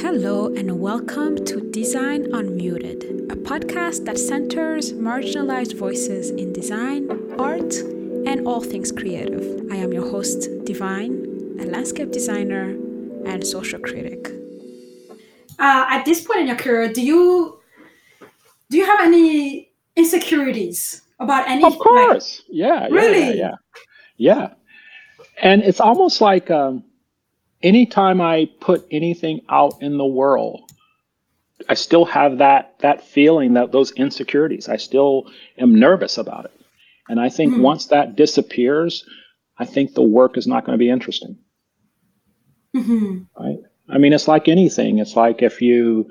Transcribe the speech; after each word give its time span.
Hello, 0.00 0.46
and 0.54 0.80
welcome 0.80 1.44
to 1.44 1.60
Design 1.72 2.30
Unmuted, 2.30 3.32
a 3.32 3.34
podcast 3.34 4.04
that 4.04 4.16
centers 4.16 4.92
marginalized 4.92 5.76
voices 5.76 6.30
in 6.30 6.52
design, 6.52 7.10
art, 7.36 7.74
and 8.24 8.46
all 8.46 8.60
things 8.60 8.92
creative. 8.92 9.42
I 9.72 9.74
am 9.74 9.92
your 9.92 10.08
host, 10.08 10.48
Divine, 10.64 11.58
a 11.58 11.64
landscape 11.64 12.12
designer 12.12 12.76
and 13.26 13.44
social 13.44 13.80
critic. 13.80 14.28
Uh, 15.58 15.86
at 15.90 16.04
this 16.04 16.24
point 16.24 16.42
in 16.42 16.46
your 16.46 16.56
career, 16.56 16.92
do 16.92 17.02
you 17.02 17.58
do 18.70 18.76
you 18.76 18.86
have 18.86 19.00
any 19.00 19.72
insecurities 19.96 21.02
about 21.18 21.48
any? 21.48 21.64
Of 21.64 21.76
course, 21.76 22.44
like, 22.46 22.56
yeah, 22.56 22.86
yeah, 22.88 22.94
really, 22.94 23.36
yeah, 23.36 23.54
yeah, 24.16 24.38
yeah. 24.38 24.54
And 25.42 25.64
it's 25.64 25.80
almost 25.80 26.20
like 26.20 26.52
um, 26.52 26.84
anytime 27.62 28.20
I 28.20 28.50
put 28.60 28.86
anything 28.90 29.42
out 29.48 29.74
in 29.80 29.98
the 29.98 30.06
world, 30.06 30.70
I 31.68 31.74
still 31.74 32.04
have 32.06 32.38
that 32.38 32.78
that 32.80 33.04
feeling 33.04 33.54
that 33.54 33.72
those 33.72 33.92
insecurities. 33.92 34.68
I 34.68 34.76
still 34.76 35.30
am 35.56 35.78
nervous 35.78 36.18
about 36.18 36.46
it. 36.46 36.52
And 37.08 37.20
I 37.20 37.28
think 37.30 37.52
mm-hmm. 37.52 37.62
once 37.62 37.86
that 37.86 38.16
disappears, 38.16 39.04
I 39.58 39.64
think 39.64 39.94
the 39.94 40.02
work 40.02 40.36
is 40.36 40.46
not 40.46 40.64
going 40.64 40.74
to 40.74 40.82
be 40.82 40.90
interesting. 40.90 41.38
Mm-hmm. 42.76 43.22
Right? 43.38 43.58
I 43.88 43.98
mean, 43.98 44.12
it's 44.12 44.28
like 44.28 44.48
anything. 44.48 44.98
It's 44.98 45.16
like 45.16 45.42
if 45.42 45.62
you 45.62 46.10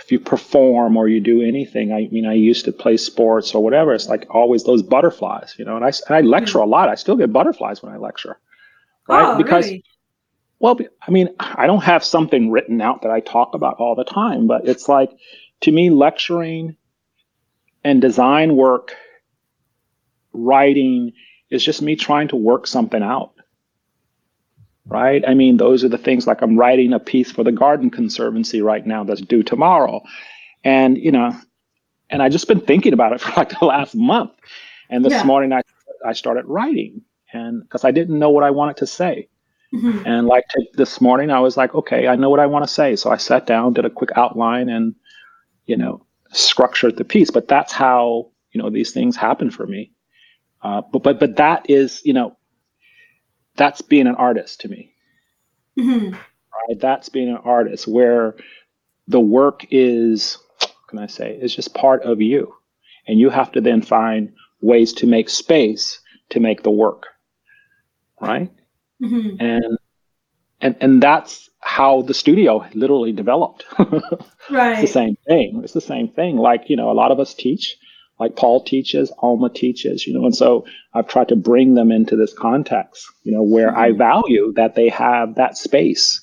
if 0.00 0.10
you 0.10 0.18
perform 0.18 0.96
or 0.96 1.08
you 1.08 1.20
do 1.20 1.42
anything. 1.42 1.92
I 1.92 2.08
mean, 2.10 2.26
I 2.26 2.32
used 2.32 2.64
to 2.64 2.72
play 2.72 2.96
sports 2.96 3.54
or 3.54 3.62
whatever. 3.62 3.94
It's 3.94 4.08
like 4.08 4.26
always 4.30 4.64
those 4.64 4.82
butterflies, 4.82 5.54
you 5.58 5.64
know. 5.64 5.76
And 5.76 5.84
I, 5.84 5.88
and 6.08 6.16
I 6.16 6.20
lecture 6.22 6.58
mm-hmm. 6.58 6.68
a 6.68 6.70
lot. 6.70 6.88
I 6.88 6.94
still 6.94 7.16
get 7.16 7.32
butterflies 7.32 7.82
when 7.82 7.92
I 7.92 7.98
lecture, 7.98 8.38
right? 9.08 9.34
Oh, 9.34 9.36
because 9.36 9.66
really? 9.66 9.84
Well, 10.60 10.78
I 11.06 11.10
mean, 11.10 11.30
I 11.40 11.66
don't 11.66 11.82
have 11.82 12.04
something 12.04 12.50
written 12.50 12.80
out 12.80 13.02
that 13.02 13.10
I 13.10 13.20
talk 13.20 13.54
about 13.54 13.76
all 13.76 13.94
the 13.94 14.04
time, 14.04 14.46
but 14.46 14.68
it's 14.68 14.88
like 14.88 15.10
to 15.62 15.72
me, 15.72 15.90
lecturing 15.90 16.76
and 17.84 18.00
design 18.00 18.56
work, 18.56 18.94
writing 20.32 21.12
is 21.50 21.64
just 21.64 21.82
me 21.82 21.96
trying 21.96 22.28
to 22.28 22.36
work 22.36 22.66
something 22.66 23.02
out. 23.02 23.32
Right? 24.86 25.22
I 25.26 25.34
mean, 25.34 25.56
those 25.56 25.84
are 25.84 25.88
the 25.88 25.98
things 25.98 26.26
like 26.26 26.42
I'm 26.42 26.58
writing 26.58 26.92
a 26.92 26.98
piece 26.98 27.30
for 27.30 27.44
the 27.44 27.52
Garden 27.52 27.90
Conservancy 27.90 28.60
right 28.60 28.84
now 28.84 29.04
that's 29.04 29.20
due 29.20 29.42
tomorrow. 29.42 30.02
And, 30.64 30.98
you 30.98 31.12
know, 31.12 31.36
and 32.08 32.22
I 32.22 32.28
just 32.28 32.48
been 32.48 32.60
thinking 32.60 32.92
about 32.92 33.12
it 33.12 33.20
for 33.20 33.32
like 33.36 33.58
the 33.58 33.66
last 33.66 33.94
month. 33.94 34.32
And 34.88 35.04
this 35.04 35.12
yeah. 35.12 35.24
morning 35.24 35.52
I 35.52 35.62
I 36.04 36.14
started 36.14 36.46
writing 36.46 37.02
and 37.32 37.62
because 37.62 37.84
I 37.84 37.90
didn't 37.90 38.18
know 38.18 38.30
what 38.30 38.42
I 38.42 38.50
wanted 38.50 38.78
to 38.78 38.86
say. 38.86 39.28
Mm-hmm. 39.74 40.06
And 40.06 40.26
like 40.26 40.44
t- 40.48 40.68
this 40.74 41.00
morning, 41.00 41.30
I 41.30 41.40
was 41.40 41.56
like, 41.56 41.74
okay, 41.74 42.08
I 42.08 42.16
know 42.16 42.28
what 42.28 42.40
I 42.40 42.46
want 42.46 42.64
to 42.64 42.72
say. 42.72 42.96
So 42.96 43.10
I 43.10 43.16
sat 43.16 43.46
down, 43.46 43.72
did 43.72 43.84
a 43.84 43.90
quick 43.90 44.10
outline, 44.16 44.68
and 44.68 44.94
you 45.66 45.76
know, 45.76 46.04
structured 46.32 46.96
the 46.96 47.04
piece. 47.04 47.30
But 47.30 47.48
that's 47.48 47.72
how 47.72 48.30
you 48.52 48.60
know 48.60 48.70
these 48.70 48.92
things 48.92 49.16
happen 49.16 49.50
for 49.50 49.66
me. 49.66 49.92
Uh, 50.62 50.82
but 50.92 51.02
but 51.02 51.20
but 51.20 51.36
that 51.36 51.70
is 51.70 52.02
you 52.04 52.12
know, 52.12 52.36
that's 53.56 53.80
being 53.80 54.08
an 54.08 54.16
artist 54.16 54.60
to 54.62 54.68
me. 54.68 54.92
Mm-hmm. 55.78 56.14
Right? 56.14 56.80
That's 56.80 57.08
being 57.08 57.28
an 57.28 57.40
artist 57.44 57.86
where 57.86 58.36
the 59.06 59.20
work 59.20 59.66
is, 59.70 60.36
can 60.88 60.98
I 60.98 61.06
say, 61.06 61.38
is 61.40 61.54
just 61.54 61.74
part 61.74 62.02
of 62.02 62.20
you, 62.20 62.52
and 63.06 63.20
you 63.20 63.30
have 63.30 63.52
to 63.52 63.60
then 63.60 63.82
find 63.82 64.32
ways 64.60 64.92
to 64.94 65.06
make 65.06 65.28
space 65.28 66.00
to 66.30 66.40
make 66.40 66.64
the 66.64 66.70
work. 66.70 67.06
Right. 68.20 68.50
Mm-hmm. 69.02 69.36
And 69.40 69.78
and 70.60 70.76
and 70.80 71.02
that's 71.02 71.48
how 71.60 72.02
the 72.02 72.14
studio 72.14 72.66
literally 72.74 73.12
developed. 73.12 73.64
right. 73.78 73.92
It's 74.50 74.80
the 74.80 74.86
same 74.86 75.16
thing. 75.26 75.60
It's 75.62 75.72
the 75.74 75.80
same 75.80 76.08
thing. 76.08 76.36
Like, 76.36 76.70
you 76.70 76.76
know, 76.76 76.90
a 76.90 76.94
lot 76.94 77.12
of 77.12 77.20
us 77.20 77.34
teach, 77.34 77.76
like 78.18 78.36
Paul 78.36 78.64
teaches, 78.64 79.12
Alma 79.18 79.50
teaches, 79.50 80.06
you 80.06 80.14
know, 80.14 80.24
and 80.24 80.34
so 80.34 80.64
I've 80.94 81.08
tried 81.08 81.28
to 81.28 81.36
bring 81.36 81.74
them 81.74 81.92
into 81.92 82.16
this 82.16 82.32
context, 82.32 83.06
you 83.24 83.32
know, 83.32 83.42
where 83.42 83.68
mm-hmm. 83.70 83.78
I 83.78 83.92
value 83.92 84.52
that 84.56 84.74
they 84.74 84.88
have 84.88 85.34
that 85.36 85.56
space, 85.56 86.20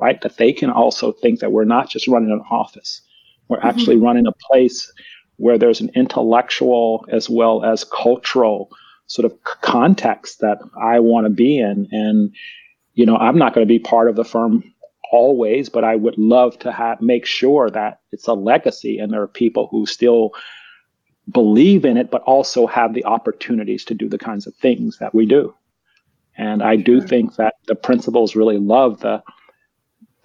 right? 0.00 0.20
That 0.22 0.36
they 0.36 0.52
can 0.52 0.70
also 0.70 1.12
think 1.12 1.40
that 1.40 1.52
we're 1.52 1.64
not 1.64 1.90
just 1.90 2.08
running 2.08 2.30
an 2.30 2.42
office. 2.50 3.02
We're 3.48 3.58
mm-hmm. 3.58 3.68
actually 3.68 3.96
running 3.96 4.26
a 4.26 4.32
place 4.50 4.92
where 5.36 5.58
there's 5.58 5.80
an 5.80 5.90
intellectual 5.94 7.04
as 7.10 7.28
well 7.28 7.64
as 7.64 7.84
cultural 7.84 8.70
sort 9.06 9.24
of 9.24 9.42
context 9.62 10.40
that 10.40 10.58
I 10.80 11.00
want 11.00 11.26
to 11.26 11.30
be 11.30 11.58
in. 11.58 11.88
And, 11.90 12.34
you 12.94 13.06
know, 13.06 13.16
I'm 13.16 13.38
not 13.38 13.54
going 13.54 13.66
to 13.66 13.68
be 13.68 13.78
part 13.78 14.08
of 14.08 14.16
the 14.16 14.24
firm 14.24 14.64
always, 15.12 15.68
but 15.68 15.84
I 15.84 15.94
would 15.94 16.18
love 16.18 16.58
to 16.60 16.72
have 16.72 17.00
make 17.00 17.26
sure 17.26 17.70
that 17.70 18.00
it's 18.12 18.26
a 18.26 18.34
legacy 18.34 18.98
and 18.98 19.12
there 19.12 19.22
are 19.22 19.28
people 19.28 19.68
who 19.70 19.86
still 19.86 20.32
believe 21.30 21.84
in 21.84 21.96
it, 21.96 22.10
but 22.10 22.22
also 22.22 22.66
have 22.66 22.94
the 22.94 23.04
opportunities 23.04 23.84
to 23.86 23.94
do 23.94 24.08
the 24.08 24.18
kinds 24.18 24.46
of 24.46 24.54
things 24.56 24.98
that 24.98 25.14
we 25.14 25.26
do. 25.26 25.54
And 26.36 26.62
I 26.62 26.76
do 26.76 27.00
think 27.00 27.36
that 27.36 27.54
the 27.66 27.74
principals 27.74 28.36
really 28.36 28.58
love 28.58 29.00
the 29.00 29.22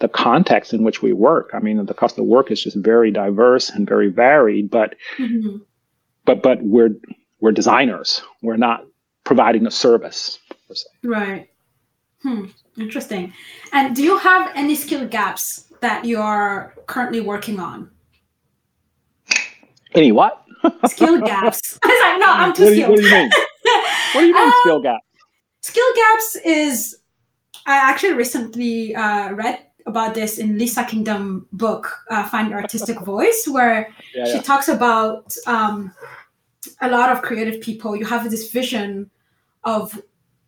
the 0.00 0.08
context 0.08 0.74
in 0.74 0.82
which 0.82 1.00
we 1.00 1.12
work. 1.12 1.50
I 1.54 1.60
mean, 1.60 1.86
the 1.86 1.94
cost 1.94 2.18
of 2.18 2.24
work 2.24 2.50
is 2.50 2.60
just 2.60 2.76
very 2.76 3.12
diverse 3.12 3.70
and 3.70 3.88
very 3.88 4.08
varied, 4.08 4.68
but 4.68 4.96
mm-hmm. 5.16 5.58
but 6.24 6.42
but 6.42 6.60
we're 6.60 6.96
we're 7.42 7.52
designers. 7.52 8.22
We're 8.40 8.56
not 8.56 8.86
providing 9.24 9.66
a 9.66 9.70
service. 9.70 10.38
Right. 11.02 11.50
Hmm. 12.22 12.46
Interesting. 12.78 13.34
And 13.72 13.94
do 13.94 14.02
you 14.02 14.16
have 14.16 14.52
any 14.54 14.76
skill 14.76 15.06
gaps 15.06 15.66
that 15.80 16.04
you 16.04 16.20
are 16.20 16.74
currently 16.86 17.20
working 17.20 17.58
on? 17.60 17.90
Any 19.94 20.12
what? 20.12 20.44
skill 20.86 21.20
gaps. 21.20 21.78
I 21.84 21.88
was 21.88 22.00
like, 22.00 22.20
no, 22.20 22.32
I'm 22.32 22.54
too 22.54 22.64
what 22.64 22.72
skilled. 22.72 22.90
what 22.90 23.00
do 23.00 23.06
you 23.06 23.12
mean? 23.12 23.30
What 24.12 24.20
do 24.20 24.26
you 24.26 24.34
mean, 24.34 24.42
um, 24.46 24.52
skill 24.62 24.80
gaps? 24.80 25.06
Skill 25.60 25.92
gaps 25.96 26.36
is. 26.46 26.96
I 27.66 27.76
actually 27.76 28.14
recently 28.14 28.94
uh, 28.94 29.32
read 29.34 29.66
about 29.86 30.14
this 30.14 30.38
in 30.38 30.58
Lisa 30.58 30.84
Congdon 30.84 31.46
book, 31.52 31.92
uh, 32.10 32.28
Find 32.28 32.50
Your 32.50 32.60
Artistic 32.60 33.00
Voice, 33.00 33.46
where 33.48 33.88
yeah, 34.14 34.24
she 34.24 34.34
yeah. 34.34 34.42
talks 34.42 34.68
about 34.68 35.32
um, 35.46 35.92
a 36.80 36.88
lot 36.88 37.10
of 37.10 37.22
creative 37.22 37.60
people, 37.60 37.96
you 37.96 38.04
have 38.04 38.30
this 38.30 38.50
vision 38.50 39.10
of 39.64 40.00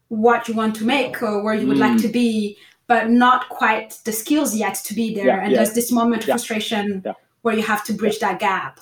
what 0.09 0.49
you 0.49 0.55
want 0.55 0.77
to 0.77 0.85
make 0.85 1.23
or 1.23 1.43
where 1.43 1.55
you 1.55 1.67
would 1.67 1.77
mm. 1.77 1.81
like 1.81 2.01
to 2.03 2.09
be, 2.09 2.57
but 2.87 3.11
not 3.11 3.49
quite 3.49 3.99
the 4.05 4.13
skills 4.13 4.55
yet 4.55 4.75
to 4.75 4.95
be 4.95 5.15
there. 5.15 5.27
Yeah, 5.27 5.43
and 5.43 5.51
yeah. 5.51 5.59
there's 5.59 5.73
this 5.73 5.91
moment 5.91 6.23
of 6.23 6.29
yeah. 6.29 6.35
frustration 6.35 7.05
where 7.43 7.55
you 7.55 7.63
have 7.63 7.85
to 7.85 7.93
bridge 7.93 8.19
that 8.21 8.39
gap. 8.39 8.81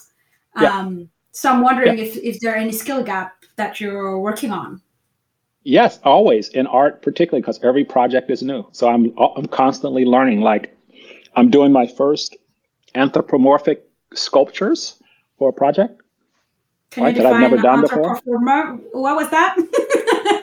Um, 0.56 1.09
so 1.32 1.50
I'm 1.50 1.62
wondering 1.62 1.98
if, 1.98 2.16
if 2.16 2.41
there 2.41 2.53
are 2.53 2.56
any 2.56 2.72
skill 2.72 3.03
gap 3.03 3.32
that 3.56 3.81
you're 3.81 4.19
working 4.19 4.50
on. 4.50 4.82
Yes, 5.64 6.00
always 6.04 6.49
in 6.49 6.66
art, 6.66 7.03
particularly 7.03 7.41
because 7.41 7.62
every 7.62 7.84
project 7.84 8.31
is 8.31 8.43
new. 8.43 8.66
So 8.72 8.88
I'm 8.88 9.16
I'm 9.37 9.47
constantly 9.47 10.04
learning. 10.04 10.41
Like 10.41 10.76
I'm 11.37 11.50
doing 11.50 11.72
my 11.72 11.87
first 11.87 12.37
anthropomorphic 12.97 13.84
sculptures 14.12 15.00
for 15.38 15.50
a 15.50 15.53
project. 15.53 16.01
Can 16.92 17.04
right, 17.04 17.16
that 17.16 17.25
I've 17.25 17.41
never 17.41 17.56
done 17.56 17.80
before. 17.80 18.20
What 18.25 19.16
was 19.16 19.30
that? 19.30 19.56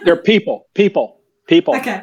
They're 0.04 0.16
people, 0.16 0.68
people, 0.74 1.20
people. 1.48 1.76
Okay. 1.76 2.02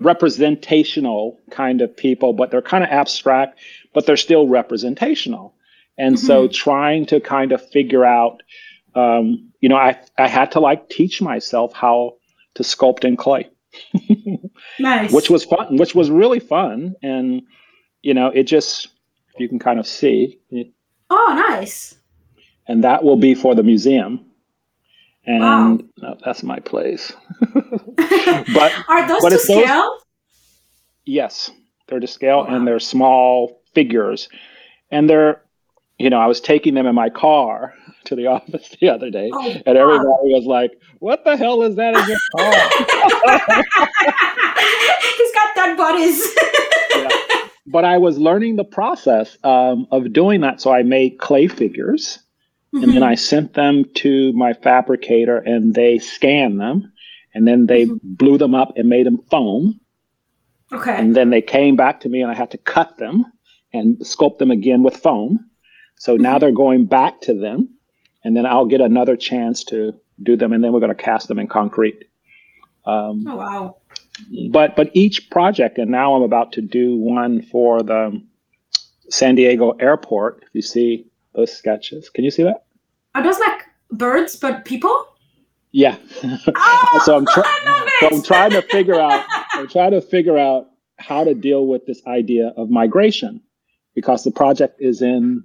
Representational 0.00 1.38
kind 1.52 1.80
of 1.80 1.96
people, 1.96 2.32
but 2.32 2.50
they're 2.50 2.62
kind 2.62 2.82
of 2.82 2.90
abstract, 2.90 3.60
but 3.94 4.06
they're 4.06 4.16
still 4.16 4.48
representational. 4.48 5.54
And 5.98 6.16
mm-hmm. 6.16 6.26
so 6.26 6.48
trying 6.48 7.06
to 7.06 7.20
kind 7.20 7.52
of 7.52 7.64
figure 7.70 8.04
out, 8.04 8.42
um, 8.94 9.52
you 9.60 9.68
know, 9.68 9.76
I, 9.76 10.00
I 10.18 10.26
had 10.26 10.50
to 10.52 10.60
like 10.60 10.88
teach 10.88 11.22
myself 11.22 11.72
how 11.72 12.16
to 12.54 12.62
sculpt 12.64 13.04
in 13.04 13.16
clay. 13.16 13.48
nice. 14.80 15.12
Which 15.12 15.30
was 15.30 15.44
fun, 15.44 15.76
which 15.76 15.94
was 15.94 16.10
really 16.10 16.40
fun. 16.40 16.96
And, 17.02 17.42
you 18.02 18.14
know, 18.14 18.28
it 18.28 18.44
just, 18.44 18.88
you 19.38 19.48
can 19.48 19.60
kind 19.60 19.78
of 19.78 19.86
see. 19.86 20.40
It, 20.50 20.72
oh, 21.10 21.46
nice 21.50 21.99
and 22.70 22.84
that 22.84 23.02
will 23.02 23.16
be 23.16 23.34
for 23.34 23.56
the 23.56 23.64
museum. 23.64 24.24
And 25.26 25.42
wow. 25.42 25.78
no, 25.98 26.16
that's 26.24 26.44
my 26.44 26.60
place. 26.60 27.12
but 27.40 28.72
are 28.88 29.08
those 29.08 29.22
but 29.22 29.30
to 29.30 29.38
scale? 29.38 29.64
Those, 29.66 30.00
yes, 31.04 31.50
they're 31.88 31.98
to 31.98 32.06
scale, 32.06 32.44
wow. 32.44 32.54
and 32.54 32.64
they're 32.66 32.78
small 32.78 33.60
figures, 33.74 34.28
and 34.92 35.10
they're, 35.10 35.42
you 35.98 36.10
know, 36.10 36.18
I 36.20 36.26
was 36.26 36.40
taking 36.40 36.74
them 36.74 36.86
in 36.86 36.94
my 36.94 37.10
car 37.10 37.74
to 38.04 38.14
the 38.14 38.28
office 38.28 38.68
the 38.80 38.88
other 38.88 39.10
day, 39.10 39.30
oh, 39.32 39.56
and 39.66 39.76
everybody 39.76 40.06
wow. 40.06 40.38
was 40.38 40.46
like, 40.46 40.70
"What 41.00 41.24
the 41.24 41.36
hell 41.36 41.62
is 41.62 41.74
that 41.74 41.96
in 41.96 42.08
your 42.08 42.18
car?" 42.36 42.52
He's 45.16 45.32
got 45.32 45.54
dead 45.56 45.76
bodies. 45.76 46.24
yeah. 46.94 47.08
But 47.66 47.84
I 47.84 47.98
was 47.98 48.16
learning 48.16 48.56
the 48.56 48.64
process 48.64 49.36
um, 49.42 49.88
of 49.90 50.12
doing 50.12 50.40
that, 50.42 50.60
so 50.60 50.72
I 50.72 50.84
made 50.84 51.18
clay 51.18 51.48
figures 51.48 52.20
Mm-hmm. 52.74 52.84
And 52.84 52.92
then 52.94 53.02
I 53.02 53.14
sent 53.16 53.54
them 53.54 53.84
to 53.96 54.32
my 54.32 54.52
fabricator 54.52 55.38
and 55.38 55.74
they 55.74 55.98
scanned 55.98 56.60
them 56.60 56.92
and 57.34 57.46
then 57.46 57.66
they 57.66 57.86
mm-hmm. 57.86 57.96
blew 58.02 58.38
them 58.38 58.54
up 58.54 58.72
and 58.76 58.88
made 58.88 59.06
them 59.06 59.18
foam. 59.30 59.80
Okay. 60.72 60.96
And 60.96 61.16
then 61.16 61.30
they 61.30 61.42
came 61.42 61.74
back 61.76 62.00
to 62.00 62.08
me 62.08 62.22
and 62.22 62.30
I 62.30 62.34
had 62.34 62.52
to 62.52 62.58
cut 62.58 62.96
them 62.98 63.24
and 63.72 63.98
sculpt 63.98 64.38
them 64.38 64.50
again 64.50 64.82
with 64.82 64.96
foam. 64.96 65.50
So 66.00 66.16
now 66.16 66.38
they're 66.38 66.50
going 66.50 66.86
back 66.86 67.20
to 67.22 67.34
them, 67.34 67.68
and 68.24 68.34
then 68.34 68.46
I'll 68.46 68.64
get 68.64 68.80
another 68.80 69.16
chance 69.16 69.64
to 69.64 69.92
do 70.22 70.34
them, 70.34 70.54
and 70.54 70.64
then 70.64 70.72
we're 70.72 70.80
going 70.80 70.96
to 70.96 71.02
cast 71.02 71.28
them 71.28 71.38
in 71.38 71.46
concrete. 71.46 72.04
Um, 72.86 73.26
oh 73.28 73.36
wow! 73.36 73.76
But 74.50 74.76
but 74.76 74.90
each 74.94 75.28
project, 75.28 75.76
and 75.76 75.90
now 75.90 76.14
I'm 76.14 76.22
about 76.22 76.52
to 76.52 76.62
do 76.62 76.96
one 76.96 77.42
for 77.42 77.82
the 77.82 78.18
San 79.10 79.34
Diego 79.34 79.72
Airport. 79.72 80.42
If 80.46 80.54
you 80.54 80.62
see 80.62 81.06
those 81.34 81.52
sketches, 81.52 82.10
can 82.10 82.24
you 82.24 82.30
see 82.30 82.42
that? 82.42 82.64
Are 83.14 83.22
those 83.22 83.38
like 83.38 83.62
birds, 83.90 84.36
but 84.36 84.64
people? 84.64 85.06
Yeah. 85.72 85.96
Oh, 86.56 87.02
so 87.04 87.16
I'm 87.16 87.26
trying. 87.26 87.90
So 88.00 88.08
I'm 88.12 88.22
trying 88.22 88.50
to 88.50 88.62
figure 88.62 88.98
out. 89.00 89.24
I'm 89.52 89.68
trying 89.68 89.92
to 89.92 90.00
figure 90.00 90.36
out 90.36 90.68
how 90.98 91.24
to 91.24 91.34
deal 91.34 91.66
with 91.66 91.86
this 91.86 92.02
idea 92.06 92.48
of 92.56 92.70
migration, 92.70 93.40
because 93.94 94.24
the 94.24 94.30
project 94.30 94.80
is 94.80 95.02
in 95.02 95.44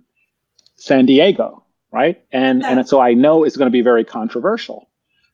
San 0.77 1.05
Diego, 1.05 1.63
right? 1.91 2.23
And 2.31 2.61
yeah. 2.61 2.71
and 2.71 2.87
so 2.87 2.99
I 2.99 3.13
know 3.13 3.43
it's 3.43 3.57
going 3.57 3.67
to 3.67 3.71
be 3.71 3.81
very 3.81 4.03
controversial. 4.03 4.89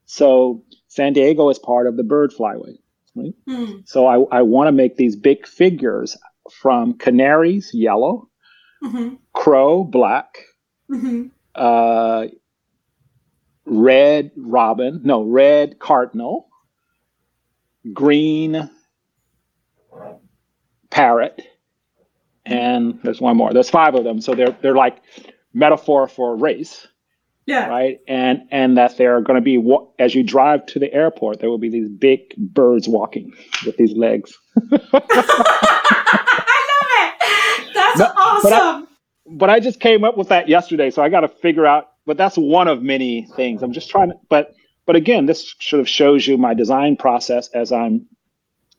So 0.05 0.63
San 0.87 1.13
Diego 1.13 1.49
is 1.49 1.59
part 1.59 1.87
of 1.87 1.95
the 1.95 2.03
bird 2.03 2.31
flyway, 2.37 2.77
right? 3.15 3.33
Mm. 3.47 3.87
So 3.87 4.07
I, 4.07 4.39
I 4.39 4.41
want 4.41 4.67
to 4.67 4.71
make 4.71 4.97
these 4.97 5.15
big 5.15 5.47
figures 5.47 6.17
from 6.51 6.93
canaries, 6.97 7.71
yellow, 7.73 8.27
mm-hmm. 8.83 9.15
crow, 9.33 9.83
black, 9.83 10.45
mm-hmm. 10.89 11.27
uh, 11.55 12.27
red 13.65 14.31
robin, 14.35 15.01
no, 15.03 15.23
red 15.23 15.79
cardinal, 15.79 16.49
green 17.93 18.69
parrot, 20.89 21.41
and 22.45 22.99
there's 23.03 23.21
one 23.21 23.37
more. 23.37 23.53
There's 23.53 23.69
five 23.69 23.95
of 23.95 24.03
them. 24.03 24.21
So 24.21 24.35
they're 24.35 24.55
they're 24.61 24.75
like 24.75 25.01
metaphor 25.53 26.07
for 26.07 26.35
race. 26.35 26.87
Yeah. 27.45 27.67
Right. 27.67 27.99
And 28.07 28.47
and 28.51 28.77
that 28.77 28.97
there 28.97 29.17
are 29.17 29.21
going 29.21 29.35
to 29.35 29.41
be 29.41 29.61
as 29.99 30.13
you 30.13 30.23
drive 30.23 30.65
to 30.67 30.79
the 30.79 30.93
airport, 30.93 31.39
there 31.39 31.49
will 31.49 31.57
be 31.57 31.69
these 31.69 31.89
big 31.89 32.35
birds 32.37 32.87
walking 32.87 33.33
with 33.65 33.77
these 33.77 33.93
legs. 33.93 34.37
I 34.71 34.79
love 34.93 35.03
it. 36.99 37.73
That's 37.73 37.99
no, 37.99 38.13
awesome. 38.45 38.49
But 38.49 38.53
I, 38.53 39.35
but 39.37 39.49
I 39.49 39.59
just 39.59 39.79
came 39.79 40.03
up 40.03 40.17
with 40.17 40.29
that 40.29 40.49
yesterday, 40.49 40.89
so 40.89 41.01
I 41.01 41.09
got 41.09 41.21
to 41.21 41.27
figure 41.27 41.65
out. 41.65 41.87
But 42.05 42.17
that's 42.17 42.37
one 42.37 42.67
of 42.67 42.81
many 42.81 43.27
things. 43.35 43.61
I'm 43.61 43.73
just 43.73 43.89
trying 43.89 44.09
to. 44.09 44.15
But 44.29 44.55
but 44.85 44.95
again, 44.95 45.25
this 45.25 45.55
sort 45.59 45.79
of 45.79 45.87
shows 45.87 46.25
you 46.25 46.37
my 46.37 46.53
design 46.53 46.97
process 46.97 47.47
as 47.49 47.71
I'm, 47.71 48.07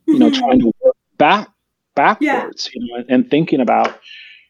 you 0.07 0.19
know, 0.19 0.31
mm-hmm. 0.31 0.39
trying 0.39 0.61
to 0.61 0.73
work 0.83 0.97
back 1.17 1.49
backwards, 1.95 2.71
yeah. 2.75 2.81
you 2.81 2.99
know, 2.99 3.05
and 3.09 3.31
thinking 3.31 3.61
about, 3.61 3.99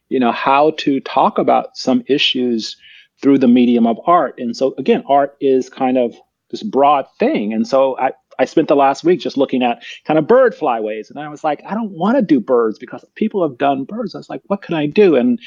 you 0.09 0.19
know, 0.19 0.32
how 0.32 0.73
to 0.79 1.00
talk 1.00 1.38
about 1.38 1.76
some 1.76 2.03
issues 2.06 2.76
through 3.20 3.38
the 3.38 3.49
medium 3.49 3.87
of 3.87 3.99
art. 4.06 4.35
And 4.38 4.56
so 4.56 4.75
again, 4.79 5.05
art 5.09 5.37
is 5.41 5.69
kind 5.69 5.99
of 5.99 6.14
this 6.50 6.62
broad 6.62 7.06
thing. 7.19 7.53
And 7.53 7.67
so 7.67 7.99
I, 7.99 8.12
I 8.42 8.46
spent 8.46 8.68
the 8.68 8.76
last 8.76 9.04
week 9.04 9.20
just 9.20 9.36
looking 9.36 9.62
at 9.62 9.82
kind 10.04 10.18
of 10.18 10.26
bird 10.26 10.54
flyways. 10.54 11.10
And 11.10 11.18
I 11.18 11.28
was 11.28 11.44
like, 11.44 11.62
I 11.66 11.74
don't 11.74 11.92
want 11.92 12.16
to 12.16 12.22
do 12.22 12.40
birds 12.40 12.78
because 12.78 13.04
people 13.14 13.46
have 13.48 13.56
done 13.56 13.84
birds. 13.84 14.14
I 14.14 14.18
was 14.18 14.28
like, 14.28 14.42
what 14.46 14.62
can 14.62 14.74
I 14.74 14.86
do? 14.86 15.14
And 15.14 15.38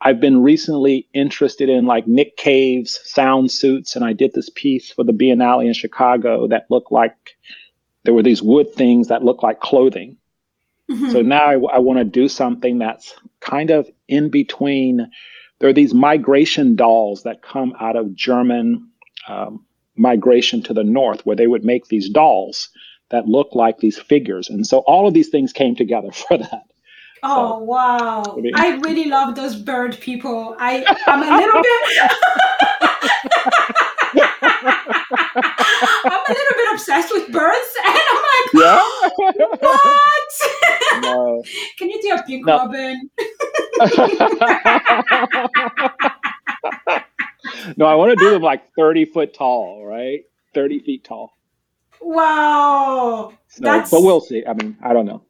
I've 0.00 0.20
been 0.20 0.42
recently 0.42 1.08
interested 1.14 1.68
in 1.68 1.86
like 1.86 2.06
Nick 2.06 2.36
Cave's 2.36 3.00
sound 3.04 3.50
suits. 3.50 3.96
And 3.96 4.04
I 4.04 4.12
did 4.12 4.32
this 4.34 4.50
piece 4.54 4.90
for 4.90 5.04
the 5.04 5.12
Biennale 5.12 5.64
in 5.64 5.72
Chicago 5.72 6.48
that 6.48 6.66
looked 6.70 6.92
like 6.92 7.36
there 8.04 8.14
were 8.14 8.22
these 8.22 8.42
wood 8.42 8.72
things 8.74 9.08
that 9.08 9.24
looked 9.24 9.42
like 9.42 9.60
clothing. 9.60 10.16
Mm-hmm. 10.90 11.10
So 11.10 11.22
now 11.22 11.44
I, 11.44 11.54
I 11.54 11.78
want 11.78 11.98
to 11.98 12.04
do 12.04 12.28
something 12.28 12.78
that's 12.78 13.14
kind 13.40 13.70
of 13.70 13.88
in 14.08 14.30
between. 14.30 15.10
There 15.58 15.68
are 15.68 15.74
these 15.74 15.94
migration 15.94 16.76
dolls 16.76 17.22
that 17.22 17.42
come 17.42 17.74
out 17.80 17.96
of 17.96 18.14
German 18.14 18.90
um, 19.28 19.65
migration 19.96 20.62
to 20.62 20.74
the 20.74 20.84
north, 20.84 21.24
where 21.24 21.36
they 21.36 21.46
would 21.46 21.64
make 21.64 21.88
these 21.88 22.08
dolls 22.08 22.68
that 23.10 23.26
look 23.26 23.48
like 23.54 23.78
these 23.78 23.98
figures. 23.98 24.48
And 24.48 24.66
so 24.66 24.78
all 24.78 25.06
of 25.06 25.14
these 25.14 25.28
things 25.28 25.52
came 25.52 25.76
together 25.76 26.12
for 26.28 26.38
that. 26.38 26.62
Oh 27.22 27.58
so, 27.58 27.64
wow! 27.64 28.22
I, 28.36 28.40
mean, 28.40 28.52
I 28.54 28.76
really 28.76 29.06
love 29.06 29.34
those 29.34 29.56
bird 29.56 29.98
people. 30.00 30.54
I 30.58 30.84
I'm 31.06 31.22
a 31.22 31.36
little 31.36 31.62
bit. 31.62 32.10
I'm 36.04 36.12
a 36.12 36.32
little 36.32 36.56
bit 36.56 36.72
obsessed 36.72 37.12
with 37.12 37.32
birds, 37.32 37.74
and 37.84 37.98
I'm 38.10 38.22
like, 38.32 38.52
yeah. 38.54 38.82
what? 39.60 40.32
No. 41.02 41.42
Can 41.78 41.90
you 41.90 42.00
do 42.02 42.14
a 42.14 42.22
pink 42.22 42.46
no. 42.46 42.58
robin? 42.58 43.10
No, 47.76 47.86
I 47.86 47.94
want 47.94 48.18
to 48.18 48.24
do 48.24 48.30
them 48.30 48.42
like 48.42 48.72
30 48.74 49.06
foot 49.06 49.34
tall, 49.34 49.84
right? 49.84 50.24
30 50.54 50.80
feet 50.80 51.04
tall. 51.04 51.32
Wow. 52.00 53.32
So, 53.48 53.62
That's... 53.62 53.90
But 53.90 54.02
we'll 54.02 54.20
see. 54.20 54.44
I 54.46 54.54
mean, 54.54 54.76
I 54.82 54.92
don't 54.92 55.06
know. 55.06 55.22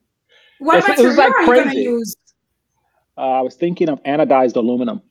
What 0.59 0.79
it's, 0.79 0.87
material 0.87 1.15
like 1.15 1.33
are 1.33 1.41
you 1.41 1.63
going 1.63 1.69
to 1.69 1.77
use? 1.77 2.15
Uh, 3.17 3.21
I 3.21 3.41
was 3.41 3.55
thinking 3.55 3.89
of 3.89 4.01
anodized 4.03 4.55
aluminum. 4.55 5.01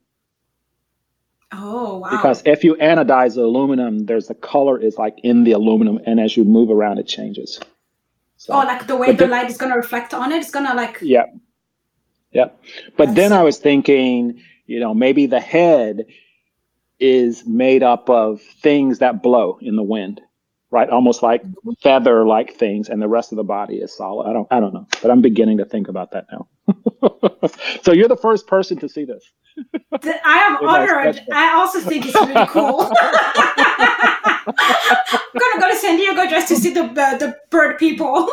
Oh 1.52 1.98
wow! 1.98 2.10
Because 2.10 2.42
if 2.44 2.64
you 2.64 2.74
anodize 2.74 3.36
the 3.36 3.42
aluminum, 3.42 4.06
there's 4.06 4.26
the 4.26 4.34
color 4.34 4.80
is 4.80 4.96
like 4.96 5.16
in 5.22 5.44
the 5.44 5.52
aluminum, 5.52 6.00
and 6.04 6.18
as 6.18 6.36
you 6.36 6.42
move 6.42 6.70
around, 6.70 6.98
it 6.98 7.06
changes. 7.06 7.60
So, 8.36 8.52
oh, 8.52 8.58
like 8.58 8.88
the 8.88 8.96
way 8.96 9.12
the, 9.12 9.24
the 9.24 9.26
light 9.28 9.48
is 9.48 9.56
going 9.56 9.70
to 9.70 9.76
reflect 9.76 10.12
on 10.12 10.32
it, 10.32 10.38
it's 10.38 10.50
going 10.50 10.66
to 10.66 10.74
like. 10.74 10.98
Yeah. 11.00 11.26
Yeah, 12.32 12.48
but 12.98 13.14
then 13.14 13.32
I 13.32 13.42
was 13.42 13.58
thinking, 13.58 14.42
you 14.66 14.78
know, 14.78 14.92
maybe 14.92 15.24
the 15.24 15.40
head 15.40 16.04
is 16.98 17.46
made 17.46 17.82
up 17.82 18.08
of 18.08 18.40
things 18.40 18.98
that 18.98 19.22
blow 19.22 19.58
in 19.60 19.76
the 19.76 19.82
wind, 19.82 20.20
right? 20.70 20.88
Almost 20.88 21.22
like 21.22 21.42
mm-hmm. 21.42 21.70
feather-like 21.82 22.54
things, 22.54 22.88
and 22.88 23.00
the 23.02 23.08
rest 23.08 23.32
of 23.32 23.36
the 23.36 23.44
body 23.44 23.76
is 23.76 23.96
solid. 23.96 24.28
I 24.28 24.32
don't, 24.32 24.48
I 24.50 24.60
don't 24.60 24.72
know, 24.72 24.86
but 25.02 25.10
I'm 25.10 25.20
beginning 25.20 25.58
to 25.58 25.64
think 25.64 25.88
about 25.88 26.12
that 26.12 26.26
now. 26.32 26.48
so 27.82 27.92
you're 27.92 28.08
the 28.08 28.16
first 28.16 28.46
person 28.46 28.78
to 28.78 28.88
see 28.88 29.04
this. 29.04 29.30
I 30.02 30.38
am 30.38 30.68
honored. 30.68 31.22
I 31.32 31.54
also 31.54 31.80
think 31.80 32.06
it's 32.06 32.14
really 32.14 32.46
cool. 32.48 32.82
I'm 32.82 32.92
gonna 35.40 35.60
go 35.60 35.70
to 35.70 35.76
San 35.76 35.96
Diego 35.96 36.26
just 36.26 36.48
to 36.48 36.56
see 36.56 36.72
the 36.72 36.84
uh, 36.84 37.16
the 37.18 37.36
bird 37.50 37.78
people. 37.78 38.28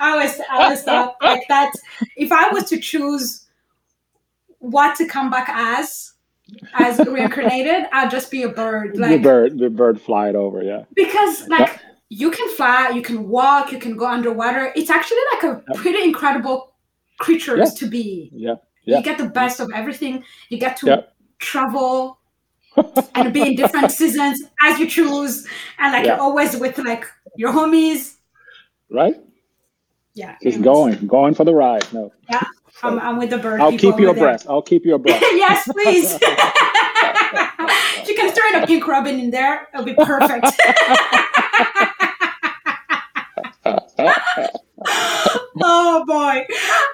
I 0.00 0.16
was 0.16 0.40
I 0.50 0.68
was 0.68 0.82
thought 0.82 1.16
like 1.22 1.46
that. 1.48 1.72
If 2.16 2.30
I 2.30 2.48
was 2.48 2.64
to 2.64 2.78
choose 2.78 3.46
what 4.58 4.96
to 4.96 5.06
come 5.06 5.30
back 5.30 5.48
as 5.50 6.13
as 6.74 6.98
reincarnated, 6.98 7.86
I'd 7.92 8.10
just 8.10 8.30
be 8.30 8.42
a 8.42 8.48
bird. 8.48 8.96
Like 8.96 9.10
the 9.10 9.18
bird, 9.18 9.58
the 9.58 9.70
bird 9.70 10.00
fly 10.00 10.28
it 10.28 10.36
over, 10.36 10.62
yeah. 10.62 10.84
Because 10.94 11.48
like 11.48 11.80
you 12.08 12.30
can 12.30 12.48
fly, 12.50 12.90
you 12.90 13.02
can 13.02 13.28
walk, 13.28 13.72
you 13.72 13.78
can 13.78 13.96
go 13.96 14.06
underwater. 14.06 14.72
It's 14.76 14.90
actually 14.90 15.22
like 15.34 15.44
a 15.44 15.74
pretty 15.74 16.02
incredible 16.02 16.74
creature 17.18 17.56
yeah. 17.56 17.64
to 17.64 17.86
be. 17.86 18.30
Yeah. 18.32 18.56
yeah. 18.84 18.98
You 18.98 19.02
get 19.02 19.18
the 19.18 19.28
best 19.28 19.60
of 19.60 19.70
everything. 19.74 20.24
You 20.48 20.58
get 20.58 20.76
to 20.78 20.86
yeah. 20.86 21.00
travel 21.38 22.18
and 23.14 23.32
be 23.32 23.42
in 23.42 23.56
different 23.56 23.90
seasons 23.90 24.42
as 24.62 24.78
you 24.78 24.88
choose. 24.88 25.46
And 25.78 25.92
like 25.92 26.06
you're 26.06 26.20
always 26.20 26.56
with 26.56 26.78
like 26.78 27.06
your 27.36 27.52
homies. 27.52 28.16
Right? 28.90 29.16
Yeah. 30.14 30.36
Just 30.42 30.62
going, 30.62 31.06
going 31.06 31.34
for 31.34 31.44
the 31.44 31.54
ride. 31.54 31.90
No. 31.92 32.12
Yeah. 32.30 32.44
I'm, 32.84 32.98
I'm 33.00 33.18
with 33.18 33.30
the 33.30 33.38
bird. 33.38 33.60
I'll 33.60 33.76
keep 33.76 33.98
you 33.98 34.10
abreast. 34.10 34.46
I'll 34.48 34.62
keep 34.62 34.84
you 34.84 34.94
abreast. 34.94 35.20
yes, 35.32 35.68
please. 35.72 36.12
you 38.08 38.14
can 38.14 38.32
throw 38.32 38.48
in 38.54 38.62
a 38.62 38.66
pink 38.66 38.86
robin 38.86 39.18
in 39.18 39.30
there. 39.30 39.68
It'll 39.72 39.84
be 39.84 39.94
perfect 39.94 40.46
oh 45.62 46.04
boy. 46.06 46.46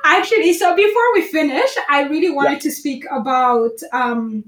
Actually, 0.04 0.52
so 0.52 0.76
before 0.76 1.14
we 1.14 1.22
finish, 1.22 1.70
I 1.88 2.02
really 2.02 2.30
wanted 2.30 2.52
yeah. 2.52 2.58
to 2.58 2.70
speak 2.70 3.04
about 3.10 3.72
um, 3.92 4.44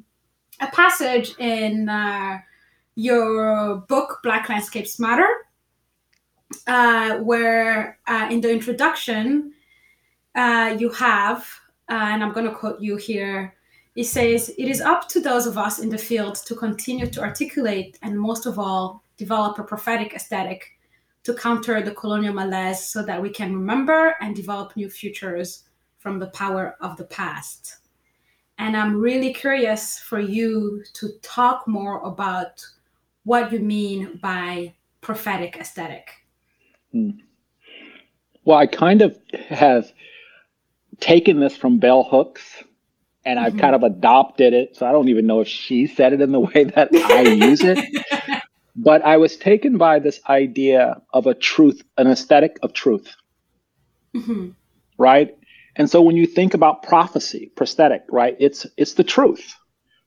a 0.60 0.68
passage 0.68 1.34
in 1.38 1.88
uh, 1.88 2.38
your 2.94 3.76
book, 3.88 4.20
Black 4.22 4.48
Landscapes 4.48 5.00
Matter, 5.00 5.28
uh, 6.66 7.18
where 7.18 7.98
uh, 8.06 8.28
in 8.30 8.40
the 8.40 8.50
introduction, 8.50 9.52
uh, 10.34 10.76
you 10.78 10.90
have, 10.90 11.48
uh, 11.90 11.94
and 11.94 12.22
I'm 12.22 12.32
going 12.32 12.46
to 12.46 12.54
quote 12.54 12.80
you 12.80 12.96
here. 12.96 13.54
It 13.94 14.04
says, 14.04 14.50
It 14.56 14.68
is 14.68 14.80
up 14.80 15.08
to 15.10 15.20
those 15.20 15.46
of 15.46 15.58
us 15.58 15.78
in 15.78 15.88
the 15.88 15.98
field 15.98 16.36
to 16.46 16.54
continue 16.54 17.06
to 17.06 17.20
articulate 17.20 17.98
and, 18.02 18.18
most 18.18 18.46
of 18.46 18.58
all, 18.58 19.02
develop 19.16 19.58
a 19.58 19.64
prophetic 19.64 20.14
aesthetic 20.14 20.64
to 21.24 21.34
counter 21.34 21.82
the 21.82 21.92
colonial 21.92 22.34
malaise 22.34 22.84
so 22.84 23.02
that 23.02 23.20
we 23.20 23.30
can 23.30 23.54
remember 23.54 24.16
and 24.20 24.34
develop 24.34 24.76
new 24.76 24.90
futures 24.90 25.64
from 25.98 26.18
the 26.18 26.26
power 26.28 26.76
of 26.80 26.96
the 26.96 27.04
past. 27.04 27.78
And 28.58 28.76
I'm 28.76 28.96
really 29.00 29.32
curious 29.32 29.98
for 29.98 30.18
you 30.18 30.82
to 30.94 31.10
talk 31.22 31.68
more 31.68 32.00
about 32.02 32.64
what 33.24 33.52
you 33.52 33.60
mean 33.60 34.18
by 34.22 34.74
prophetic 35.00 35.56
aesthetic. 35.56 36.10
Hmm. 36.90 37.10
Well, 38.44 38.58
I 38.58 38.66
kind 38.66 39.02
of 39.02 39.16
have 39.48 39.92
taken 41.02 41.40
this 41.40 41.56
from 41.56 41.78
bell 41.78 42.04
hooks 42.04 42.42
and 43.24 43.38
I've 43.38 43.52
mm-hmm. 43.52 43.60
kind 43.60 43.74
of 43.74 43.82
adopted 43.82 44.52
it. 44.54 44.76
So 44.76 44.86
I 44.86 44.92
don't 44.92 45.08
even 45.08 45.26
know 45.26 45.40
if 45.40 45.48
she 45.48 45.86
said 45.86 46.12
it 46.12 46.20
in 46.20 46.32
the 46.32 46.40
way 46.54 46.64
that 46.64 46.88
I 46.94 47.22
use 47.22 47.62
it. 47.62 47.78
But 48.74 49.04
I 49.04 49.18
was 49.18 49.36
taken 49.36 49.76
by 49.76 49.98
this 49.98 50.18
idea 50.26 51.02
of 51.12 51.26
a 51.26 51.34
truth, 51.34 51.82
an 51.98 52.06
aesthetic 52.06 52.58
of 52.62 52.72
truth. 52.72 53.14
Mm-hmm. 54.14 54.52
Right? 54.96 55.36
And 55.76 55.90
so 55.90 56.00
when 56.00 56.16
you 56.16 56.26
think 56.26 56.54
about 56.54 56.82
prophecy, 56.82 57.52
prosthetic, 57.54 58.04
right? 58.10 58.34
It's 58.40 58.66
it's 58.78 58.94
the 58.94 59.04
truth, 59.04 59.54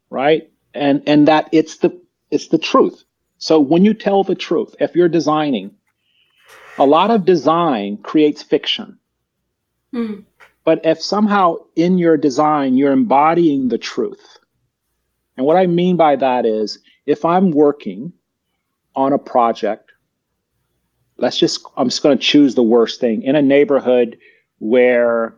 right? 0.09 0.49
And 0.73 1.03
and 1.05 1.27
that 1.27 1.49
it's 1.51 1.77
the 1.77 2.01
it's 2.31 2.47
the 2.47 2.57
truth. 2.57 3.03
So 3.37 3.59
when 3.59 3.85
you 3.85 3.93
tell 3.93 4.23
the 4.23 4.33
truth, 4.33 4.75
if 4.79 4.95
you're 4.95 5.09
designing, 5.09 5.75
a 6.79 6.85
lot 6.85 7.11
of 7.11 7.23
design 7.23 7.97
creates 7.97 8.41
fiction. 8.41 8.97
Mm. 9.93 10.23
But 10.65 10.85
if 10.85 11.01
somehow 11.01 11.57
in 11.75 11.97
your 11.97 12.17
design 12.17 12.75
you're 12.75 12.91
embodying 12.91 13.69
the 13.69 13.77
truth, 13.77 14.37
and 15.37 15.45
what 15.45 15.57
I 15.57 15.67
mean 15.67 15.95
by 15.95 16.15
that 16.17 16.45
is 16.45 16.79
if 17.05 17.23
I'm 17.23 17.51
working 17.51 18.11
on 18.95 19.13
a 19.13 19.19
project, 19.19 19.91
let's 21.17 21.37
just, 21.37 21.65
I'm 21.77 21.89
just 21.89 22.03
going 22.03 22.17
to 22.17 22.23
choose 22.23 22.55
the 22.55 22.63
worst 22.63 22.99
thing. 22.99 23.23
In 23.23 23.35
a 23.35 23.41
neighborhood 23.41 24.17
where 24.59 25.35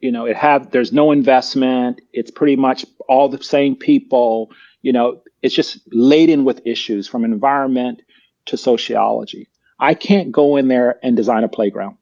you 0.00 0.10
know 0.10 0.26
it 0.26 0.36
have 0.36 0.72
there's 0.72 0.92
no 0.92 1.12
investment 1.12 2.00
it's 2.12 2.32
pretty 2.32 2.56
much 2.56 2.84
all 3.08 3.28
the 3.28 3.40
same 3.42 3.76
people 3.76 4.50
you 4.82 4.92
know 4.92 5.22
it's 5.40 5.54
just 5.54 5.78
laden 5.92 6.44
with 6.44 6.60
issues 6.64 7.06
from 7.08 7.24
environment 7.24 8.00
to 8.46 8.56
sociology. 8.56 9.48
I 9.78 9.94
can't 9.94 10.30
go 10.32 10.56
in 10.56 10.68
there 10.68 10.98
and 11.02 11.16
design 11.16 11.44
a 11.44 11.48
playground. 11.48 11.96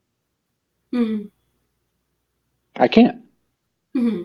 Mm-hmm. 0.92 1.26
I 2.80 2.88
can't. 2.88 3.22
Mm-hmm. 3.96 4.22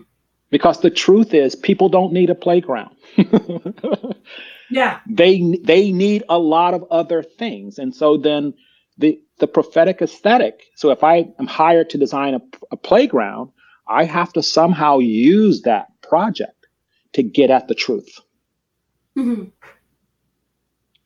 Because 0.50 0.80
the 0.80 0.90
truth 0.90 1.34
is, 1.34 1.54
people 1.54 1.88
don't 1.88 2.12
need 2.12 2.30
a 2.30 2.34
playground. 2.34 2.96
yeah. 4.70 5.00
They 5.08 5.58
they 5.62 5.92
need 5.92 6.24
a 6.28 6.38
lot 6.38 6.74
of 6.74 6.84
other 6.90 7.22
things, 7.22 7.78
and 7.78 7.94
so 7.94 8.16
then 8.16 8.54
the 8.96 9.20
the 9.38 9.46
prophetic 9.46 10.00
aesthetic. 10.00 10.62
So 10.76 10.90
if 10.90 11.04
I 11.04 11.28
am 11.38 11.46
hired 11.46 11.90
to 11.90 11.98
design 11.98 12.34
a, 12.34 12.40
a 12.70 12.76
playground, 12.76 13.50
I 13.86 14.04
have 14.04 14.32
to 14.34 14.42
somehow 14.42 14.98
use 14.98 15.62
that 15.62 15.88
project 16.02 16.66
to 17.14 17.22
get 17.22 17.50
at 17.50 17.68
the 17.68 17.74
truth. 17.74 18.20
Mm-hmm. 19.16 19.44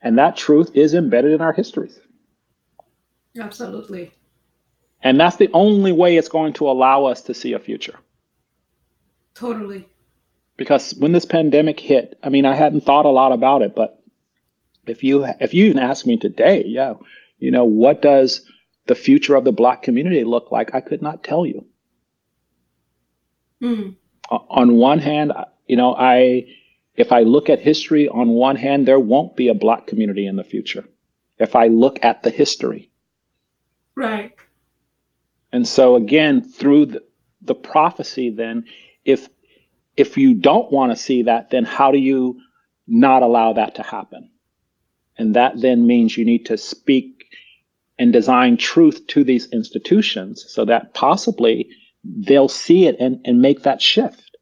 And 0.03 0.19
that 0.19 0.37
truth 0.37 0.71
is 0.75 0.95
embedded 0.95 1.33
in 1.33 1.41
our 1.41 1.53
histories. 1.53 1.99
Absolutely. 3.39 4.13
And 5.03 5.19
that's 5.19 5.37
the 5.37 5.51
only 5.53 5.93
way 5.93 6.17
it's 6.17 6.29
going 6.29 6.53
to 6.55 6.69
allow 6.69 7.07
us 7.07 7.23
to 7.23 7.35
see 7.35 7.53
a 7.55 7.59
future. 7.59 7.99
Totally. 9.35 9.89
Because 10.57 10.95
when 10.95 11.13
this 11.13 11.25
pandemic 11.25 11.81
hit, 11.81 12.19
I 12.23 12.29
mean, 12.29 12.45
I 12.45 12.55
hadn't 12.55 12.83
thought 12.83 13.07
a 13.07 13.11
lot 13.11 13.33
about 13.33 13.63
it, 13.63 13.75
but 13.75 14.03
if 14.87 15.03
you 15.03 15.25
if 15.41 15.55
you 15.55 15.67
even 15.67 15.79
ask 15.79 16.05
me 16.05 16.19
today, 16.19 16.65
yeah, 16.67 16.95
you 17.39 17.51
know, 17.51 17.65
what 17.65 18.03
does 18.03 18.43
the 18.87 18.95
future 18.95 19.37
of 19.37 19.45
the 19.45 19.53
black 19.53 19.83
community 19.83 20.25
look 20.25 20.51
like? 20.51 20.75
I 20.75 20.81
could 20.81 21.01
not 21.01 21.25
tell 21.25 21.47
you. 21.47 21.65
Mm. 23.63 23.97
On 24.31 24.75
one 24.75 24.99
hand, 24.99 25.33
you 25.67 25.77
know, 25.77 25.95
I 25.95 26.47
if 26.97 27.13
I 27.13 27.21
look 27.23 27.49
at 27.49 27.61
history, 27.61 28.09
on 28.09 28.29
one 28.31 28.57
hand, 28.57 28.87
there 28.87 29.01
won't 29.01 29.37
be 29.37 29.49
a 29.49 29.55
black 29.55 29.87
community 29.87 30.27
in 30.27 30.37
the 30.37 30.45
future. 30.45 30.85
If 31.39 31.57
I 31.57 31.69
look 31.69 32.05
at 32.05 32.23
the 32.23 32.31
history. 32.31 32.91
Right. 33.95 34.35
And 35.53 35.67
so 35.67 35.97
again, 35.97 36.43
through 36.43 36.87
the, 36.87 37.03
the 37.43 37.55
prophecy, 37.55 38.31
then 38.31 38.65
if 39.05 39.29
if 39.97 40.17
you 40.17 40.35
don't 40.35 40.73
want 40.73 40.93
to 40.93 40.97
see 40.97 41.25
that, 41.25 41.51
then 41.51 41.65
how 41.65 41.91
do 41.91 41.99
you 41.99 42.41
not 42.87 43.23
allow 43.23 43.53
that 43.53 43.75
to 43.75 43.83
happen? 43.83 44.31
And 45.19 45.35
that 45.35 45.61
then 45.61 45.87
means 45.87 46.17
you 46.17 46.25
need 46.25 46.47
to 46.47 46.57
speak 46.57 47.27
and 47.99 48.13
design 48.13 48.57
truth 48.57 49.07
to 49.09 49.25
these 49.25 49.47
institutions 49.53 50.47
so 50.49 50.65
that 50.65 50.95
possibly 50.95 51.69
they'll 52.03 52.49
see 52.49 52.87
it 52.87 52.97
and, 52.99 53.21
and 53.27 53.43
make 53.43 53.63
that 53.63 53.83
shift. 53.83 54.37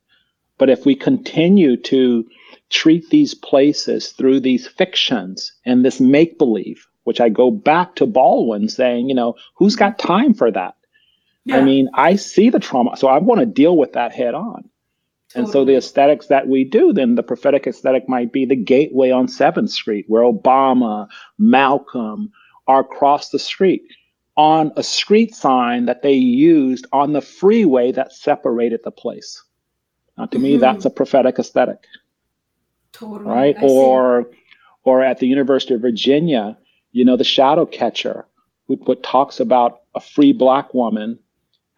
But 0.59 0.71
if 0.71 0.87
we 0.87 0.95
continue 0.95 1.77
to 1.77 2.25
treat 2.71 3.09
these 3.11 3.35
places 3.35 4.13
through 4.13 4.41
these 4.41 4.69
fictions 4.69 5.53
and 5.65 5.85
this 5.85 6.01
make 6.01 6.39
believe, 6.39 6.87
which 7.05 7.21
I 7.21 7.29
go 7.29 7.51
back 7.51 7.97
to 7.97 8.07
Baldwin 8.07 8.69
saying, 8.69 9.09
you 9.09 9.15
know, 9.15 9.35
who's 9.57 9.75
got 9.75 9.99
time 9.99 10.35
for 10.35 10.51
that? 10.53 10.77
Yeah. 11.49 11.59
I 11.59 11.63
mean, 11.63 11.89
I 11.95 12.17
see 12.17 12.51
the 12.51 12.61
trauma, 12.61 12.97
so 12.97 13.09
I 13.09 13.19
want 13.19 13.41
to 13.41 13.47
deal 13.47 13.77
with 13.77 13.95
that 13.95 14.13
head 14.13 14.35
on. 14.35 14.69
Totally. 15.31 15.45
And 15.45 15.49
so 15.49 15.65
the 15.65 15.77
aesthetics 15.77 16.27
that 16.27 16.47
we 16.49 16.65
do, 16.65 16.93
then 16.93 17.15
the 17.15 17.23
prophetic 17.23 17.67
aesthetic 17.67 18.09
might 18.09 18.33
be 18.33 18.45
the 18.45 18.57
gateway 18.57 19.11
on 19.11 19.27
7th 19.27 19.71
Street, 19.71 20.07
where 20.09 20.23
Obama, 20.23 21.09
Malcolm 21.39 22.33
are 22.67 22.81
across 22.81 23.31
the 23.31 23.39
street 23.39 23.83
on 24.37 24.73
a 24.77 24.83
street 24.83 25.35
sign 25.35 25.87
that 25.87 26.03
they 26.03 26.13
used 26.13 26.87
on 26.93 27.13
the 27.13 27.21
freeway 27.21 27.93
that 27.93 28.13
separated 28.13 28.81
the 28.85 28.91
place. 28.91 29.43
Now, 30.17 30.27
to 30.27 30.37
mm-hmm. 30.37 30.45
me, 30.45 30.57
that's 30.59 30.85
a 30.85 30.91
prophetic 30.91 31.39
aesthetic. 31.39 31.85
Totally. 32.93 33.31
Right? 33.31 33.57
I 33.57 33.63
or 33.63 34.29
see. 34.31 34.39
or 34.85 35.03
at 35.03 35.19
the 35.19 35.27
University 35.27 35.75
of 35.75 35.81
Virginia, 35.81 36.57
you 36.93 37.05
know, 37.05 37.17
the 37.17 37.25
shadow 37.25 37.67
catcher, 37.67 38.27
who, 38.67 38.77
who 38.77 38.95
talks 38.95 39.41
about 39.41 39.81
a 39.95 40.01
free 40.01 40.33
black 40.33 40.73
woman 40.73 41.19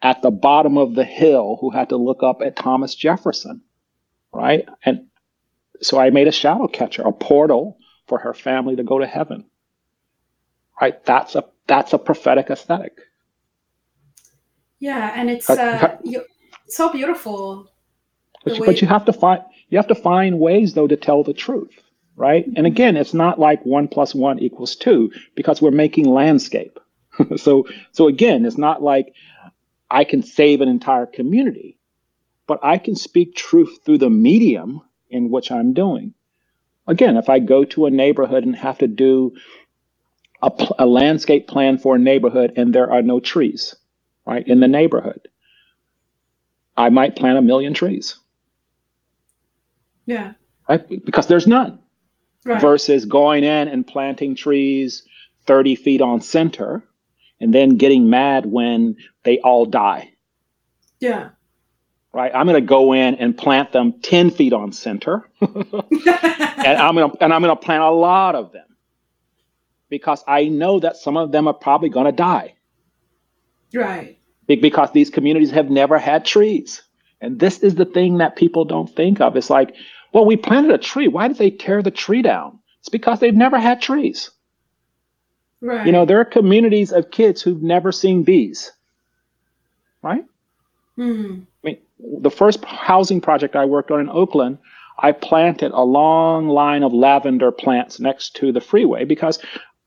at 0.01 0.21
the 0.21 0.31
bottom 0.31 0.77
of 0.77 0.95
the 0.95 1.03
hill 1.03 1.57
who 1.61 1.69
had 1.69 1.89
to 1.89 1.97
look 1.97 2.23
up 2.23 2.41
at 2.41 2.55
Thomas 2.55 2.95
Jefferson, 2.95 3.61
right? 4.33 4.67
And 4.83 5.07
so 5.81 5.99
I 5.99 6.09
made 6.09 6.27
a 6.27 6.31
shadow 6.31 6.67
catcher, 6.67 7.03
a 7.03 7.11
portal 7.11 7.77
for 8.07 8.19
her 8.19 8.33
family 8.33 8.75
to 8.75 8.83
go 8.83 8.99
to 8.99 9.07
heaven. 9.07 9.45
Right? 10.79 11.03
That's 11.05 11.35
a 11.35 11.45
that's 11.67 11.93
a 11.93 11.99
prophetic 11.99 12.49
aesthetic. 12.49 12.97
Yeah, 14.79 15.13
and 15.15 15.29
it's 15.29 15.47
uh, 15.47 15.97
so 16.67 16.91
beautiful. 16.91 17.69
But 18.43 18.57
you, 18.57 18.65
but 18.65 18.81
you 18.81 18.87
have 18.87 19.05
to 19.05 19.13
find 19.13 19.43
you 19.69 19.77
have 19.77 19.87
to 19.87 19.95
find 19.95 20.39
ways 20.39 20.73
though 20.73 20.87
to 20.87 20.97
tell 20.97 21.23
the 21.23 21.33
truth, 21.33 21.79
right? 22.15 22.45
And 22.55 22.65
again, 22.65 22.97
it's 22.97 23.13
not 23.13 23.39
like 23.39 23.63
one 23.63 23.87
plus 23.87 24.15
one 24.15 24.39
equals 24.39 24.75
two 24.75 25.11
because 25.35 25.61
we're 25.61 25.71
making 25.71 26.05
landscape. 26.05 26.79
so 27.37 27.67
so 27.91 28.07
again, 28.07 28.43
it's 28.43 28.57
not 28.57 28.81
like 28.81 29.13
I 29.91 30.05
can 30.05 30.23
save 30.23 30.61
an 30.61 30.69
entire 30.69 31.05
community, 31.05 31.77
but 32.47 32.59
I 32.63 32.77
can 32.77 32.95
speak 32.95 33.35
truth 33.35 33.79
through 33.85 33.97
the 33.97 34.09
medium 34.09 34.81
in 35.09 35.29
which 35.29 35.51
I'm 35.51 35.73
doing. 35.73 36.13
Again, 36.87 37.17
if 37.17 37.29
I 37.29 37.39
go 37.39 37.65
to 37.65 37.85
a 37.85 37.91
neighborhood 37.91 38.45
and 38.45 38.55
have 38.55 38.77
to 38.79 38.87
do 38.87 39.33
a, 40.41 40.51
a 40.79 40.85
landscape 40.85 41.47
plan 41.47 41.77
for 41.77 41.95
a 41.95 41.99
neighborhood 41.99 42.53
and 42.55 42.73
there 42.73 42.89
are 42.89 43.01
no 43.01 43.19
trees, 43.19 43.75
right, 44.25 44.47
in 44.47 44.61
the 44.61 44.67
neighborhood, 44.69 45.27
I 46.77 46.89
might 46.89 47.17
plant 47.17 47.37
a 47.37 47.41
million 47.41 47.73
trees. 47.73 48.17
Yeah. 50.05 50.33
Right? 50.69 51.05
Because 51.05 51.27
there's 51.27 51.47
none. 51.47 51.79
Right. 52.45 52.61
Versus 52.61 53.05
going 53.05 53.43
in 53.43 53.67
and 53.67 53.85
planting 53.85 54.35
trees 54.35 55.03
30 55.45 55.75
feet 55.75 56.01
on 56.01 56.21
center 56.21 56.83
and 57.41 57.53
then 57.53 57.75
getting 57.77 58.09
mad 58.09 58.45
when 58.45 58.95
they 59.23 59.39
all 59.39 59.65
die. 59.65 60.13
Yeah. 60.99 61.29
Right. 62.13 62.31
I'm 62.33 62.45
going 62.45 62.61
to 62.61 62.67
go 62.67 62.93
in 62.93 63.15
and 63.15 63.37
plant 63.37 63.71
them 63.71 63.99
10 64.01 64.31
feet 64.31 64.53
on 64.53 64.71
center. 64.71 65.27
and 65.41 65.51
I'm 65.51 66.95
going 66.95 67.11
to, 67.11 67.23
and 67.23 67.33
I'm 67.33 67.41
going 67.41 67.55
to 67.55 67.61
plant 67.61 67.83
a 67.83 67.89
lot 67.89 68.35
of 68.35 68.51
them 68.51 68.67
because 69.89 70.23
I 70.27 70.45
know 70.45 70.79
that 70.79 70.97
some 70.97 71.17
of 71.17 71.31
them 71.31 71.47
are 71.47 71.53
probably 71.53 71.89
going 71.89 72.05
to 72.05 72.11
die. 72.11 72.55
Right. 73.73 74.19
Because 74.47 74.91
these 74.91 75.09
communities 75.09 75.51
have 75.51 75.69
never 75.69 75.97
had 75.97 76.25
trees. 76.25 76.81
And 77.21 77.39
this 77.39 77.59
is 77.59 77.75
the 77.75 77.85
thing 77.85 78.17
that 78.17 78.35
people 78.35 78.65
don't 78.65 78.93
think 78.93 79.21
of. 79.21 79.37
It's 79.37 79.49
like, 79.49 79.75
well, 80.13 80.25
we 80.25 80.35
planted 80.35 80.71
a 80.71 80.77
tree. 80.77 81.07
Why 81.07 81.27
did 81.27 81.37
they 81.37 81.51
tear 81.51 81.81
the 81.81 81.91
tree 81.91 82.21
down? 82.21 82.59
It's 82.79 82.89
because 82.89 83.19
they've 83.19 83.33
never 83.33 83.59
had 83.59 83.81
trees. 83.81 84.31
Right. 85.61 85.85
You 85.85 85.91
know, 85.91 86.05
there 86.05 86.19
are 86.19 86.25
communities 86.25 86.91
of 86.91 87.11
kids 87.11 87.41
who've 87.41 87.61
never 87.61 87.91
seen 87.91 88.23
bees. 88.23 88.71
Right? 90.01 90.25
Mm-hmm. 90.97 91.41
I 91.41 91.45
mean, 91.63 91.77
the 91.99 92.31
first 92.31 92.65
housing 92.65 93.21
project 93.21 93.55
I 93.55 93.65
worked 93.65 93.91
on 93.91 93.99
in 93.99 94.09
Oakland, 94.09 94.57
I 94.99 95.11
planted 95.11 95.71
a 95.71 95.81
long 95.81 96.47
line 96.47 96.83
of 96.83 96.93
lavender 96.93 97.51
plants 97.51 97.99
next 97.99 98.35
to 98.37 98.51
the 98.51 98.61
freeway 98.61 99.05
because 99.05 99.39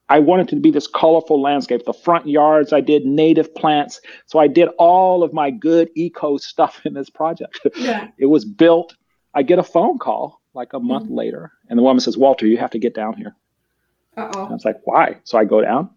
I 0.09 0.19
wanted 0.19 0.49
to 0.49 0.57
be 0.57 0.71
this 0.71 0.87
colorful 0.87 1.40
landscape. 1.40 1.85
The 1.85 1.93
front 1.93 2.28
yards, 2.28 2.73
I 2.73 2.81
did 2.81 3.07
native 3.07 3.54
plants. 3.54 4.00
So 4.26 4.38
I 4.38 4.49
did 4.49 4.69
all 4.78 5.23
of 5.23 5.33
my 5.33 5.50
good 5.50 5.90
eco 5.95 6.37
stuff 6.38 6.81
in 6.85 6.95
this 6.95 7.11
project. 7.11 7.61
Yeah. 7.76 8.09
it 8.19 8.26
was 8.26 8.45
built. 8.45 8.95
I 9.35 9.43
get 9.43 9.59
a 9.59 9.64
phone 9.64 9.99
call 9.99 10.40
like 10.54 10.73
a 10.73 10.78
month 10.78 11.07
mm-hmm. 11.07 11.16
later, 11.16 11.52
and 11.69 11.76
the 11.76 11.83
woman 11.83 11.99
says, 11.99 12.16
Walter, 12.16 12.47
you 12.47 12.57
have 12.59 12.71
to 12.71 12.78
get 12.78 12.95
down 12.95 13.14
here. 13.16 13.35
Uh-oh. 14.16 14.47
I 14.47 14.52
was 14.52 14.64
like, 14.64 14.80
why? 14.85 15.18
So 15.25 15.38
I 15.38 15.44
go 15.44 15.61
down 15.61 15.90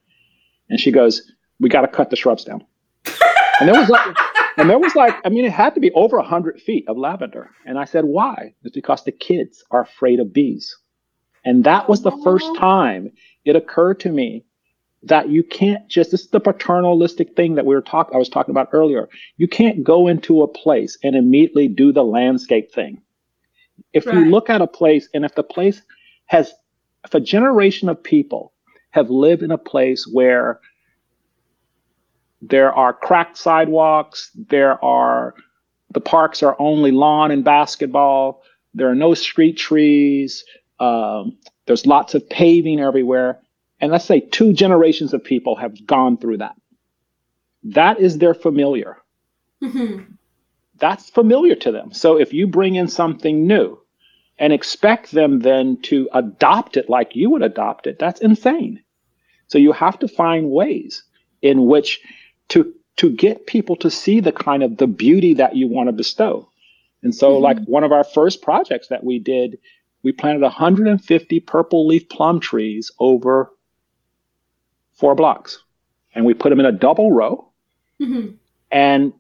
and 0.70 0.80
she 0.80 0.92
goes, 0.92 1.32
we 1.60 1.70
got 1.70 1.82
to 1.82 1.88
cut 1.88 2.10
the 2.10 2.16
shrubs 2.16 2.44
down. 2.44 2.66
and 3.60 3.70
there 3.70 3.80
was 3.80 3.90
like, 3.90 4.16
and 4.58 4.70
there 4.70 4.80
was 4.80 4.96
like, 4.96 5.16
I 5.24 5.30
mean, 5.30 5.46
it 5.46 5.52
had 5.52 5.76
to 5.76 5.80
be 5.80 5.92
over 5.92 6.18
100 6.18 6.60
feet 6.62 6.88
of 6.88 6.98
lavender. 6.98 7.50
And 7.66 7.78
I 7.78 7.86
said, 7.86 8.06
why? 8.06 8.54
It's 8.64 8.76
because 8.76 9.04
the 9.04 9.12
kids 9.12 9.64
are 9.72 9.82
afraid 9.82 10.20
of 10.20 10.34
bees. 10.34 10.76
And 11.46 11.64
that 11.64 11.88
was 11.88 12.02
the 12.02 12.18
first 12.24 12.54
time 12.58 13.12
it 13.46 13.56
occurred 13.56 14.00
to 14.02 14.10
me 14.10 14.44
that 15.04 15.30
you 15.30 15.44
can't 15.44 15.88
just 15.88 16.12
this 16.12 16.22
is 16.22 16.30
the 16.30 16.40
paternalistic 16.40 17.36
thing 17.36 17.56
that 17.56 17.66
we 17.66 17.76
were 17.76 17.82
talking 17.82 18.16
I 18.16 18.18
was 18.18 18.30
talking 18.30 18.52
about 18.52 18.70
earlier. 18.74 19.08
You 19.38 19.48
can't 19.48 19.84
go 19.84 20.08
into 20.08 20.42
a 20.42 20.48
place 20.48 20.98
and 21.04 21.16
immediately 21.16 21.68
do 21.68 21.94
the 21.94 22.04
landscape 22.04 22.74
thing. 22.74 23.02
If 23.94 24.06
right. 24.06 24.16
you 24.16 24.26
look 24.26 24.50
at 24.50 24.62
a 24.62 24.68
place 24.68 25.08
and 25.14 25.24
if 25.24 25.36
the 25.36 25.44
place 25.44 25.82
has 26.26 26.54
if 27.08 27.16
a 27.16 27.20
generation 27.22 27.88
of 27.88 28.04
people 28.04 28.54
have 28.90 29.10
lived 29.10 29.42
in 29.42 29.52
a 29.52 29.58
place 29.58 30.06
where 30.06 30.60
there 32.42 32.74
are 32.74 32.94
cracked 32.94 33.38
sidewalks, 33.38 34.30
there 34.36 34.84
are 34.84 35.34
the 35.92 36.02
parks 36.02 36.44
are 36.44 36.58
only 36.60 36.92
lawn 36.92 37.32
and 37.32 37.46
basketball, 37.46 38.44
there 38.74 38.90
are 38.90 38.96
no 38.96 39.14
street 39.14 39.58
trees, 39.58 40.44
um, 40.82 41.38
there's 41.66 41.86
lots 41.86 42.14
of 42.14 42.30
paving 42.30 42.82
everywhere. 42.82 43.40
And 43.80 43.90
let's 43.90 44.06
say 44.06 44.20
two 44.20 44.52
generations 44.52 45.14
of 45.14 45.24
people 45.24 45.56
have 45.56 45.88
gone 45.88 46.18
through 46.18 46.40
that. 46.40 46.56
That 47.64 48.02
is 48.02 48.18
their 48.18 48.34
familiar. 48.34 48.98
Mm-hmm. 49.64 50.12
That's 50.78 51.10
familiar 51.10 51.56
to 51.56 51.72
them. 51.72 51.94
So 51.94 52.20
if 52.20 52.34
you 52.34 52.48
bring 52.48 52.76
in 52.76 52.90
something 52.90 53.48
new 53.48 53.80
and 54.40 54.54
expect 54.54 55.12
them 55.12 55.40
then 55.40 55.78
to 55.84 56.10
adopt 56.14 56.78
it 56.78 56.90
like 56.90 57.16
you 57.16 57.30
would 57.30 57.42
adopt 57.42 57.88
it, 57.88 58.00
that's 58.00 58.22
insane. 58.22 58.82
So 59.48 59.58
you 59.58 59.72
have 59.72 59.98
to 60.00 60.08
find 60.08 60.52
ways 60.52 61.04
in 61.42 61.66
which 61.66 62.02
to 62.50 62.74
to 62.98 63.12
get 63.12 63.46
people 63.46 63.76
to 63.78 63.92
see 63.92 64.20
the 64.20 64.32
kind 64.32 64.64
of 64.64 64.78
the 64.78 64.88
beauty 64.88 65.36
that 65.36 65.56
you 65.56 65.68
want 65.68 65.88
to 65.88 65.94
bestow. 65.94 66.50
And 67.04 67.14
so 67.14 67.34
mm-hmm. 67.34 67.44
like 67.44 67.66
one 67.66 67.84
of 67.84 67.92
our 67.92 68.04
first 68.04 68.42
projects 68.42 68.88
that 68.88 69.04
we 69.04 69.20
did, 69.20 69.60
we 70.04 70.12
planted 70.12 70.42
150 70.42 71.40
purple 71.42 71.88
leaf 71.88 72.10
plum 72.10 72.40
trees 72.40 72.92
over 73.00 73.52
four 74.94 75.14
blocks. 75.14 75.64
And 76.16 76.26
we 76.26 76.34
put 76.34 76.50
them 76.50 76.60
in 76.60 76.66
a 76.66 76.72
double 76.72 77.12
row. 77.12 77.48
Mm-hmm. 78.02 78.34
And 78.72 79.14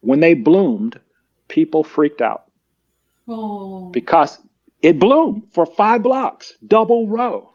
when 0.00 0.20
they 0.20 0.32
bloomed, 0.32 0.98
people 1.48 1.84
freaked 1.84 2.22
out. 2.22 2.44
Oh. 3.26 3.90
Because 3.90 4.38
it 4.82 4.98
bloomed 4.98 5.44
for 5.52 5.66
five 5.66 6.02
blocks, 6.02 6.52
double 6.66 7.08
row. 7.08 7.52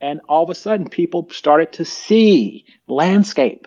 And 0.00 0.20
all 0.28 0.44
of 0.44 0.50
a 0.50 0.54
sudden 0.54 0.88
people 0.88 1.28
started 1.30 1.72
to 1.74 1.84
see 1.84 2.66
landscape. 2.86 3.66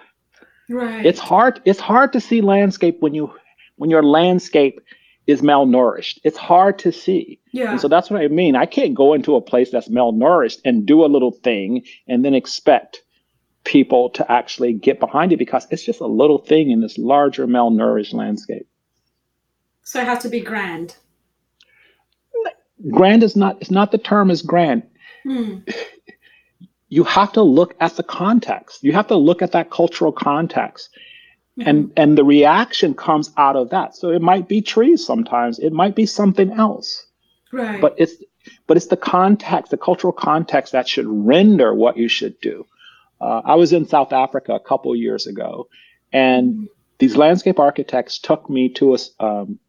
Right. 0.69 1.05
It's 1.05 1.19
hard 1.19 1.61
it's 1.65 1.79
hard 1.79 2.13
to 2.13 2.21
see 2.21 2.41
landscape 2.41 2.97
when 2.99 3.15
you 3.15 3.33
when 3.77 3.89
your 3.89 4.03
landscape 4.03 4.79
is 5.25 5.41
malnourished. 5.41 6.19
It's 6.23 6.37
hard 6.37 6.79
to 6.79 6.91
see. 6.91 7.39
Yeah. 7.51 7.71
And 7.71 7.81
so 7.81 7.87
that's 7.87 8.09
what 8.09 8.21
I 8.21 8.27
mean. 8.27 8.55
I 8.55 8.65
can't 8.65 8.93
go 8.93 9.13
into 9.13 9.35
a 9.35 9.41
place 9.41 9.71
that's 9.71 9.87
malnourished 9.87 10.59
and 10.65 10.85
do 10.85 11.03
a 11.03 11.07
little 11.07 11.31
thing 11.31 11.85
and 12.07 12.23
then 12.23 12.35
expect 12.35 13.01
people 13.63 14.09
to 14.11 14.31
actually 14.31 14.73
get 14.73 14.99
behind 14.99 15.31
it 15.31 15.37
because 15.37 15.67
it's 15.69 15.83
just 15.83 16.01
a 16.01 16.07
little 16.07 16.39
thing 16.39 16.71
in 16.71 16.81
this 16.81 16.97
larger 16.97 17.47
malnourished 17.47 18.13
landscape. 18.13 18.67
So 19.83 20.01
it 20.01 20.05
has 20.05 20.23
to 20.23 20.29
be 20.29 20.41
grand. 20.41 20.95
Grand 22.87 23.23
is 23.23 23.35
not 23.35 23.57
it's 23.59 23.71
not 23.71 23.91
the 23.91 23.97
term 23.97 24.31
is 24.31 24.41
grand. 24.41 24.83
Hmm. 25.23 25.59
You 26.87 27.03
have 27.03 27.33
to 27.33 27.43
look 27.43 27.75
at 27.79 27.95
the 27.97 28.03
context. 28.03 28.83
You 28.83 28.93
have 28.93 29.07
to 29.07 29.15
look 29.15 29.41
at 29.41 29.51
that 29.51 29.69
cultural 29.69 30.11
context. 30.11 30.89
Mm-hmm. 31.57 31.69
And 31.69 31.93
and 31.97 32.17
the 32.17 32.23
reaction 32.23 32.93
comes 32.93 33.31
out 33.37 33.55
of 33.55 33.69
that. 33.71 33.95
So 33.95 34.09
it 34.09 34.21
might 34.21 34.47
be 34.47 34.61
trees 34.61 35.05
sometimes. 35.05 35.59
It 35.59 35.73
might 35.73 35.95
be 35.95 36.05
something 36.05 36.51
else. 36.51 37.05
Right. 37.51 37.81
But 37.81 37.95
it's 37.97 38.13
but 38.65 38.77
it's 38.77 38.87
the 38.87 38.97
context, 38.97 39.71
the 39.71 39.77
cultural 39.77 40.13
context 40.13 40.71
that 40.71 40.87
should 40.87 41.05
render 41.07 41.75
what 41.75 41.97
you 41.97 42.07
should 42.07 42.39
do. 42.39 42.65
Uh, 43.19 43.41
I 43.43 43.55
was 43.55 43.73
in 43.73 43.85
South 43.87 44.13
Africa 44.13 44.53
a 44.53 44.59
couple 44.59 44.95
years 44.95 45.27
ago, 45.27 45.67
and 46.13 46.69
these 46.99 47.17
landscape 47.17 47.59
architects 47.59 48.17
took 48.17 48.49
me 48.49 48.69
to 48.75 48.95
a 48.95 48.97
um, 49.19 49.59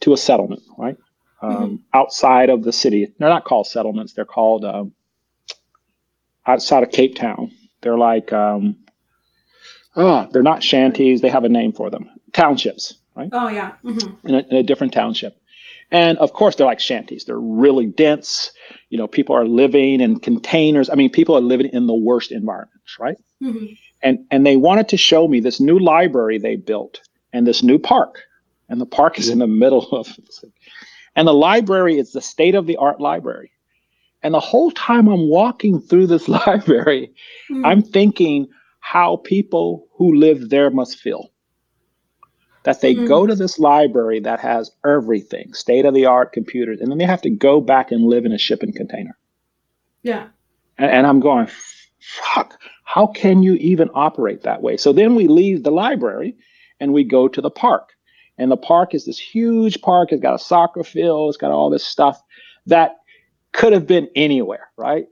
to 0.00 0.12
a 0.12 0.16
settlement, 0.16 0.62
right 0.76 0.96
um, 1.42 1.52
mm-hmm. 1.52 1.76
outside 1.94 2.50
of 2.50 2.62
the 2.62 2.72
city. 2.72 3.12
They're 3.18 3.28
not 3.28 3.44
called 3.44 3.66
settlements; 3.66 4.12
they're 4.12 4.24
called 4.24 4.64
um, 4.64 4.92
outside 6.46 6.82
of 6.82 6.90
Cape 6.90 7.14
Town. 7.14 7.52
They're 7.82 7.98
like 7.98 8.32
um, 8.32 8.76
oh, 9.96 10.28
they're 10.32 10.42
not 10.42 10.62
shanties. 10.62 11.20
They 11.20 11.28
have 11.28 11.44
a 11.44 11.48
name 11.48 11.72
for 11.72 11.90
them. 11.90 12.10
Townships, 12.32 12.94
right? 13.14 13.30
Oh 13.32 13.48
yeah, 13.48 13.72
mm-hmm. 13.84 14.26
in, 14.28 14.34
a, 14.34 14.38
in 14.38 14.56
a 14.56 14.62
different 14.62 14.92
township. 14.92 15.36
And 15.92 16.18
of 16.18 16.32
course, 16.32 16.54
they're 16.54 16.66
like 16.66 16.80
shanties. 16.80 17.24
They're 17.24 17.38
really 17.38 17.86
dense. 17.86 18.52
You 18.90 18.98
know, 18.98 19.08
people 19.08 19.34
are 19.34 19.44
living 19.44 20.00
in 20.00 20.20
containers. 20.20 20.88
I 20.88 20.94
mean, 20.94 21.10
people 21.10 21.36
are 21.36 21.40
living 21.40 21.70
in 21.72 21.86
the 21.86 21.94
worst 21.94 22.30
environments, 22.30 22.98
right? 22.98 23.18
Mm-hmm. 23.42 23.66
And 24.02 24.26
and 24.30 24.46
they 24.46 24.56
wanted 24.56 24.88
to 24.90 24.96
show 24.96 25.26
me 25.26 25.40
this 25.40 25.60
new 25.60 25.78
library 25.78 26.38
they 26.38 26.56
built 26.56 27.00
and 27.32 27.46
this 27.46 27.62
new 27.62 27.78
park. 27.78 28.20
And 28.68 28.80
the 28.80 28.86
park 28.86 29.18
is 29.18 29.28
in 29.28 29.40
the 29.40 29.48
middle 29.48 29.88
of 29.90 30.08
and 31.16 31.26
the 31.26 31.34
library 31.34 31.98
is 31.98 32.12
the 32.12 32.20
state 32.20 32.54
of 32.54 32.66
the 32.66 32.76
art 32.76 33.00
library. 33.00 33.52
And 34.22 34.34
the 34.34 34.40
whole 34.40 34.70
time 34.70 35.08
I'm 35.08 35.28
walking 35.28 35.80
through 35.80 36.06
this 36.06 36.28
library, 36.46 37.14
mm-hmm. 37.50 37.64
I'm 37.64 37.82
thinking 37.82 38.48
how 38.80 39.16
people 39.16 39.88
who 39.94 40.14
live 40.14 40.50
there 40.50 40.70
must 40.70 40.98
feel 40.98 41.30
that 42.64 42.80
they 42.80 42.94
mm-hmm. 42.94 43.06
go 43.06 43.26
to 43.26 43.34
this 43.34 43.58
library 43.58 44.20
that 44.20 44.40
has 44.40 44.70
everything, 44.84 45.54
state 45.54 45.86
of 45.86 45.94
the 45.94 46.06
art 46.06 46.32
computers, 46.32 46.80
and 46.80 46.90
then 46.90 46.98
they 46.98 47.06
have 47.06 47.22
to 47.22 47.30
go 47.30 47.60
back 47.60 47.90
and 47.90 48.04
live 48.04 48.26
in 48.26 48.32
a 48.32 48.38
shipping 48.38 48.72
container. 48.72 49.16
Yeah. 50.02 50.28
And, 50.76 50.90
and, 50.90 51.06
I'm 51.06 51.20
going, 51.20 51.48
fuck, 52.00 52.58
how 52.84 53.06
can 53.06 53.42
you 53.42 53.54
even 53.54 53.88
operate 53.94 54.42
that 54.42 54.62
way? 54.62 54.76
So 54.76 54.92
then 54.92 55.14
we 55.14 55.26
leave 55.26 55.62
the 55.62 55.70
library 55.70 56.36
and 56.80 56.92
we 56.92 57.04
go 57.04 57.28
to 57.28 57.40
the 57.40 57.50
park. 57.50 57.92
And 58.40 58.50
the 58.50 58.56
park 58.56 58.94
is 58.94 59.04
this 59.04 59.18
huge 59.18 59.80
park. 59.82 60.10
It's 60.10 60.22
got 60.22 60.34
a 60.34 60.38
soccer 60.38 60.82
field, 60.82 61.28
it's 61.30 61.36
got 61.36 61.50
all 61.50 61.70
this 61.70 61.84
stuff 61.84 62.20
that 62.66 62.96
could 63.52 63.72
have 63.72 63.86
been 63.86 64.08
anywhere, 64.16 64.70
right? 64.76 65.06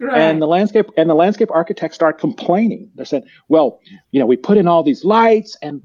Right. 0.00 0.20
And 0.20 0.40
the 0.40 0.46
landscape 0.46 0.86
and 0.96 1.10
the 1.10 1.14
landscape 1.14 1.50
architects 1.50 1.96
start 1.96 2.18
complaining. 2.20 2.90
They 2.94 3.04
said, 3.04 3.24
"Well, 3.48 3.80
you 4.12 4.20
know, 4.20 4.26
we 4.26 4.36
put 4.36 4.56
in 4.56 4.68
all 4.68 4.84
these 4.84 5.04
lights, 5.04 5.56
and 5.60 5.82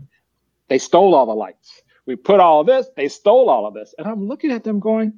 they 0.68 0.78
stole 0.78 1.16
all 1.16 1.26
the 1.26 1.34
lights. 1.34 1.82
We 2.06 2.16
put 2.16 2.40
all 2.40 2.62
of 2.62 2.68
this, 2.68 2.88
they 2.96 3.08
stole 3.08 3.50
all 3.50 3.66
of 3.66 3.74
this. 3.74 3.94
And 3.98 4.08
I'm 4.08 4.28
looking 4.28 4.52
at 4.52 4.64
them 4.64 4.80
going, 4.80 5.14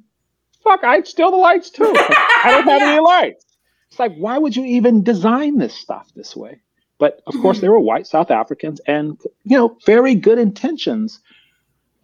fuck, 0.62 0.84
I'd 0.84 1.06
steal 1.06 1.30
the 1.30 1.36
lights 1.36 1.70
too. 1.70 1.84
I 1.96 2.50
don't 2.50 2.68
have 2.68 2.80
yeah. 2.80 2.88
any 2.88 3.00
lights. 3.00 3.44
It's 3.90 3.98
like, 3.98 4.14
why 4.16 4.38
would 4.38 4.54
you 4.56 4.64
even 4.64 5.02
design 5.02 5.58
this 5.58 5.74
stuff 5.74 6.10
this 6.14 6.36
way? 6.36 6.60
But 6.98 7.22
of 7.26 7.34
course, 7.40 7.58
mm-hmm. 7.58 7.66
they 7.66 7.68
were 7.68 7.80
white 7.80 8.06
South 8.06 8.30
Africans 8.30 8.80
and, 8.86 9.20
you 9.44 9.56
know, 9.56 9.76
very 9.84 10.14
good 10.14 10.38
intentions. 10.38 11.20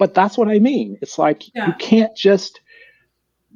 But 0.02 0.14
that's 0.14 0.36
what 0.36 0.48
I 0.48 0.58
mean. 0.58 0.98
It's 1.00 1.16
like 1.16 1.44
yeah. 1.54 1.68
you 1.68 1.74
can't 1.78 2.16
just 2.16 2.58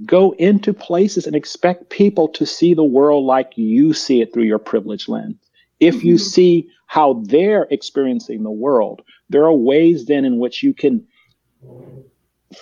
go 0.05 0.31
into 0.39 0.73
places 0.73 1.27
and 1.27 1.35
expect 1.35 1.91
people 1.91 2.29
to 2.29 2.47
see 2.47 2.73
the 2.73 2.85
world 2.85 3.25
like 3.25 3.55
you 3.57 3.93
see 3.93 4.21
it 4.21 4.33
through 4.33 4.45
your 4.45 4.61
privileged 4.61 5.09
lens. 5.09 5.35
If 5.81 6.05
you 6.05 6.15
mm-hmm. 6.15 6.23
see 6.23 6.71
how 6.87 7.25
they're 7.25 7.67
experiencing 7.73 8.45
the 8.45 8.53
world, 8.53 9.03
there 9.29 9.45
are 9.45 9.53
ways 9.53 10.07
then 10.07 10.25
in 10.25 10.39
which 10.39 10.63
you 10.63 10.73
can 10.73 11.05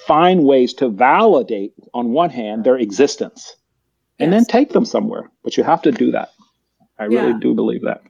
find 0.07 0.45
ways 0.45 0.73
to 0.81 0.89
validate, 0.89 1.75
on 1.93 2.13
one 2.13 2.31
hand, 2.31 2.65
their 2.65 2.79
existence 2.79 3.55
and 4.19 4.33
yes. 4.33 4.41
then 4.41 4.45
take 4.47 4.73
them 4.73 4.87
somewhere. 4.87 5.31
But 5.43 5.59
you 5.59 5.63
have 5.63 5.83
to 5.83 5.93
do 5.93 6.11
that. 6.13 6.31
I 6.99 7.05
really 7.05 7.33
yeah. 7.33 7.39
do 7.39 7.53
believe 7.53 7.83
that. 7.83 8.03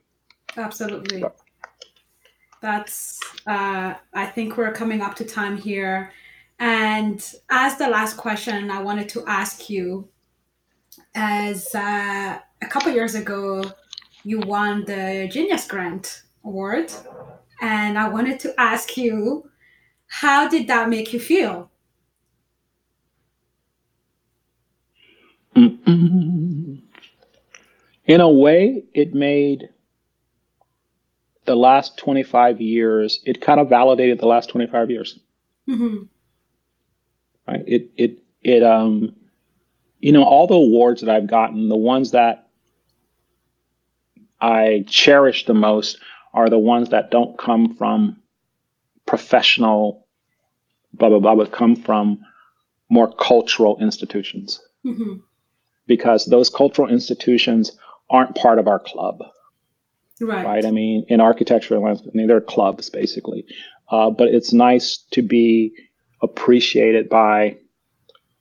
Absolutely. 0.56 1.24
That's, 2.64 3.20
uh, 3.46 3.92
I 4.14 4.24
think 4.24 4.56
we're 4.56 4.72
coming 4.72 5.02
up 5.02 5.14
to 5.16 5.24
time 5.26 5.58
here. 5.58 6.12
And 6.58 7.20
as 7.50 7.76
the 7.76 7.88
last 7.88 8.16
question, 8.16 8.70
I 8.70 8.80
wanted 8.80 9.06
to 9.10 9.24
ask 9.26 9.68
you 9.68 10.08
as 11.14 11.74
uh, 11.74 12.38
a 12.62 12.66
couple 12.70 12.90
years 12.90 13.14
ago, 13.16 13.70
you 14.22 14.40
won 14.40 14.86
the 14.86 15.28
Genius 15.30 15.66
Grant 15.66 16.22
Award 16.42 16.90
and 17.60 17.98
I 17.98 18.08
wanted 18.08 18.40
to 18.40 18.58
ask 18.58 18.96
you, 18.96 19.50
how 20.06 20.48
did 20.48 20.66
that 20.68 20.88
make 20.88 21.12
you 21.12 21.20
feel? 21.20 21.70
In 25.54 26.80
a 28.06 28.30
way, 28.30 28.84
it 28.94 29.12
made 29.12 29.68
the 31.44 31.56
last 31.56 31.96
25 31.98 32.60
years, 32.60 33.20
it 33.24 33.40
kind 33.40 33.60
of 33.60 33.68
validated 33.68 34.18
the 34.18 34.26
last 34.26 34.48
25 34.50 34.90
years. 34.90 35.18
Mm-hmm. 35.68 36.04
Right? 37.46 37.64
It, 37.66 37.90
it, 37.96 38.18
it, 38.42 38.62
um, 38.62 39.14
you 40.00 40.12
know, 40.12 40.24
all 40.24 40.46
the 40.46 40.54
awards 40.54 41.00
that 41.02 41.10
I've 41.14 41.26
gotten, 41.26 41.68
the 41.68 41.76
ones 41.76 42.12
that 42.12 42.48
I 44.40 44.84
cherish 44.86 45.46
the 45.46 45.54
most 45.54 45.98
are 46.32 46.48
the 46.48 46.58
ones 46.58 46.90
that 46.90 47.10
don't 47.10 47.38
come 47.38 47.74
from 47.74 48.20
professional 49.06 50.06
blah 50.94 51.08
blah 51.08 51.18
blah 51.18 51.34
would 51.34 51.52
come 51.52 51.76
from 51.76 52.20
more 52.88 53.12
cultural 53.12 53.78
institutions 53.80 54.60
mm-hmm. 54.84 55.14
because 55.86 56.26
those 56.26 56.48
cultural 56.48 56.88
institutions 56.88 57.72
aren't 58.10 58.34
part 58.36 58.58
of 58.58 58.68
our 58.68 58.78
club 58.78 59.22
right, 60.26 60.44
right? 60.44 60.64
i 60.64 60.70
mean 60.70 61.04
in 61.08 61.20
architecture 61.20 61.76
I 61.76 61.96
mean, 62.12 62.26
they're 62.26 62.40
clubs 62.40 62.90
basically 62.90 63.46
uh, 63.90 64.10
but 64.10 64.28
it's 64.28 64.52
nice 64.52 64.98
to 65.12 65.22
be 65.22 65.72
appreciated 66.22 67.08
by 67.08 67.58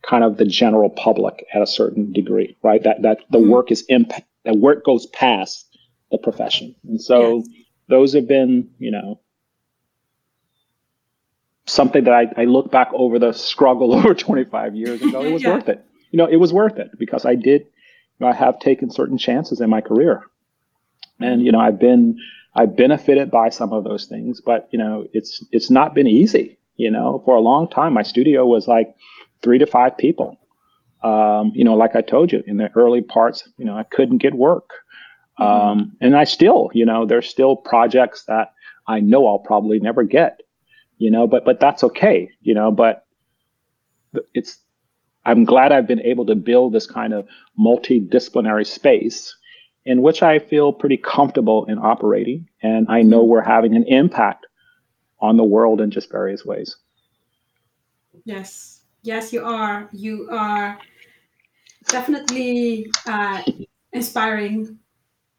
kind 0.02 0.24
of 0.24 0.38
the 0.38 0.46
general 0.46 0.90
public 0.90 1.44
at 1.52 1.62
a 1.62 1.66
certain 1.66 2.12
degree 2.12 2.56
right 2.62 2.82
that 2.82 3.02
that 3.02 3.18
the 3.30 3.38
mm-hmm. 3.38 3.50
work 3.50 3.70
is 3.70 3.84
impact 3.88 4.26
that 4.44 4.56
work 4.56 4.84
goes 4.84 5.06
past 5.06 5.66
the 6.10 6.18
profession 6.18 6.74
and 6.88 7.00
so 7.00 7.38
yes. 7.38 7.46
those 7.88 8.12
have 8.12 8.28
been 8.28 8.68
you 8.78 8.90
know 8.90 9.20
something 11.66 12.04
that 12.04 12.12
I, 12.12 12.42
I 12.42 12.44
look 12.44 12.70
back 12.70 12.90
over 12.92 13.18
the 13.18 13.32
struggle 13.32 13.94
over 13.98 14.14
25 14.14 14.74
years 14.74 15.02
ago. 15.02 15.22
It 15.22 15.32
was 15.32 15.42
yeah. 15.44 15.54
worth 15.54 15.68
it. 15.68 15.84
You 16.10 16.18
know, 16.18 16.26
it 16.26 16.36
was 16.36 16.52
worth 16.52 16.78
it 16.78 16.90
because 16.98 17.24
I 17.24 17.34
did, 17.34 17.62
you 17.62 18.20
know, 18.20 18.28
I 18.28 18.34
have 18.34 18.60
taken 18.60 18.90
certain 18.90 19.18
chances 19.18 19.60
in 19.60 19.68
my 19.68 19.80
career. 19.80 20.24
And, 21.20 21.44
you 21.44 21.52
know, 21.52 21.60
I've 21.60 21.78
been, 21.78 22.18
i've 22.54 22.76
benefited 22.76 23.30
by 23.30 23.48
some 23.48 23.72
of 23.72 23.84
those 23.84 24.06
things, 24.06 24.40
but, 24.40 24.68
you 24.70 24.78
know, 24.78 25.06
it's, 25.12 25.44
it's 25.50 25.70
not 25.70 25.94
been 25.94 26.06
easy. 26.06 26.58
You 26.76 26.90
know, 26.90 27.22
for 27.24 27.36
a 27.36 27.40
long 27.40 27.68
time, 27.68 27.92
my 27.92 28.02
studio 28.02 28.44
was 28.44 28.66
like 28.66 28.94
three 29.42 29.58
to 29.58 29.66
five 29.66 29.96
people. 29.96 30.38
Um, 31.04 31.52
you 31.54 31.64
know, 31.64 31.74
like 31.74 31.94
I 31.94 32.00
told 32.00 32.32
you 32.32 32.42
in 32.46 32.56
the 32.56 32.70
early 32.74 33.02
parts, 33.02 33.48
you 33.58 33.64
know, 33.64 33.76
I 33.76 33.84
couldn't 33.84 34.18
get 34.18 34.34
work. 34.34 34.70
Um, 35.38 35.96
and 36.00 36.16
I 36.16 36.24
still, 36.24 36.70
you 36.74 36.86
know, 36.86 37.06
there's 37.06 37.28
still 37.28 37.56
projects 37.56 38.24
that 38.24 38.52
I 38.86 39.00
know 39.00 39.26
I'll 39.26 39.38
probably 39.38 39.78
never 39.80 40.02
get 40.04 40.40
you 40.98 41.10
know, 41.10 41.26
but 41.26 41.44
but 41.44 41.60
that's 41.60 41.84
okay, 41.84 42.30
you 42.40 42.54
know, 42.54 42.70
but 42.70 43.06
it's 44.32 44.58
I'm 45.24 45.44
glad 45.44 45.72
I've 45.72 45.86
been 45.86 46.00
able 46.00 46.26
to 46.26 46.34
build 46.34 46.72
this 46.72 46.86
kind 46.86 47.12
of 47.12 47.26
multidisciplinary 47.58 48.66
space 48.66 49.36
in 49.86 50.02
which 50.02 50.22
I 50.22 50.38
feel 50.38 50.72
pretty 50.72 50.96
comfortable 50.96 51.66
in 51.66 51.78
operating 51.78 52.48
and 52.62 52.86
I 52.88 53.02
know 53.02 53.22
we're 53.22 53.42
having 53.42 53.76
an 53.76 53.84
impact 53.84 54.46
on 55.20 55.36
the 55.36 55.44
world 55.44 55.80
in 55.80 55.90
just 55.90 56.10
various 56.10 56.44
ways. 56.44 56.76
Yes. 58.24 58.82
Yes, 59.02 59.32
you 59.32 59.44
are. 59.44 59.88
You 59.92 60.28
are 60.30 60.78
definitely 61.88 62.90
uh, 63.06 63.42
inspiring 63.92 64.78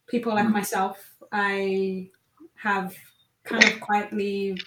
people 0.07 0.33
like 0.35 0.49
myself. 0.49 1.03
I 1.31 2.09
have 2.55 2.95
kind 3.43 3.63
of 3.63 3.79
quietly 3.79 4.59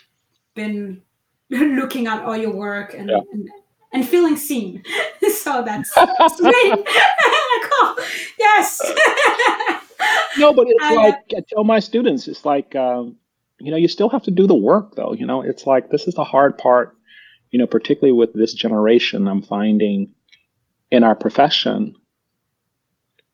been 0.54 1.02
looking 1.50 2.08
at 2.08 2.22
all 2.22 2.36
your 2.36 2.52
work 2.52 2.94
and, 2.94 3.08
yeah. 3.08 3.18
and, 3.32 3.48
and, 3.92 4.06
feeling 4.06 4.36
seen. 4.36 4.82
so 5.42 5.62
that's 6.18 6.36
sweet. 6.36 6.54
oh, 7.74 8.08
yes. 8.38 8.80
no, 10.38 10.52
but 10.52 10.66
it's 10.68 10.96
like 10.96 11.16
I 11.36 11.44
tell 11.48 11.64
my 11.64 11.80
students, 11.80 12.28
it's 12.28 12.44
like 12.44 12.74
um, 12.76 13.16
you 13.60 13.70
know, 13.70 13.76
you 13.76 13.88
still 13.88 14.08
have 14.08 14.22
to 14.24 14.30
do 14.30 14.46
the 14.46 14.54
work 14.54 14.94
though. 14.94 15.12
You 15.12 15.26
know, 15.26 15.42
it's 15.42 15.66
like 15.66 15.90
this 15.90 16.06
is 16.06 16.14
the 16.14 16.24
hard 16.24 16.58
part. 16.58 16.96
You 17.50 17.58
know, 17.58 17.66
particularly 17.66 18.12
with 18.12 18.34
this 18.34 18.52
generation, 18.52 19.26
I'm 19.26 19.42
finding 19.42 20.12
in 20.90 21.02
our 21.02 21.14
profession, 21.14 21.96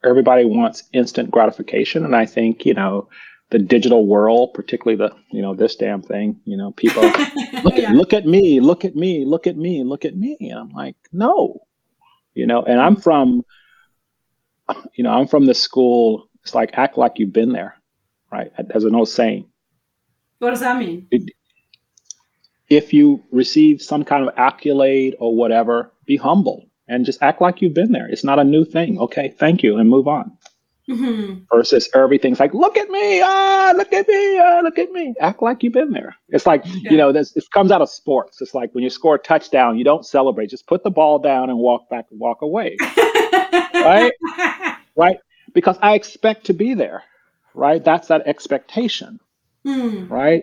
everybody 0.04 0.44
wants 0.44 0.84
instant 0.92 1.30
gratification, 1.30 2.04
and 2.04 2.14
I 2.14 2.26
think 2.26 2.64
you 2.64 2.74
know 2.74 3.08
the 3.50 3.58
digital 3.58 4.06
world, 4.06 4.54
particularly 4.54 4.96
the 4.96 5.14
you 5.30 5.42
know 5.42 5.54
this 5.54 5.76
damn 5.76 6.02
thing. 6.02 6.40
You 6.44 6.56
know, 6.56 6.72
people 6.72 7.02
look 7.62 7.76
yeah. 7.76 7.92
look 7.92 8.12
at 8.12 8.26
me, 8.26 8.60
look 8.60 8.84
at 8.84 8.96
me, 8.96 9.24
look 9.24 9.46
at 9.46 9.56
me, 9.56 9.84
look 9.84 10.04
at 10.04 10.16
me. 10.16 10.36
And 10.40 10.58
I'm 10.58 10.70
like, 10.70 10.96
no, 11.12 11.60
you 12.34 12.46
know. 12.46 12.62
And 12.62 12.80
I'm 12.80 12.96
from, 12.96 13.44
you 14.94 15.04
know, 15.04 15.10
I'm 15.10 15.26
from 15.26 15.46
the 15.46 15.54
school. 15.54 16.28
It's 16.42 16.54
like 16.54 16.70
act 16.74 16.98
like 16.98 17.18
you've 17.18 17.32
been 17.32 17.52
there, 17.52 17.76
right? 18.30 18.52
As 18.70 18.84
an 18.84 18.94
old 18.94 19.08
saying. 19.08 19.46
What 20.38 20.50
does 20.50 20.60
that 20.60 20.78
mean? 20.78 21.06
It, 21.10 21.30
if 22.68 22.92
you 22.92 23.22
receive 23.30 23.80
some 23.82 24.04
kind 24.04 24.26
of 24.26 24.34
accolade 24.36 25.16
or 25.18 25.34
whatever, 25.34 25.92
be 26.06 26.16
humble 26.16 26.66
and 26.88 27.04
just 27.04 27.22
act 27.22 27.40
like 27.40 27.62
you've 27.62 27.74
been 27.74 27.92
there. 27.92 28.06
It's 28.06 28.24
not 28.24 28.38
a 28.38 28.44
new 28.44 28.64
thing. 28.64 28.94
Mm-hmm. 28.94 29.02
Okay, 29.04 29.34
thank 29.38 29.62
you, 29.62 29.78
and 29.78 29.88
move 29.88 30.08
on. 30.08 30.36
Mm-hmm. 30.88 31.44
Versus 31.50 31.88
everything's 31.94 32.38
like, 32.38 32.52
look 32.52 32.76
at 32.76 32.90
me, 32.90 33.22
ah, 33.22 33.72
look 33.74 33.92
at 33.92 34.06
me, 34.06 34.38
ah, 34.38 34.60
look 34.62 34.78
at 34.78 34.90
me. 34.92 35.14
Act 35.18 35.40
like 35.40 35.62
you've 35.62 35.72
been 35.72 35.92
there. 35.92 36.14
It's 36.28 36.46
like, 36.46 36.62
yeah. 36.66 36.90
you 36.90 36.96
know, 36.98 37.10
this 37.10 37.34
it 37.36 37.44
comes 37.52 37.70
out 37.70 37.80
of 37.80 37.88
sports. 37.88 38.42
It's 38.42 38.54
like 38.54 38.74
when 38.74 38.84
you 38.84 38.90
score 38.90 39.14
a 39.14 39.18
touchdown, 39.18 39.78
you 39.78 39.84
don't 39.84 40.04
celebrate. 40.04 40.50
Just 40.50 40.66
put 40.66 40.84
the 40.84 40.90
ball 40.90 41.18
down 41.18 41.48
and 41.48 41.58
walk 41.58 41.88
back 41.88 42.06
and 42.10 42.20
walk 42.20 42.42
away. 42.42 42.76
right? 43.74 44.12
Right? 44.94 45.16
Because 45.54 45.78
I 45.80 45.94
expect 45.94 46.46
to 46.46 46.52
be 46.52 46.74
there. 46.74 47.02
Right? 47.54 47.82
That's 47.82 48.08
that 48.08 48.26
expectation. 48.26 49.20
Mm. 49.66 50.10
Right? 50.10 50.42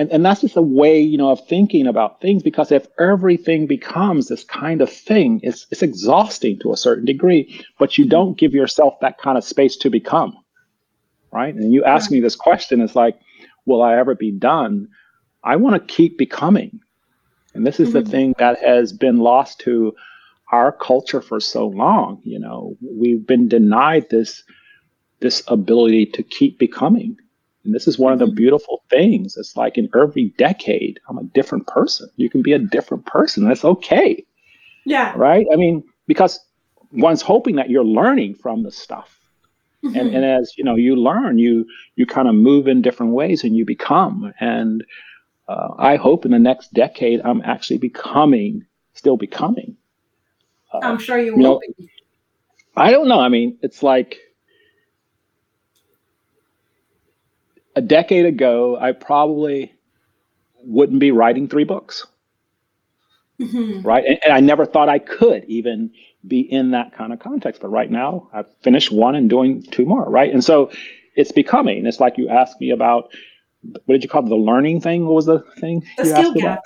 And 0.00 0.10
and 0.10 0.24
that's 0.24 0.40
just 0.40 0.56
a 0.56 0.62
way 0.62 1.00
you 1.00 1.18
know 1.18 1.30
of 1.30 1.46
thinking 1.46 1.86
about 1.86 2.20
things 2.20 2.42
because 2.42 2.72
if 2.72 2.86
everything 2.98 3.66
becomes 3.66 4.28
this 4.28 4.44
kind 4.44 4.80
of 4.80 4.90
thing 4.90 5.40
it's 5.42 5.66
it's 5.70 5.82
exhausting 5.82 6.58
to 6.58 6.72
a 6.72 6.76
certain 6.76 7.04
degree 7.04 7.64
but 7.78 7.98
you 7.98 8.08
don't 8.08 8.38
give 8.38 8.54
yourself 8.54 8.94
that 9.00 9.18
kind 9.18 9.36
of 9.36 9.44
space 9.44 9.76
to 9.76 9.90
become 9.90 10.36
right? 11.32 11.54
And 11.54 11.72
you 11.72 11.84
ask 11.84 12.10
me 12.10 12.20
this 12.20 12.36
question 12.36 12.80
it's 12.80 12.96
like 12.96 13.18
will 13.66 13.82
i 13.82 13.96
ever 13.96 14.14
be 14.14 14.30
done? 14.30 14.88
I 15.44 15.56
want 15.56 15.76
to 15.76 15.94
keep 15.94 16.18
becoming. 16.18 16.80
And 17.54 17.66
this 17.66 17.80
is 17.80 17.90
mm-hmm. 17.90 17.98
the 17.98 18.10
thing 18.10 18.34
that 18.38 18.60
has 18.60 18.92
been 18.92 19.18
lost 19.18 19.60
to 19.60 19.94
our 20.52 20.72
culture 20.72 21.20
for 21.20 21.40
so 21.40 21.68
long 21.68 22.20
you 22.24 22.38
know? 22.38 22.76
We've 22.80 23.26
been 23.26 23.48
denied 23.48 24.10
this 24.10 24.42
this 25.20 25.42
ability 25.48 26.06
to 26.06 26.22
keep 26.22 26.58
becoming 26.58 27.18
and 27.64 27.74
this 27.74 27.86
is 27.86 27.98
one 27.98 28.12
of 28.12 28.18
the 28.18 28.26
mm-hmm. 28.26 28.36
beautiful 28.36 28.82
things. 28.88 29.36
It's 29.36 29.56
like 29.56 29.76
in 29.76 29.88
every 29.94 30.26
decade, 30.38 31.00
I'm 31.08 31.18
a 31.18 31.24
different 31.24 31.66
person. 31.66 32.08
You 32.16 32.30
can 32.30 32.42
be 32.42 32.52
a 32.52 32.58
different 32.58 33.04
person. 33.06 33.46
That's 33.46 33.64
okay. 33.64 34.24
Yeah. 34.86 35.12
Right? 35.16 35.46
I 35.52 35.56
mean, 35.56 35.84
because 36.06 36.40
one's 36.92 37.22
hoping 37.22 37.56
that 37.56 37.70
you're 37.70 37.84
learning 37.84 38.34
from 38.34 38.62
the 38.62 38.70
stuff. 38.70 39.18
Mm-hmm. 39.84 39.98
And, 39.98 40.14
and 40.14 40.24
as 40.24 40.54
you 40.56 40.64
know, 40.64 40.74
you 40.74 40.96
learn, 40.96 41.38
you 41.38 41.66
you 41.96 42.06
kind 42.06 42.28
of 42.28 42.34
move 42.34 42.68
in 42.68 42.82
different 42.82 43.12
ways 43.12 43.44
and 43.44 43.56
you 43.56 43.64
become. 43.64 44.32
And 44.40 44.84
uh, 45.48 45.68
I 45.78 45.96
hope 45.96 46.24
in 46.24 46.30
the 46.30 46.38
next 46.38 46.72
decade, 46.74 47.20
I'm 47.24 47.42
actually 47.42 47.78
becoming, 47.78 48.66
still 48.94 49.16
becoming. 49.16 49.76
Uh, 50.72 50.80
I'm 50.82 50.98
sure 50.98 51.18
you, 51.18 51.26
you 51.26 51.36
will 51.36 51.42
know, 51.42 51.60
be. 51.76 51.90
I 52.76 52.90
don't 52.90 53.08
know. 53.08 53.20
I 53.20 53.28
mean, 53.28 53.58
it's 53.62 53.82
like 53.82 54.18
a 57.80 57.82
decade 57.82 58.26
ago, 58.26 58.76
I 58.78 58.92
probably 58.92 59.72
wouldn't 60.62 61.00
be 61.00 61.12
writing 61.12 61.48
three 61.48 61.64
books. 61.64 62.06
Mm-hmm. 63.40 63.80
Right. 63.80 64.04
And, 64.04 64.18
and, 64.22 64.32
I 64.34 64.40
never 64.40 64.66
thought 64.66 64.90
I 64.90 64.98
could 64.98 65.44
even 65.44 65.90
be 66.28 66.40
in 66.40 66.72
that 66.72 66.92
kind 66.92 67.10
of 67.14 67.20
context. 67.20 67.62
But 67.62 67.68
right 67.68 67.90
now, 67.90 68.28
I've 68.34 68.54
finished 68.62 68.92
one 68.92 69.14
and 69.14 69.30
doing 69.30 69.62
two 69.62 69.86
more. 69.86 70.04
Right. 70.10 70.30
And 70.30 70.44
so 70.44 70.70
it's 71.16 71.32
becoming, 71.32 71.86
it's 71.86 72.00
like 72.00 72.18
you 72.18 72.28
asked 72.28 72.60
me 72.60 72.68
about 72.68 73.10
what 73.62 73.94
did 73.94 74.02
you 74.02 74.10
call 74.10 74.26
it? 74.26 74.28
The 74.28 74.36
learning 74.36 74.82
thing? 74.82 75.06
What 75.06 75.14
was 75.14 75.24
the 75.24 75.38
thing? 75.58 75.82
The 75.96 76.04
skill 76.04 76.34
gap. 76.34 76.60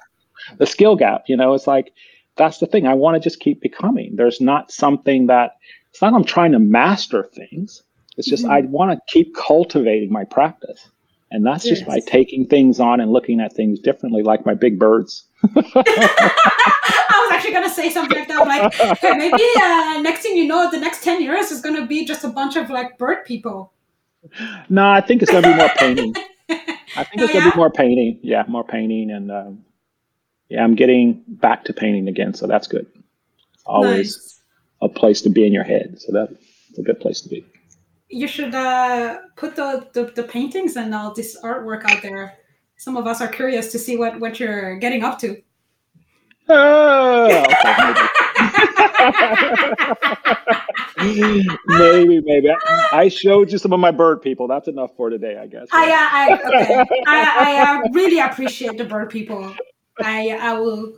About? 0.49 0.59
The 0.59 0.67
skill 0.67 0.97
gap. 0.97 1.25
You 1.29 1.37
know, 1.37 1.55
it's 1.55 1.69
like 1.69 1.93
that's 2.37 2.59
the 2.59 2.67
thing. 2.67 2.89
I 2.89 2.95
want 2.95 3.15
to 3.15 3.21
just 3.21 3.39
keep 3.39 3.61
becoming. 3.61 4.17
There's 4.17 4.41
not 4.41 4.73
something 4.73 5.29
that 5.29 5.57
it's 5.91 6.03
not 6.03 6.13
I'm 6.13 6.25
trying 6.25 6.53
to 6.53 6.59
master 6.59 7.31
things. 7.35 7.85
It's 8.17 8.29
just 8.29 8.45
mm-hmm. 8.45 8.53
I 8.53 8.61
want 8.63 8.93
to 8.93 9.13
keep 9.13 9.35
cultivating 9.37 10.11
my 10.11 10.25
practice. 10.25 10.89
And 11.35 11.45
that's 11.45 11.65
yes. 11.67 11.79
just 11.79 11.89
by 11.89 11.99
taking 11.99 12.47
things 12.47 12.79
on 12.79 13.01
and 13.01 13.13
looking 13.13 13.41
at 13.41 13.53
things 13.53 13.81
differently, 13.81 14.23
like 14.23 14.47
my 14.47 14.55
big 14.55 14.79
birds. 14.79 15.27
I 15.43 15.51
was 15.67 17.33
actually 17.33 17.51
going 17.51 17.65
to 17.65 17.75
say 17.75 17.91
something 17.91 18.17
like 18.17 18.29
that. 18.29 18.47
Like, 18.47 19.03
maybe 19.19 19.43
uh, 19.61 20.01
next 20.01 20.23
thing 20.23 20.37
you 20.37 20.47
know, 20.47 20.71
the 20.71 20.79
next 20.79 21.03
10 21.03 21.21
years 21.21 21.51
is 21.51 21.61
going 21.61 21.75
to 21.75 21.89
be 21.89 22.05
just 22.05 22.23
a 22.23 22.29
bunch 22.29 22.55
of 22.55 22.71
like 22.71 22.99
bird 22.99 23.25
people. 23.25 23.73
No, 24.69 24.89
I 24.89 25.01
think 25.01 25.23
it's 25.23 25.33
going 25.33 25.43
to 25.43 25.51
be 25.51 25.57
more 25.57 25.71
painting. 25.77 26.15
I 26.49 27.03
think 27.03 27.21
oh, 27.21 27.25
it's 27.25 27.33
going 27.33 27.43
to 27.43 27.49
yeah? 27.49 27.51
be 27.51 27.57
more 27.57 27.71
painting. 27.71 28.21
Yeah, 28.23 28.45
more 28.47 28.63
painting. 28.63 29.11
And 29.11 29.33
um, 29.33 29.65
yeah, 30.49 30.63
I'm 30.63 30.77
getting 30.77 31.25
back 31.27 31.65
to 31.65 31.73
painting 31.73 32.07
again. 32.07 32.35
So 32.35 32.47
that's 32.47 32.69
good. 32.69 32.87
It's 33.55 33.65
always 33.67 34.17
nice. 34.17 34.41
a 34.83 34.89
place 34.89 35.21
to 35.23 35.31
be 35.31 35.45
in 35.45 35.53
your 35.53 35.65
head. 35.65 36.01
So 36.01 36.13
that's 36.13 36.79
a 36.79 36.83
good 36.83 37.01
place 37.01 37.23
to 37.23 37.29
be 37.29 37.45
you 38.09 38.29
should 38.29 38.55
uh, 38.55 39.19
put 39.37 39.57
the, 39.57 39.89
the, 39.93 40.05
the 40.15 40.23
paintings 40.23 40.77
and 40.77 40.95
all 40.95 41.13
this 41.15 41.37
artwork 41.43 41.91
out 41.91 42.03
there. 42.03 42.39
Some 42.77 42.97
of 42.97 43.07
us 43.07 43.21
are 43.21 43.29
curious 43.29 43.73
to 43.73 43.79
see 43.79 43.97
what 43.97 44.19
what 44.21 44.39
you're 44.41 44.77
getting 44.77 45.05
up 45.05 45.19
to. 45.21 45.41
Oh, 46.49 47.45
maybe, 51.67 52.21
maybe. 52.21 52.51
I 52.93 53.09
showed 53.09 53.51
you 53.51 53.57
some 53.57 53.73
of 53.73 53.81
my 53.81 53.91
bird 53.91 54.21
people. 54.21 54.47
That's 54.47 54.69
enough 54.69 54.91
for 54.97 55.09
today, 55.09 55.39
I 55.41 55.47
guess. 55.47 55.69
I, 55.73 55.91
uh, 55.91 56.09
I, 56.13 56.35
okay. 56.35 56.85
I, 57.07 57.57
I 57.57 57.63
uh, 57.63 57.89
really 57.93 58.19
appreciate 58.19 58.77
the 58.77 58.85
bird 58.85 59.09
people. 59.09 59.55
I, 60.03 60.37
I 60.41 60.53
will 60.59 60.93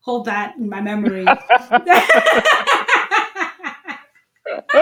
hold 0.00 0.26
that 0.26 0.56
in 0.56 0.68
my 0.68 0.82
memory. 0.82 1.24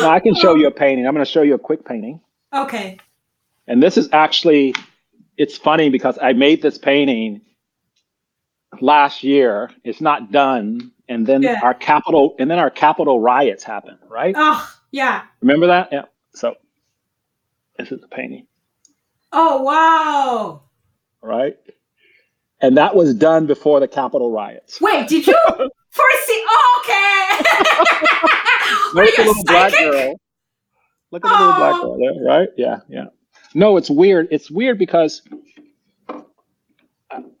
now, 0.00 0.10
I 0.10 0.20
can 0.20 0.34
show 0.34 0.54
you 0.54 0.66
a 0.66 0.70
painting. 0.70 1.06
I'm 1.06 1.14
going 1.14 1.24
to 1.24 1.30
show 1.30 1.42
you 1.42 1.54
a 1.54 1.58
quick 1.58 1.84
painting. 1.84 2.20
Okay. 2.52 2.98
And 3.66 3.82
this 3.82 3.96
is 3.96 4.08
actually, 4.12 4.74
it's 5.36 5.56
funny 5.56 5.90
because 5.90 6.18
I 6.20 6.32
made 6.32 6.62
this 6.62 6.78
painting 6.78 7.42
last 8.80 9.22
year. 9.22 9.70
It's 9.84 10.00
not 10.00 10.32
done, 10.32 10.92
and 11.08 11.26
then 11.26 11.42
yeah. 11.42 11.60
our 11.62 11.74
capital, 11.74 12.34
and 12.38 12.50
then 12.50 12.58
our 12.58 12.70
Capitol 12.70 13.20
riots 13.20 13.64
happened. 13.64 13.98
Right? 14.08 14.34
Oh, 14.36 14.70
yeah. 14.90 15.24
Remember 15.40 15.66
that? 15.66 15.88
Yeah. 15.92 16.04
So 16.34 16.54
this 17.78 17.92
is 17.92 18.00
the 18.00 18.08
painting. 18.08 18.46
Oh 19.32 19.62
wow! 19.62 20.62
Right. 21.22 21.56
And 22.60 22.76
that 22.76 22.96
was 22.96 23.14
done 23.14 23.46
before 23.46 23.78
the 23.78 23.88
Capitol 23.88 24.32
riots. 24.32 24.80
Wait, 24.80 25.06
did 25.08 25.26
you 25.26 25.34
foresee? 25.90 26.44
Oh, 26.48 26.82
okay. 26.82 28.38
Look 28.94 29.08
at 29.08 29.16
the 29.16 29.24
little 29.24 29.44
black 29.44 29.72
girl. 29.72 30.20
Look 31.10 31.24
at 31.24 31.28
the 31.28 31.34
oh. 31.34 31.46
little 31.46 31.54
black 31.54 31.80
girl 31.80 31.98
there, 31.98 32.24
right? 32.24 32.48
Yeah, 32.56 32.80
yeah. 32.88 33.06
No, 33.54 33.76
it's 33.76 33.90
weird. 33.90 34.28
It's 34.30 34.50
weird 34.50 34.78
because 34.78 35.22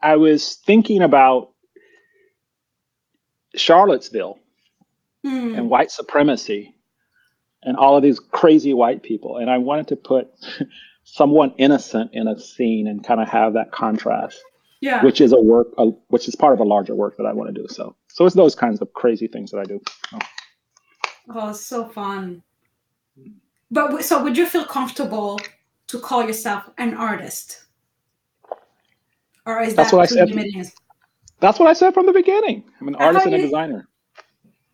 I 0.02 0.16
was 0.16 0.54
thinking 0.54 1.02
about 1.02 1.50
Charlottesville 3.54 4.38
hmm. 5.24 5.54
and 5.54 5.70
white 5.70 5.90
supremacy 5.90 6.74
and 7.62 7.76
all 7.76 7.96
of 7.96 8.02
these 8.02 8.18
crazy 8.18 8.72
white 8.72 9.02
people. 9.02 9.38
And 9.38 9.50
I 9.50 9.58
wanted 9.58 9.88
to 9.88 9.96
put 9.96 10.28
someone 11.04 11.54
innocent 11.58 12.10
in 12.14 12.28
a 12.28 12.38
scene 12.38 12.86
and 12.86 13.04
kind 13.04 13.20
of 13.20 13.28
have 13.28 13.54
that 13.54 13.72
contrast. 13.72 14.40
Yeah. 14.80 15.04
Which 15.04 15.20
is 15.20 15.32
a 15.32 15.40
work, 15.40 15.68
a, 15.76 15.86
which 16.08 16.28
is 16.28 16.36
part 16.36 16.54
of 16.54 16.60
a 16.60 16.64
larger 16.64 16.94
work 16.94 17.16
that 17.16 17.26
I 17.26 17.32
want 17.32 17.52
to 17.52 17.60
do. 17.60 17.66
So, 17.68 17.96
so 18.06 18.26
it's 18.26 18.36
those 18.36 18.54
kinds 18.54 18.80
of 18.80 18.92
crazy 18.92 19.26
things 19.26 19.50
that 19.50 19.58
I 19.58 19.64
do. 19.64 19.80
Oh, 20.14 20.18
oh 21.30 21.50
it's 21.50 21.60
so 21.60 21.86
fun. 21.86 22.42
But 23.70 24.02
so, 24.04 24.22
would 24.22 24.36
you 24.36 24.46
feel 24.46 24.64
comfortable 24.64 25.38
to 25.88 25.98
call 25.98 26.24
yourself 26.24 26.64
an 26.78 26.94
artist? 26.94 27.64
Or 29.44 29.60
is 29.60 29.74
that's 29.74 29.90
that 29.90 29.96
what 29.96 30.02
I 30.10 30.26
said. 30.26 30.72
That's 31.40 31.58
what 31.58 31.68
I 31.68 31.72
said 31.72 31.94
from 31.94 32.06
the 32.06 32.12
beginning. 32.12 32.64
I'm 32.80 32.88
an 32.88 32.94
artist 32.96 33.26
and 33.26 33.34
a 33.34 33.38
designer. 33.38 33.88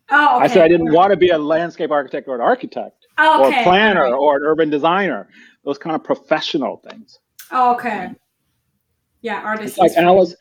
Oh, 0.09 0.37
okay. 0.37 0.45
I 0.45 0.47
said 0.47 0.63
I 0.63 0.67
didn't 0.67 0.91
want 0.93 1.11
to 1.11 1.17
be 1.17 1.29
a 1.29 1.37
landscape 1.37 1.91
architect 1.91 2.27
or 2.27 2.35
an 2.35 2.41
architect 2.41 3.05
oh, 3.17 3.45
okay. 3.47 3.57
or 3.57 3.59
a 3.59 3.63
planner 3.63 4.05
okay. 4.05 4.13
or 4.13 4.37
an 4.37 4.43
urban 4.43 4.69
designer. 4.69 5.29
Those 5.63 5.77
kind 5.77 5.95
of 5.95 6.03
professional 6.03 6.77
things. 6.89 7.19
Oh, 7.51 7.73
okay. 7.75 8.11
Yeah, 9.21 9.41
artist. 9.41 9.77
It's 9.79 9.95
like 9.95 9.97
Alice. 9.97 10.35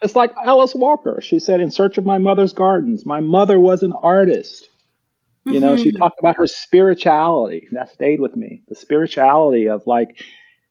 It's 0.00 0.14
like 0.14 0.32
Alice 0.44 0.74
Walker. 0.74 1.20
She 1.20 1.40
said, 1.40 1.60
"In 1.60 1.70
search 1.70 1.98
of 1.98 2.06
my 2.06 2.18
mother's 2.18 2.52
gardens." 2.52 3.04
My 3.04 3.20
mother 3.20 3.58
was 3.58 3.82
an 3.82 3.92
artist. 3.94 4.68
You 5.48 5.54
mm-hmm. 5.54 5.60
know, 5.60 5.76
she 5.76 5.90
mm-hmm. 5.90 5.98
talked 5.98 6.18
about 6.18 6.36
her 6.36 6.46
spirituality. 6.46 7.68
That 7.72 7.92
stayed 7.92 8.20
with 8.20 8.36
me. 8.36 8.62
The 8.68 8.74
spirituality 8.74 9.68
of 9.68 9.86
like, 9.86 10.22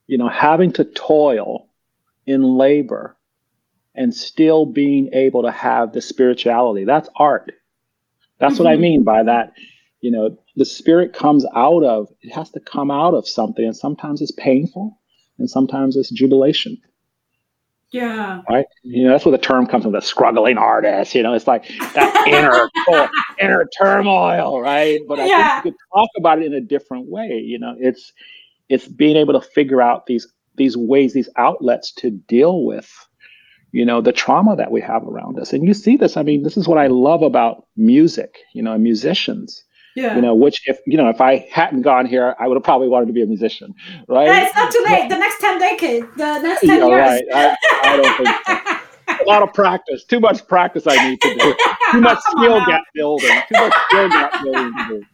you 0.05 0.17
know, 0.17 0.29
having 0.29 0.71
to 0.73 0.83
toil 0.83 1.67
in 2.25 2.43
labor 2.43 3.17
and 3.95 4.13
still 4.13 4.65
being 4.65 5.09
able 5.13 5.43
to 5.43 5.51
have 5.51 5.93
the 5.93 6.01
spirituality. 6.01 6.85
That's 6.85 7.09
art. 7.15 7.51
That's 8.39 8.55
mm-hmm. 8.55 8.63
what 8.63 8.69
I 8.69 8.73
mm-hmm. 8.73 8.81
mean 8.81 9.03
by 9.03 9.23
that. 9.23 9.53
You 9.99 10.11
know, 10.11 10.37
the 10.55 10.65
spirit 10.65 11.13
comes 11.13 11.43
out 11.55 11.83
of, 11.83 12.09
it 12.21 12.31
has 12.33 12.51
to 12.51 12.59
come 12.59 12.91
out 12.91 13.15
of 13.15 13.27
something. 13.27 13.65
And 13.65 13.75
sometimes 13.75 14.21
it's 14.21 14.31
painful 14.31 14.99
and 15.39 15.49
sometimes 15.49 15.95
it's 15.95 16.11
jubilation. 16.11 16.77
Yeah. 17.91 18.41
Right. 18.49 18.65
You 18.83 19.05
know, 19.05 19.11
that's 19.11 19.25
where 19.25 19.31
the 19.31 19.37
term 19.37 19.65
comes 19.65 19.83
from 19.83 19.93
the 19.93 20.01
struggling 20.01 20.57
artist. 20.57 21.15
You 21.15 21.23
know, 21.23 21.33
it's 21.33 21.47
like 21.47 21.67
that 21.93 22.27
inner 22.27 22.69
inner 23.39 23.67
turmoil, 23.77 24.59
right? 24.59 24.99
But 25.07 25.19
I 25.19 25.27
yeah. 25.27 25.61
think 25.61 25.65
you 25.65 25.71
could 25.71 25.77
talk 25.93 26.09
about 26.17 26.41
it 26.41 26.45
in 26.45 26.53
a 26.53 26.61
different 26.61 27.07
way. 27.07 27.41
You 27.45 27.59
know, 27.59 27.75
it's 27.79 28.11
it's 28.69 28.87
being 28.87 29.15
able 29.15 29.39
to 29.39 29.41
figure 29.41 29.81
out 29.81 30.05
these 30.05 30.27
these 30.57 30.75
ways, 30.75 31.13
these 31.13 31.29
outlets 31.37 31.91
to 31.93 32.09
deal 32.11 32.65
with, 32.65 32.91
you 33.71 33.85
know, 33.85 34.01
the 34.01 34.11
trauma 34.11 34.55
that 34.55 34.71
we 34.71 34.81
have 34.81 35.03
around 35.03 35.39
us. 35.39 35.53
And 35.53 35.65
you 35.65 35.73
see 35.73 35.95
this. 35.95 36.17
I 36.17 36.23
mean, 36.23 36.43
this 36.43 36.57
is 36.57 36.67
what 36.67 36.79
I 36.79 36.87
love 36.87 37.21
about 37.21 37.67
music, 37.77 38.39
you 38.53 38.61
know, 38.61 38.77
musicians. 38.77 39.63
Yeah. 39.97 40.15
You 40.15 40.21
know, 40.21 40.35
which 40.35 40.61
if 40.67 40.79
you 40.85 40.95
know, 40.95 41.09
if 41.09 41.19
I 41.19 41.47
hadn't 41.51 41.81
gone 41.81 42.05
here, 42.05 42.35
I 42.39 42.47
would 42.47 42.55
have 42.55 42.63
probably 42.63 42.87
wanted 42.87 43.07
to 43.07 43.13
be 43.13 43.23
a 43.23 43.25
musician, 43.25 43.73
right? 44.07 44.27
Yeah, 44.27 44.45
it's 44.45 44.55
not 44.55 44.71
too 44.71 44.85
late. 44.87 45.09
The 45.09 45.17
next 45.17 45.39
ten 45.39 45.57
decades, 45.57 46.05
the 46.15 46.37
next 46.37 46.61
ten 46.61 46.81
yeah, 46.81 46.87
years. 46.87 47.21
Right. 47.33 47.55
I, 47.57 47.57
I 47.81 47.97
don't 47.97 48.17
think 48.17 48.29
so. 48.45 49.23
a 49.23 49.25
lot 49.25 49.41
of 49.41 49.51
practice. 49.55 50.03
Too 50.03 50.19
much 50.19 50.47
practice 50.47 50.83
I 50.85 51.09
need 51.09 51.19
to 51.21 51.33
do. 51.33 51.55
Too 51.93 52.01
much 52.01 52.19
skill 52.19 52.63
gap 52.67 52.83
building. 52.93 53.41
Too 53.51 53.59
much 53.59 53.73
skill 53.89 54.09
gap 54.09 54.43
building 54.43 54.71
to 54.71 54.87
do. 54.87 55.05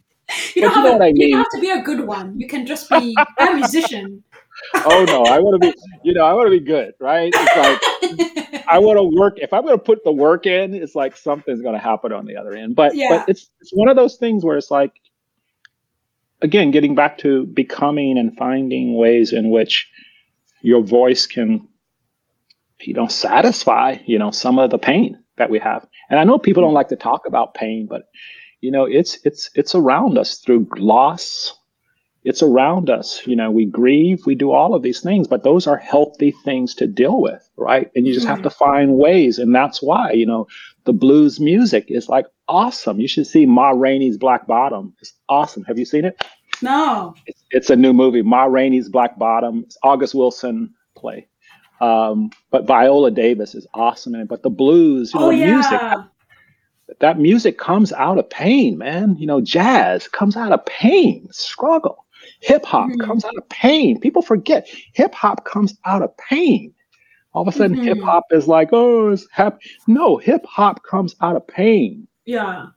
You 0.53 0.61
don't, 0.63 0.75
you 0.75 0.83
know 0.83 0.91
what 0.91 1.01
I 1.01 1.11
mean? 1.13 1.15
you 1.15 1.29
don't 1.29 1.37
have 1.37 1.51
to 1.53 1.61
be 1.61 1.69
a 1.69 1.81
good 1.81 2.05
one. 2.05 2.37
You 2.37 2.47
can 2.49 2.65
just 2.65 2.89
be 2.89 3.15
a 3.39 3.53
musician. 3.53 4.21
oh 4.85 5.05
no, 5.07 5.23
I 5.23 5.39
want 5.39 5.61
to 5.61 5.71
be. 5.71 5.73
You 6.03 6.13
know, 6.13 6.25
I 6.25 6.33
want 6.33 6.47
to 6.47 6.51
be 6.51 6.59
good, 6.59 6.93
right? 6.99 7.31
It's 7.33 7.55
like 7.55 8.52
I 8.67 8.79
want 8.79 8.97
to 8.97 9.03
work. 9.03 9.37
If 9.37 9.53
I'm 9.53 9.63
going 9.63 9.77
to 9.77 9.83
put 9.83 10.03
the 10.03 10.11
work 10.11 10.45
in, 10.45 10.73
it's 10.73 10.95
like 10.95 11.15
something's 11.17 11.61
going 11.61 11.73
to 11.73 11.79
happen 11.79 12.11
on 12.11 12.25
the 12.25 12.37
other 12.37 12.53
end. 12.53 12.75
But 12.75 12.95
yeah. 12.95 13.09
but 13.09 13.29
it's 13.29 13.49
it's 13.61 13.71
one 13.71 13.89
of 13.89 13.95
those 13.95 14.17
things 14.17 14.43
where 14.43 14.57
it's 14.57 14.71
like, 14.71 14.93
again, 16.41 16.71
getting 16.71 16.95
back 16.95 17.17
to 17.19 17.45
becoming 17.47 18.17
and 18.17 18.35
finding 18.37 18.95
ways 18.97 19.33
in 19.33 19.49
which 19.49 19.89
your 20.61 20.81
voice 20.81 21.25
can, 21.25 21.67
you 22.81 22.93
know, 22.93 23.07
satisfy 23.07 23.97
you 24.05 24.19
know 24.19 24.31
some 24.31 24.59
of 24.59 24.69
the 24.69 24.77
pain 24.77 25.23
that 25.37 25.49
we 25.49 25.59
have. 25.59 25.87
And 26.09 26.19
I 26.19 26.23
know 26.23 26.37
people 26.37 26.63
don't 26.63 26.73
like 26.73 26.89
to 26.89 26.95
talk 26.95 27.25
about 27.25 27.53
pain, 27.53 27.87
but 27.89 28.03
you 28.61 28.71
know, 28.71 28.85
it's 28.85 29.19
it's 29.25 29.49
it's 29.55 29.75
around 29.75 30.17
us 30.17 30.37
through 30.37 30.67
loss 30.77 31.53
it's 32.23 32.41
around 32.41 32.89
us. 32.89 33.21
You 33.25 33.35
know, 33.35 33.51
we 33.51 33.65
grieve, 33.65 34.25
we 34.25 34.35
do 34.35 34.51
all 34.51 34.73
of 34.73 34.81
these 34.81 35.01
things, 35.01 35.27
but 35.27 35.43
those 35.43 35.67
are 35.67 35.77
healthy 35.77 36.31
things 36.43 36.73
to 36.75 36.87
deal 36.87 37.21
with, 37.21 37.47
right? 37.57 37.91
And 37.95 38.07
you 38.07 38.13
just 38.13 38.25
mm-hmm. 38.25 38.35
have 38.35 38.43
to 38.43 38.49
find 38.49 38.97
ways. 38.97 39.39
And 39.39 39.53
that's 39.53 39.81
why, 39.81 40.11
you 40.11 40.25
know, 40.25 40.47
the 40.85 40.93
blues 40.93 41.39
music 41.39 41.85
is 41.89 42.09
like 42.09 42.25
awesome. 42.47 42.99
You 42.99 43.07
should 43.07 43.27
see 43.27 43.45
Ma 43.45 43.69
Rainey's 43.69 44.17
Black 44.17 44.47
Bottom. 44.47 44.93
It's 45.01 45.13
awesome. 45.27 45.63
Have 45.65 45.77
you 45.77 45.85
seen 45.85 46.05
it? 46.05 46.23
No. 46.61 47.13
It's, 47.25 47.43
it's 47.51 47.69
a 47.69 47.75
new 47.75 47.93
movie, 47.93 48.21
Ma 48.21 48.43
Rainey's 48.43 48.89
Black 48.89 49.17
Bottom. 49.17 49.63
It's 49.65 49.77
August 49.83 50.15
Wilson 50.15 50.73
play. 50.95 51.27
Um, 51.81 52.29
but 52.49 52.65
Viola 52.65 53.11
Davis 53.11 53.55
is 53.55 53.67
awesome 53.73 54.15
in 54.15 54.21
it. 54.21 54.27
But 54.29 54.43
the 54.43 54.49
blues, 54.49 55.13
you 55.13 55.19
know, 55.19 55.27
oh, 55.27 55.29
yeah. 55.31 55.53
music, 55.53 55.81
that 56.99 57.19
music 57.19 57.57
comes 57.57 57.91
out 57.91 58.17
of 58.17 58.29
pain, 58.29 58.77
man. 58.77 59.17
You 59.17 59.27
know, 59.27 59.41
jazz 59.41 60.07
comes 60.07 60.37
out 60.37 60.53
of 60.53 60.65
pain, 60.65 61.27
struggle. 61.31 62.05
Hip 62.41 62.65
hop 62.65 62.89
mm-hmm. 62.89 63.01
comes 63.01 63.25
out 63.25 63.37
of 63.37 63.47
pain. 63.49 63.99
People 63.99 64.21
forget 64.21 64.67
hip 64.93 65.13
hop 65.13 65.45
comes 65.45 65.77
out 65.85 66.01
of 66.01 66.15
pain. 66.17 66.73
All 67.33 67.41
of 67.41 67.53
a 67.53 67.57
sudden, 67.57 67.77
mm-hmm. 67.77 67.85
hip 67.85 68.01
hop 68.01 68.25
is 68.31 68.47
like, 68.47 68.69
oh, 68.71 69.09
it's 69.09 69.27
happy. 69.31 69.65
No, 69.87 70.17
hip 70.17 70.45
hop 70.45 70.83
comes 70.83 71.15
out 71.21 71.35
of 71.35 71.47
pain. 71.47 72.07
Yeah. 72.25 72.67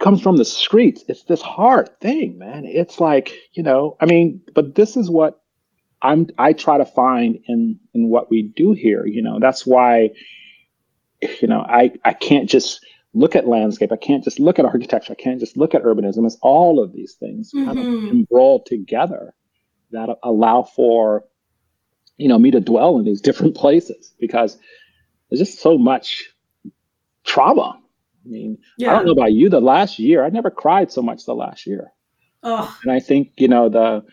Comes 0.00 0.20
from 0.20 0.36
the 0.36 0.44
streets. 0.44 1.04
It's 1.08 1.24
this 1.24 1.42
hard 1.42 1.88
thing, 2.00 2.38
man. 2.38 2.64
It's 2.64 3.00
like, 3.00 3.32
you 3.52 3.62
know, 3.62 3.96
I 4.00 4.06
mean, 4.06 4.40
but 4.54 4.74
this 4.74 4.96
is 4.96 5.10
what 5.10 5.40
I'm 6.02 6.28
I 6.38 6.52
try 6.52 6.78
to 6.78 6.84
find 6.84 7.38
in 7.46 7.78
in 7.94 8.08
what 8.08 8.30
we 8.30 8.42
do 8.42 8.72
here. 8.72 9.06
You 9.06 9.22
know, 9.22 9.38
that's 9.40 9.66
why, 9.66 10.10
you 11.20 11.48
know, 11.48 11.60
I 11.60 11.92
I 12.04 12.12
can't 12.12 12.48
just 12.48 12.84
look 13.18 13.34
at 13.34 13.48
landscape. 13.48 13.90
I 13.92 13.96
can't 13.96 14.22
just 14.22 14.38
look 14.38 14.58
at 14.58 14.64
architecture. 14.64 15.12
I 15.12 15.22
can't 15.22 15.40
just 15.40 15.56
look 15.56 15.74
at 15.74 15.82
urbanism. 15.82 16.24
It's 16.24 16.38
all 16.40 16.82
of 16.82 16.92
these 16.92 17.14
things 17.14 17.50
mm-hmm. 17.52 17.66
kind 17.66 17.78
of 17.78 17.84
mm-hmm. 17.84 18.08
embroiled 18.08 18.66
together 18.66 19.34
that 19.90 20.08
allow 20.22 20.62
for, 20.62 21.24
you 22.16 22.28
know, 22.28 22.38
me 22.38 22.50
to 22.52 22.60
dwell 22.60 22.98
in 22.98 23.04
these 23.04 23.20
different 23.20 23.56
places 23.62 24.14
because 24.20 24.56
there's 25.28 25.40
just 25.40 25.60
so 25.60 25.76
much 25.76 26.30
trauma. 27.24 27.80
I 28.24 28.28
mean, 28.28 28.58
yeah. 28.76 28.92
I 28.92 28.96
don't 28.96 29.06
know 29.06 29.12
about 29.12 29.32
you. 29.32 29.48
The 29.48 29.60
last 29.60 29.98
year, 29.98 30.24
I 30.24 30.28
never 30.28 30.50
cried 30.50 30.92
so 30.92 31.02
much. 31.02 31.24
The 31.24 31.34
last 31.34 31.66
year, 31.66 31.92
oh. 32.42 32.78
and 32.82 32.92
I 32.92 33.00
think 33.00 33.32
you 33.38 33.48
know 33.48 33.68
the 33.68 34.04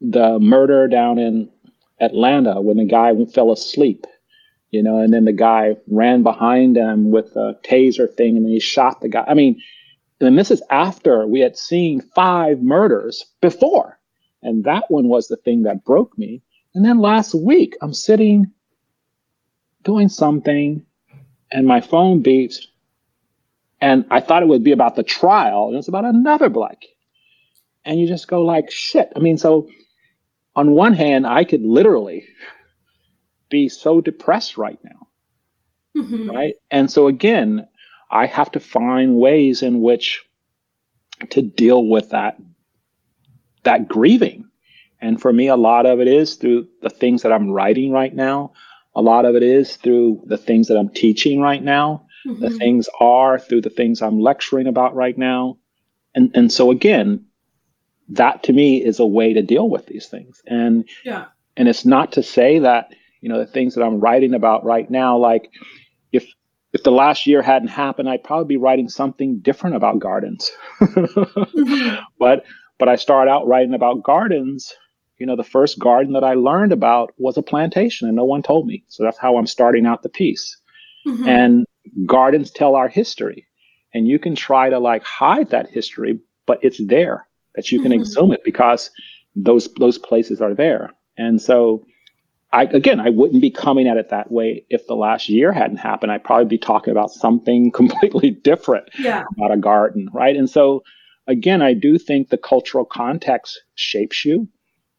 the 0.00 0.38
murder 0.38 0.88
down 0.88 1.18
in 1.18 1.50
Atlanta 2.00 2.60
when 2.60 2.78
the 2.78 2.84
guy 2.84 3.12
fell 3.26 3.52
asleep 3.52 4.06
you 4.76 4.84
know, 4.84 5.00
and 5.00 5.14
then 5.14 5.24
the 5.26 5.32
guy 5.32 5.76
ran 5.88 6.22
behind 6.22 6.76
him 6.76 7.10
with 7.10 7.36
a 7.36 7.58
taser 7.64 8.12
thing 8.14 8.36
and 8.36 8.46
then 8.46 8.52
he 8.52 8.60
shot 8.60 9.00
the 9.00 9.08
guy. 9.08 9.24
I 9.28 9.34
mean, 9.34 9.60
and 10.20 10.38
this 10.38 10.52
is 10.52 10.62
after 10.70 11.26
we 11.26 11.40
had 11.40 11.58
seen 11.58 12.02
five 12.14 12.62
murders 12.62 13.26
before. 13.42 13.98
And 14.42 14.64
that 14.64 14.90
one 14.90 15.08
was 15.08 15.28
the 15.28 15.36
thing 15.38 15.64
that 15.64 15.84
broke 15.84 16.18
me. 16.18 16.42
And 16.74 16.84
then 16.84 17.00
last 17.00 17.34
week, 17.34 17.76
I'm 17.82 17.94
sitting 17.94 18.52
doing 19.84 20.08
something 20.10 20.84
and 21.52 21.66
my 21.66 21.80
phone 21.80 22.22
beeps 22.22 22.58
And 23.80 24.06
I 24.10 24.20
thought 24.20 24.42
it 24.42 24.48
would 24.48 24.64
be 24.64 24.72
about 24.72 24.96
the 24.96 25.04
trial, 25.04 25.68
and 25.68 25.76
it's 25.76 25.88
about 25.88 26.04
another 26.04 26.48
black. 26.48 26.84
And 27.84 28.00
you 28.00 28.08
just 28.08 28.28
go 28.28 28.42
like, 28.42 28.70
shit. 28.70 29.12
I 29.16 29.20
mean, 29.20 29.38
so 29.38 29.68
on 30.56 30.72
one 30.72 30.94
hand, 30.94 31.26
I 31.26 31.44
could 31.44 31.62
literally 31.62 32.26
be 33.48 33.68
so 33.68 34.00
depressed 34.00 34.56
right 34.56 34.78
now. 34.84 35.08
Mm-hmm. 35.96 36.30
Right. 36.30 36.54
And 36.70 36.90
so 36.90 37.06
again, 37.06 37.66
I 38.10 38.26
have 38.26 38.50
to 38.52 38.60
find 38.60 39.16
ways 39.16 39.62
in 39.62 39.80
which 39.80 40.24
to 41.30 41.42
deal 41.42 41.86
with 41.86 42.10
that 42.10 42.38
that 43.64 43.88
grieving. 43.88 44.48
And 45.00 45.20
for 45.20 45.32
me, 45.32 45.48
a 45.48 45.56
lot 45.56 45.86
of 45.86 46.00
it 46.00 46.08
is 46.08 46.36
through 46.36 46.68
the 46.82 46.90
things 46.90 47.22
that 47.22 47.32
I'm 47.32 47.50
writing 47.50 47.90
right 47.90 48.14
now. 48.14 48.52
A 48.94 49.02
lot 49.02 49.24
of 49.24 49.34
it 49.34 49.42
is 49.42 49.76
through 49.76 50.22
the 50.26 50.38
things 50.38 50.68
that 50.68 50.78
I'm 50.78 50.88
teaching 50.88 51.40
right 51.40 51.62
now. 51.62 52.06
Mm-hmm. 52.26 52.42
The 52.42 52.50
things 52.50 52.88
are 53.00 53.38
through 53.38 53.62
the 53.62 53.70
things 53.70 54.00
I'm 54.00 54.20
lecturing 54.20 54.66
about 54.66 54.94
right 54.94 55.16
now. 55.16 55.58
And 56.14 56.30
and 56.34 56.52
so 56.52 56.70
again, 56.70 57.24
that 58.08 58.42
to 58.44 58.52
me 58.52 58.82
is 58.82 58.98
a 58.98 59.06
way 59.06 59.32
to 59.32 59.42
deal 59.42 59.68
with 59.68 59.86
these 59.86 60.06
things. 60.06 60.42
And 60.46 60.88
yeah. 61.04 61.26
and 61.56 61.68
it's 61.68 61.84
not 61.84 62.12
to 62.12 62.22
say 62.22 62.58
that, 62.60 62.94
you 63.20 63.28
know, 63.28 63.38
the 63.38 63.46
things 63.46 63.74
that 63.74 63.84
I'm 63.84 64.00
writing 64.00 64.34
about 64.34 64.64
right 64.64 64.88
now, 64.90 65.16
like 65.16 65.50
if 66.12 66.26
if 66.72 66.82
the 66.82 66.90
last 66.90 67.26
year 67.26 67.42
hadn't 67.42 67.68
happened, 67.68 68.08
I'd 68.08 68.24
probably 68.24 68.46
be 68.46 68.56
writing 68.56 68.88
something 68.88 69.38
different 69.38 69.76
about 69.76 69.98
gardens. 69.98 70.50
mm-hmm. 70.80 71.96
But 72.18 72.44
but 72.78 72.88
I 72.88 72.96
start 72.96 73.28
out 73.28 73.46
writing 73.46 73.74
about 73.74 74.02
gardens. 74.02 74.74
You 75.18 75.26
know, 75.26 75.36
the 75.36 75.44
first 75.44 75.78
garden 75.78 76.12
that 76.12 76.24
I 76.24 76.34
learned 76.34 76.72
about 76.72 77.14
was 77.16 77.38
a 77.38 77.42
plantation, 77.42 78.06
and 78.06 78.16
no 78.16 78.24
one 78.24 78.42
told 78.42 78.66
me. 78.66 78.84
So 78.88 79.02
that's 79.02 79.18
how 79.18 79.38
I'm 79.38 79.46
starting 79.46 79.86
out 79.86 80.02
the 80.02 80.10
piece. 80.10 80.56
Mm-hmm. 81.06 81.28
And 81.28 81.66
gardens 82.04 82.50
tell 82.50 82.74
our 82.74 82.88
history, 82.88 83.46
and 83.94 84.06
you 84.06 84.18
can 84.18 84.34
try 84.34 84.68
to 84.68 84.78
like 84.78 85.02
hide 85.04 85.50
that 85.50 85.70
history, 85.70 86.20
but 86.44 86.58
it's 86.62 86.84
there 86.86 87.26
that 87.54 87.72
you 87.72 87.80
can 87.80 87.92
mm-hmm. 87.92 88.02
exhume 88.02 88.32
it 88.32 88.44
because 88.44 88.90
those 89.34 89.72
those 89.74 89.98
places 89.98 90.40
are 90.40 90.54
there. 90.54 90.92
And 91.16 91.40
so 91.40 91.86
I, 92.56 92.62
again, 92.62 93.00
I 93.00 93.10
wouldn't 93.10 93.42
be 93.42 93.50
coming 93.50 93.86
at 93.86 93.98
it 93.98 94.08
that 94.08 94.32
way 94.32 94.64
if 94.70 94.86
the 94.86 94.96
last 94.96 95.28
year 95.28 95.52
hadn't 95.52 95.76
happened. 95.76 96.10
I'd 96.10 96.24
probably 96.24 96.46
be 96.46 96.56
talking 96.56 96.90
about 96.90 97.10
something 97.10 97.70
completely 97.74 98.30
different 98.30 98.88
yeah. 98.98 99.24
about 99.36 99.52
a 99.52 99.58
garden, 99.58 100.08
right? 100.14 100.34
And 100.34 100.48
so, 100.48 100.82
again, 101.26 101.60
I 101.60 101.74
do 101.74 101.98
think 101.98 102.30
the 102.30 102.38
cultural 102.38 102.86
context 102.86 103.60
shapes 103.74 104.24
you. 104.24 104.48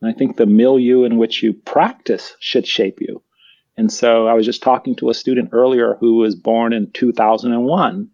And 0.02 0.12
I 0.12 0.14
think 0.14 0.38
the 0.38 0.46
milieu 0.46 1.04
in 1.04 1.18
which 1.18 1.42
you 1.42 1.52
practice 1.52 2.36
should 2.40 2.68
shape 2.68 3.00
you. 3.02 3.24
And 3.76 3.92
so 3.92 4.28
I 4.28 4.34
was 4.36 4.46
just 4.46 4.62
talking 4.62 4.96
to 4.98 5.10
a 5.10 5.16
student 5.16 5.50
earlier 5.52 5.96
who 6.00 6.18
was 6.18 6.36
born 6.36 6.74
in 6.74 6.92
2001. 6.92 8.08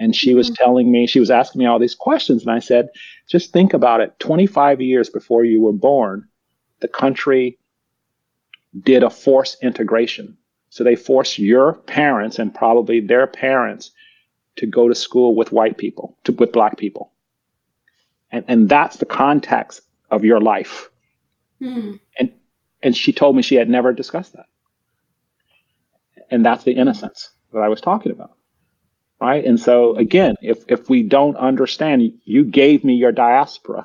And 0.00 0.16
she 0.16 0.34
was 0.34 0.48
mm-hmm. 0.48 0.64
telling 0.64 0.90
me, 0.90 1.06
she 1.06 1.20
was 1.20 1.30
asking 1.30 1.60
me 1.60 1.66
all 1.66 1.78
these 1.78 1.94
questions. 1.94 2.42
And 2.42 2.50
I 2.50 2.58
said, 2.58 2.88
just 3.28 3.52
think 3.52 3.74
about 3.74 4.00
it 4.00 4.18
25 4.18 4.80
years 4.80 5.08
before 5.08 5.44
you 5.44 5.60
were 5.60 5.72
born, 5.72 6.26
the 6.80 6.88
country 6.88 7.58
did 8.82 9.02
a 9.02 9.10
forced 9.10 9.62
integration. 9.62 10.36
So 10.70 10.84
they 10.84 10.96
forced 10.96 11.38
your 11.38 11.74
parents 11.74 12.38
and 12.38 12.54
probably 12.54 13.00
their 13.00 13.26
parents 13.26 13.90
to 14.56 14.66
go 14.66 14.88
to 14.88 14.94
school 14.94 15.34
with 15.34 15.52
white 15.52 15.78
people, 15.78 16.16
to, 16.24 16.32
with 16.32 16.52
black 16.52 16.76
people. 16.76 17.12
And, 18.30 18.44
and 18.48 18.68
that's 18.68 18.96
the 18.96 19.06
context 19.06 19.80
of 20.10 20.24
your 20.24 20.40
life. 20.40 20.90
Hmm. 21.60 21.94
And, 22.18 22.32
and 22.82 22.96
she 22.96 23.12
told 23.12 23.36
me 23.36 23.42
she 23.42 23.54
had 23.54 23.68
never 23.68 23.92
discussed 23.92 24.34
that. 24.34 24.46
And 26.30 26.44
that's 26.44 26.64
the 26.64 26.72
innocence 26.72 27.30
that 27.52 27.60
I 27.60 27.68
was 27.68 27.80
talking 27.80 28.12
about. 28.12 28.32
Right. 29.20 29.44
And 29.44 29.58
so 29.58 29.96
again, 29.96 30.36
if, 30.42 30.64
if 30.68 30.88
we 30.88 31.02
don't 31.02 31.36
understand, 31.36 32.12
you 32.24 32.44
gave 32.44 32.84
me 32.84 32.94
your 32.94 33.10
diaspora 33.10 33.84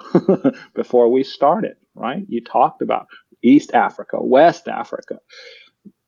before 0.76 1.10
we 1.10 1.24
started, 1.24 1.76
right? 1.96 2.24
You 2.30 2.44
talked 2.44 2.84
about 2.84 3.08
East 3.44 3.74
Africa, 3.74 4.18
West 4.22 4.68
Africa, 4.68 5.20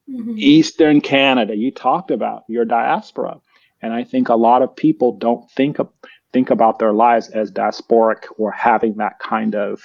mm-hmm. 0.10 0.36
Eastern 0.38 1.02
Canada. 1.02 1.56
You 1.56 1.72
talked 1.72 2.10
about 2.10 2.44
your 2.48 2.66
diaspora. 2.66 3.40
And 3.82 3.94
I 3.94 4.04
think 4.04 4.30
a 4.30 4.36
lot 4.36 4.64
of 4.64 4.76
people 4.76 5.18
don't 5.18 5.50
think 5.52 5.78
of, 5.80 5.90
think 6.34 6.50
about 6.50 6.80
their 6.80 6.94
lives 6.94 7.30
as 7.30 7.52
diasporic 7.52 8.26
or 8.38 8.52
having 8.52 8.96
that 8.96 9.20
kind 9.20 9.54
of, 9.54 9.84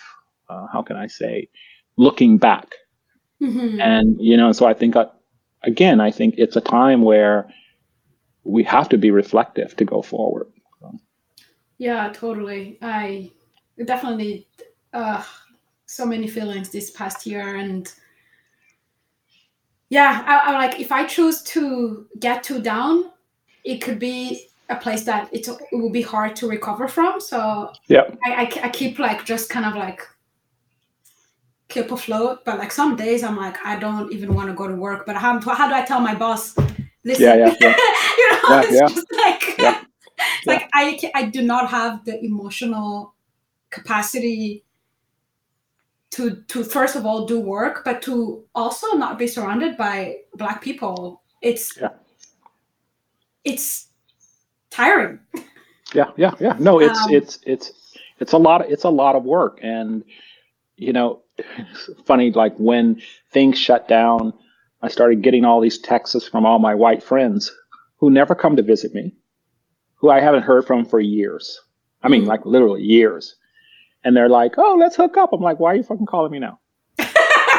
uh, 0.49 0.67
how 0.73 0.83
can 0.83 0.97
I 0.97 1.07
say, 1.07 1.49
looking 1.97 2.39
back. 2.39 2.75
Mm-hmm. 3.43 3.81
And, 3.81 4.17
you 4.19 4.37
know, 4.37 4.53
so 4.53 4.67
I 4.67 4.75
think, 4.75 4.97
uh, 4.97 5.07
again, 5.65 6.01
I 6.01 6.11
think 6.11 6.37
it's 6.39 6.57
a 6.57 6.61
time 6.61 7.03
where 7.03 7.53
we 8.45 8.63
have 8.65 8.89
to 8.89 8.97
be 8.97 9.11
reflective 9.11 9.77
to 9.77 9.85
go 9.85 10.03
forward. 10.03 10.47
So. 10.81 10.99
Yeah, 11.79 12.11
totally. 12.15 12.79
I 12.81 13.31
definitely, 13.85 14.47
uh, 14.93 15.23
so 15.91 16.07
many 16.07 16.29
feelings 16.29 16.69
this 16.69 16.89
past 16.93 17.27
year 17.27 17.57
and 17.57 17.93
yeah 19.89 20.23
I, 20.25 20.51
I 20.51 20.53
like 20.53 20.79
if 20.79 20.93
i 20.93 21.05
choose 21.05 21.43
to 21.55 22.07
get 22.21 22.45
too 22.45 22.61
down 22.63 23.11
it 23.65 23.79
could 23.79 23.99
be 23.99 24.47
a 24.69 24.77
place 24.77 25.03
that 25.03 25.29
it, 25.35 25.49
it 25.49 25.77
will 25.77 25.91
be 25.91 26.03
hard 26.03 26.37
to 26.37 26.49
recover 26.49 26.87
from 26.87 27.21
so 27.21 27.73
yeah 27.89 28.05
I, 28.25 28.31
I, 28.43 28.67
I 28.67 28.69
keep 28.69 29.01
like 29.01 29.25
just 29.25 29.51
kind 29.51 29.67
of 29.67 29.75
like 29.75 30.07
keep 31.69 31.91
afloat 31.91 32.45
but 32.45 32.59
like 32.59 32.71
some 32.71 32.95
days 32.95 33.25
i'm 33.25 33.37
like 33.37 33.57
i 33.65 33.77
don't 33.77 34.13
even 34.13 34.33
want 34.33 34.49
to 34.49 34.55
go 34.55 34.69
to 34.69 34.77
work 34.77 35.05
but 35.07 35.17
how, 35.17 35.41
how 35.41 35.69
do 35.69 35.75
i 35.75 35.85
tell 35.85 36.01
my 36.01 36.15
boss 36.15 36.57
listen 37.05 37.25
yeah, 37.25 37.35
yeah, 37.35 37.55
yeah. 37.61 37.77
you 38.17 38.33
know 38.33 38.41
yeah, 38.49 38.63
it's 38.63 38.73
yeah. 38.75 38.89
just 38.89 39.07
like 39.25 39.59
yeah. 39.59 39.85
like 40.47 40.71
i 40.73 41.11
i 41.17 41.25
do 41.25 41.43
not 41.43 41.69
have 41.69 42.05
the 42.05 42.25
emotional 42.25 43.13
capacity 43.71 44.63
to 46.13 46.43
to 46.49 46.65
first 46.65 46.97
of 46.97 47.07
all 47.07 47.27
do 47.27 47.39
work 47.39 47.85
but 47.85 48.03
to 48.03 48.45
also 48.55 48.97
not 48.97 49.19
be 49.19 49.27
surrounded 49.27 49.77
by 49.77 50.17
black 50.35 50.63
people. 50.63 51.23
It's 51.43 51.79
yeah. 51.81 51.91
it's 53.45 53.89
tiring. 54.71 55.21
Yeah 55.95 56.11
yeah 56.17 56.35
yeah. 56.41 56.57
No 56.59 56.81
it's 56.81 56.99
um, 57.01 57.13
it's 57.13 57.39
it's 57.45 57.73
it's 58.19 58.33
a 58.33 58.39
lot 58.39 58.65
of, 58.65 58.71
it's 58.71 58.85
a 58.85 58.91
lot 58.91 59.17
of 59.17 59.25
work. 59.25 59.59
And 59.63 60.05
you 60.81 60.93
know 60.93 61.21
funny 62.07 62.33
like 62.33 62.57
when 62.57 63.01
things 63.31 63.59
shut 63.59 63.87
down 63.87 64.33
i 64.83 64.89
started 64.89 65.23
getting 65.23 65.45
all 65.45 65.61
these 65.61 65.79
texts 65.79 66.27
from 66.27 66.45
all 66.45 66.59
my 66.59 66.75
white 66.75 67.03
friends 67.03 67.53
who 67.99 68.11
never 68.11 68.35
come 68.35 68.57
to 68.57 68.63
visit 68.63 68.95
me 68.95 69.13
who 69.95 70.09
i 70.11 70.21
haven't 70.21 70.43
heard 70.43 70.67
from 70.67 70.85
for 70.85 70.99
years. 70.99 71.61
I 72.03 72.09
mean 72.09 72.23
mm-hmm. 72.23 72.31
like 72.31 72.47
literally 72.47 72.83
years 72.83 73.37
and 74.05 74.17
they're 74.17 74.29
like, 74.29 74.55
"Oh, 74.59 74.77
let's 74.79 74.97
hook 74.97 75.17
up." 75.17 75.33
I'm 75.33 75.41
like, 75.41 75.61
"Why 75.61 75.73
are 75.73 75.77
you 75.77 75.83
fucking 75.83 76.07
calling 76.07 76.33
me 76.33 76.39
now?" 76.39 76.61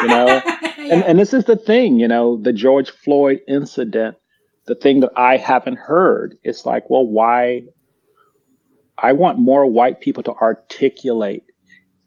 you 0.01 0.07
know, 0.07 0.27
and 0.77 1.03
and 1.03 1.19
this 1.19 1.33
is 1.33 1.45
the 1.45 1.55
thing, 1.55 1.99
you 1.99 2.07
know, 2.07 2.37
the 2.37 2.53
George 2.53 2.89
Floyd 2.89 3.41
incident. 3.47 4.17
The 4.65 4.75
thing 4.75 4.99
that 5.01 5.11
I 5.15 5.37
haven't 5.37 5.79
heard 5.79 6.37
is 6.43 6.65
like, 6.65 6.89
well, 6.89 7.05
why? 7.05 7.63
I 8.97 9.13
want 9.13 9.39
more 9.39 9.65
white 9.65 9.99
people 9.99 10.23
to 10.23 10.33
articulate 10.33 11.43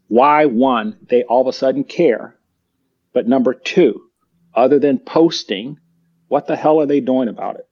why 0.09 0.47
one 0.47 0.97
they 1.09 1.25
all 1.25 1.41
of 1.41 1.47
a 1.49 1.53
sudden 1.53 1.85
care, 1.85 2.37
but 3.13 3.27
number 3.27 3.55
two, 3.55 4.01
other 4.55 4.79
than 4.79 4.99
posting, 4.99 5.79
what 6.29 6.47
the 6.47 6.57
hell 6.57 6.81
are 6.81 6.87
they 6.87 7.01
doing 7.01 7.29
about 7.29 7.57
it? 7.57 7.69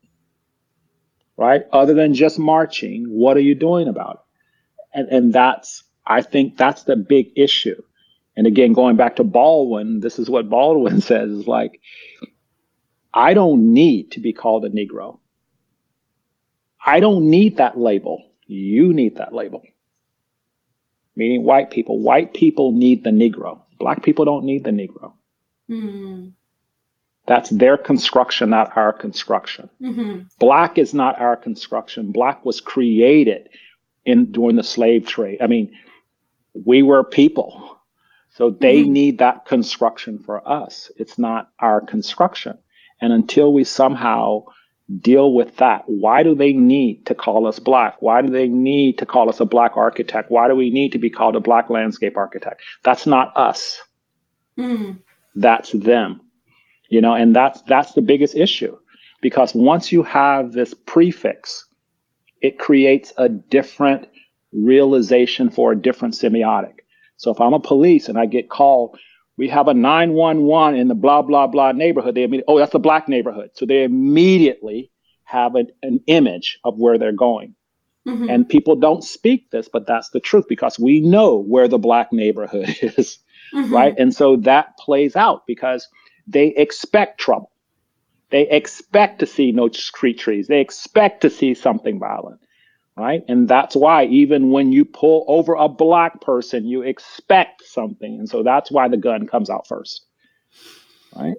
Right? 1.37 1.63
Other 1.73 1.95
than 1.95 2.15
just 2.15 2.39
marching, 2.39 3.05
what 3.05 3.37
are 3.37 3.41
you 3.41 3.55
doing 3.55 3.89
about 3.89 4.15
it? 4.15 4.99
And 4.99 5.09
and 5.09 5.33
that's 5.33 5.85
I 6.07 6.23
think 6.23 6.57
that's 6.57 6.85
the 6.85 6.97
big 6.97 7.33
issue. 7.37 7.81
And 8.37 8.47
again, 8.47 8.73
going 8.73 8.97
back 8.97 9.17
to 9.17 9.25
Baldwin, 9.25 10.01
this 10.01 10.19
is 10.19 10.29
what 10.29 10.49
Baldwin 10.49 11.01
says 11.11 11.31
is 11.31 11.47
like, 11.47 11.81
I 13.15 13.35
don't 13.35 13.73
need 13.75 14.13
to 14.13 14.21
be 14.21 14.33
called 14.33 14.65
a 14.65 14.71
Negro. 14.71 15.19
I 16.85 17.01
don't 17.01 17.31
need 17.31 17.59
that 17.59 17.79
label. 17.79 18.25
You 18.47 18.93
need 18.93 19.17
that 19.17 19.35
label. 19.35 19.63
Meaning 21.15 21.45
white 21.45 21.71
people. 21.71 22.01
White 22.01 22.35
people 22.35 22.73
need 22.73 23.05
the 23.05 23.11
Negro. 23.11 23.61
Black 23.79 24.03
people 24.03 24.25
don't 24.25 24.45
need 24.45 24.65
the 24.65 24.71
Negro. 24.71 25.13
Mm. 25.71 26.33
That's 27.27 27.51
their 27.51 27.77
construction, 27.77 28.51
not 28.51 28.77
our 28.77 28.93
construction. 28.93 29.69
Mm-hmm. 29.81 30.23
Black 30.39 30.79
is 30.79 30.93
not 30.93 31.21
our 31.21 31.37
construction. 31.37 32.11
Black 32.11 32.45
was 32.45 32.61
created 32.61 33.49
in 34.05 34.33
during 34.33 34.57
the 34.57 34.65
slave 34.65 35.07
trade. 35.07 35.39
I 35.41 35.47
mean, 35.47 35.73
we 36.55 36.83
were 36.83 37.05
people. 37.05 37.79
So 38.31 38.51
they 38.51 38.81
mm-hmm. 38.83 38.93
need 38.93 39.19
that 39.19 39.45
construction 39.45 40.19
for 40.19 40.47
us. 40.49 40.91
It's 40.97 41.19
not 41.19 41.51
our 41.59 41.81
construction. 41.81 42.59
And 43.01 43.13
until 43.13 43.53
we 43.53 43.65
somehow 43.65 44.45
deal 45.01 45.35
with 45.35 45.57
that, 45.59 45.85
why 45.87 46.23
do 46.23 46.35
they 46.35 46.53
need 46.53 47.07
to 47.07 47.15
call 47.15 47.47
us 47.47 47.59
black? 47.59 48.01
Why 48.01 48.23
do 48.23 48.29
they 48.31 48.49
need 48.49 48.99
to 48.99 49.07
call 49.07 49.29
us 49.29 49.41
a 49.41 49.45
black 49.45 49.77
architect? 49.77 50.31
Why 50.31 50.49
do 50.49 50.55
we 50.55 50.71
need 50.71 50.93
to 50.93 50.99
be 50.99 51.11
called 51.11 51.37
a 51.37 51.41
black 51.41 51.69
landscape 51.69 52.17
architect? 52.17 52.63
That's 52.83 53.07
not 53.07 53.37
us. 53.37 53.81
Mm. 54.59 54.99
That's 55.35 55.73
them. 55.73 56.21
You 56.89 57.01
know, 57.01 57.15
and 57.15 57.35
that's 57.35 57.63
that's 57.63 57.93
the 57.93 58.03
biggest 58.03 58.35
issue. 58.35 58.77
Because 59.21 59.55
once 59.55 59.93
you 59.93 60.03
have 60.03 60.53
this 60.53 60.75
prefix 60.75 61.67
it 62.43 62.59
creates 62.59 63.13
a 63.17 63.29
different 63.29 64.09
realization 64.53 65.51
for 65.51 65.73
a 65.73 65.77
different 65.77 66.15
semiotic. 66.15 66.81
So 67.17 67.31
if 67.31 67.41
I'm 67.41 67.55
a 67.55 67.61
police 67.61 68.09
and 68.09 68.19
I 68.19 68.27
get 68.27 68.51
called, 68.51 68.99
we 69.37 69.49
have 69.49 69.69
a 69.69 69.75
911 69.75 70.79
in 70.79 70.89
the 70.89 70.95
blah, 70.95 71.23
blah, 71.23 71.47
blah 71.47 71.73
neighborhood, 71.73 72.15
they 72.15 72.25
immediately, 72.25 72.55
oh, 72.55 72.59
that's 72.59 72.73
the 72.73 72.79
black 72.79 73.09
neighborhood. 73.09 73.51
So 73.55 73.67
they 73.67 73.85
immediately 73.85 74.91
have 75.25 75.55
an, 75.55 75.69
an 75.83 76.01
image 76.07 76.59
of 76.65 76.79
where 76.79 76.99
they're 76.99 77.13
going. 77.13 77.55
Mm-hmm. 78.07 78.29
And 78.29 78.49
people 78.49 78.77
don't 78.77 79.05
speak 79.05 79.51
this, 79.51 79.69
but 79.73 79.87
that's 79.87 80.11
the 80.11 80.21
truth 80.21 80.47
because 80.49 80.79
we 80.79 81.01
know 81.01 81.37
where 81.37 81.69
the 81.69 81.79
black 81.79 82.13
neighborhood 82.13 82.69
is, 82.83 83.19
mm-hmm. 83.55 83.73
right? 83.73 83.95
And 83.97 84.15
so 84.15 84.37
that 84.39 84.77
plays 84.77 85.17
out 85.17 85.47
because 85.47 85.89
they 86.27 86.49
expect 86.49 87.21
trouble. 87.21 87.53
They 88.31 88.49
expect 88.49 89.21
to 89.21 89.27
see 89.27 89.53
no 89.53 89.69
street 89.69 90.19
trees. 90.19 90.49
They 90.49 90.61
expect 90.61 91.21
to 91.21 91.31
see 91.31 91.55
something 91.55 91.99
violent, 91.99 92.41
right? 92.97 93.23
And 93.29 93.49
that's 93.49 93.75
why 93.75 94.05
even 94.07 94.51
when 94.51 94.73
you 94.73 94.85
pull 94.85 95.25
over 95.29 95.55
a 95.55 95.69
black 95.69 96.21
person, 96.21 96.67
you 96.67 96.83
expect 96.83 97.65
something. 97.65 98.19
And 98.19 98.29
so 98.29 98.43
that's 98.43 98.71
why 98.71 98.89
the 98.89 98.97
gun 98.97 99.27
comes 99.27 99.51
out 99.51 99.67
first, 99.67 100.05
right? 101.17 101.37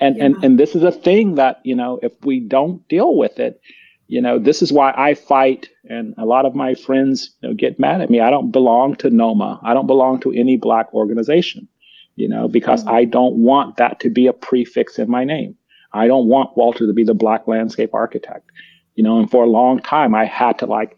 And 0.00 0.16
yeah. 0.16 0.24
and 0.24 0.44
and 0.44 0.58
this 0.58 0.74
is 0.74 0.82
a 0.82 0.90
thing 0.90 1.36
that 1.36 1.60
you 1.64 1.74
know 1.74 2.00
if 2.02 2.12
we 2.22 2.40
don't 2.40 2.86
deal 2.88 3.16
with 3.16 3.38
it, 3.38 3.60
you 4.08 4.20
know 4.20 4.38
this 4.38 4.62
is 4.62 4.72
why 4.72 4.92
I 4.96 5.14
fight. 5.14 5.68
And 5.84 6.14
a 6.18 6.24
lot 6.24 6.46
of 6.46 6.54
my 6.54 6.74
friends 6.74 7.34
you 7.40 7.50
know, 7.50 7.54
get 7.54 7.78
mad 7.78 8.00
at 8.00 8.10
me. 8.10 8.20
I 8.20 8.30
don't 8.30 8.50
belong 8.50 8.96
to 8.96 9.10
NOMA. 9.10 9.60
I 9.62 9.74
don't 9.74 9.86
belong 9.86 10.20
to 10.20 10.32
any 10.32 10.56
black 10.56 10.92
organization, 10.92 11.68
you 12.16 12.28
know, 12.28 12.48
because 12.48 12.80
mm-hmm. 12.80 12.94
I 12.94 13.04
don't 13.04 13.36
want 13.36 13.76
that 13.76 14.00
to 14.00 14.10
be 14.10 14.26
a 14.26 14.32
prefix 14.32 14.98
in 14.98 15.10
my 15.10 15.24
name. 15.24 15.56
I 15.92 16.08
don't 16.08 16.26
want 16.26 16.56
Walter 16.56 16.86
to 16.86 16.92
be 16.92 17.04
the 17.04 17.14
black 17.14 17.46
landscape 17.46 17.94
architect, 17.94 18.50
you 18.94 19.02
know. 19.04 19.18
And 19.18 19.30
for 19.30 19.44
a 19.44 19.48
long 19.48 19.80
time, 19.80 20.14
I 20.14 20.24
had 20.24 20.58
to 20.60 20.66
like, 20.66 20.96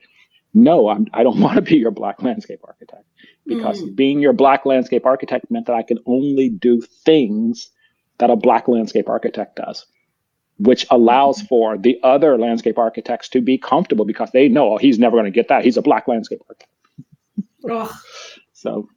no, 0.54 0.88
I'm, 0.88 1.06
I 1.12 1.22
don't 1.22 1.40
want 1.46 1.56
to 1.56 1.62
be 1.62 1.76
your 1.76 1.90
black 1.90 2.22
landscape 2.22 2.60
architect 2.64 3.04
because 3.46 3.80
mm. 3.80 3.94
being 3.94 4.20
your 4.20 4.32
black 4.32 4.66
landscape 4.66 5.06
architect 5.06 5.50
meant 5.50 5.66
that 5.66 5.76
I 5.76 5.82
could 5.82 6.00
only 6.06 6.48
do 6.48 6.80
things 6.80 7.70
that 8.18 8.30
a 8.30 8.36
black 8.36 8.66
landscape 8.68 9.08
architect 9.08 9.56
does, 9.56 9.86
which 10.58 10.86
allows 10.90 11.38
mm-hmm. 11.38 11.46
for 11.46 11.78
the 11.78 11.98
other 12.02 12.38
landscape 12.38 12.78
architects 12.78 13.28
to 13.30 13.40
be 13.40 13.58
comfortable 13.58 14.04
because 14.04 14.30
they 14.32 14.48
know 14.48 14.74
oh, 14.74 14.78
he's 14.78 14.98
never 14.98 15.16
going 15.16 15.24
to 15.24 15.30
get 15.30 15.48
that. 15.48 15.64
He's 15.64 15.76
a 15.76 15.82
black 15.82 16.08
landscape 16.08 16.40
architect. 16.48 16.72
oh. 17.70 18.00
So, 18.52 18.88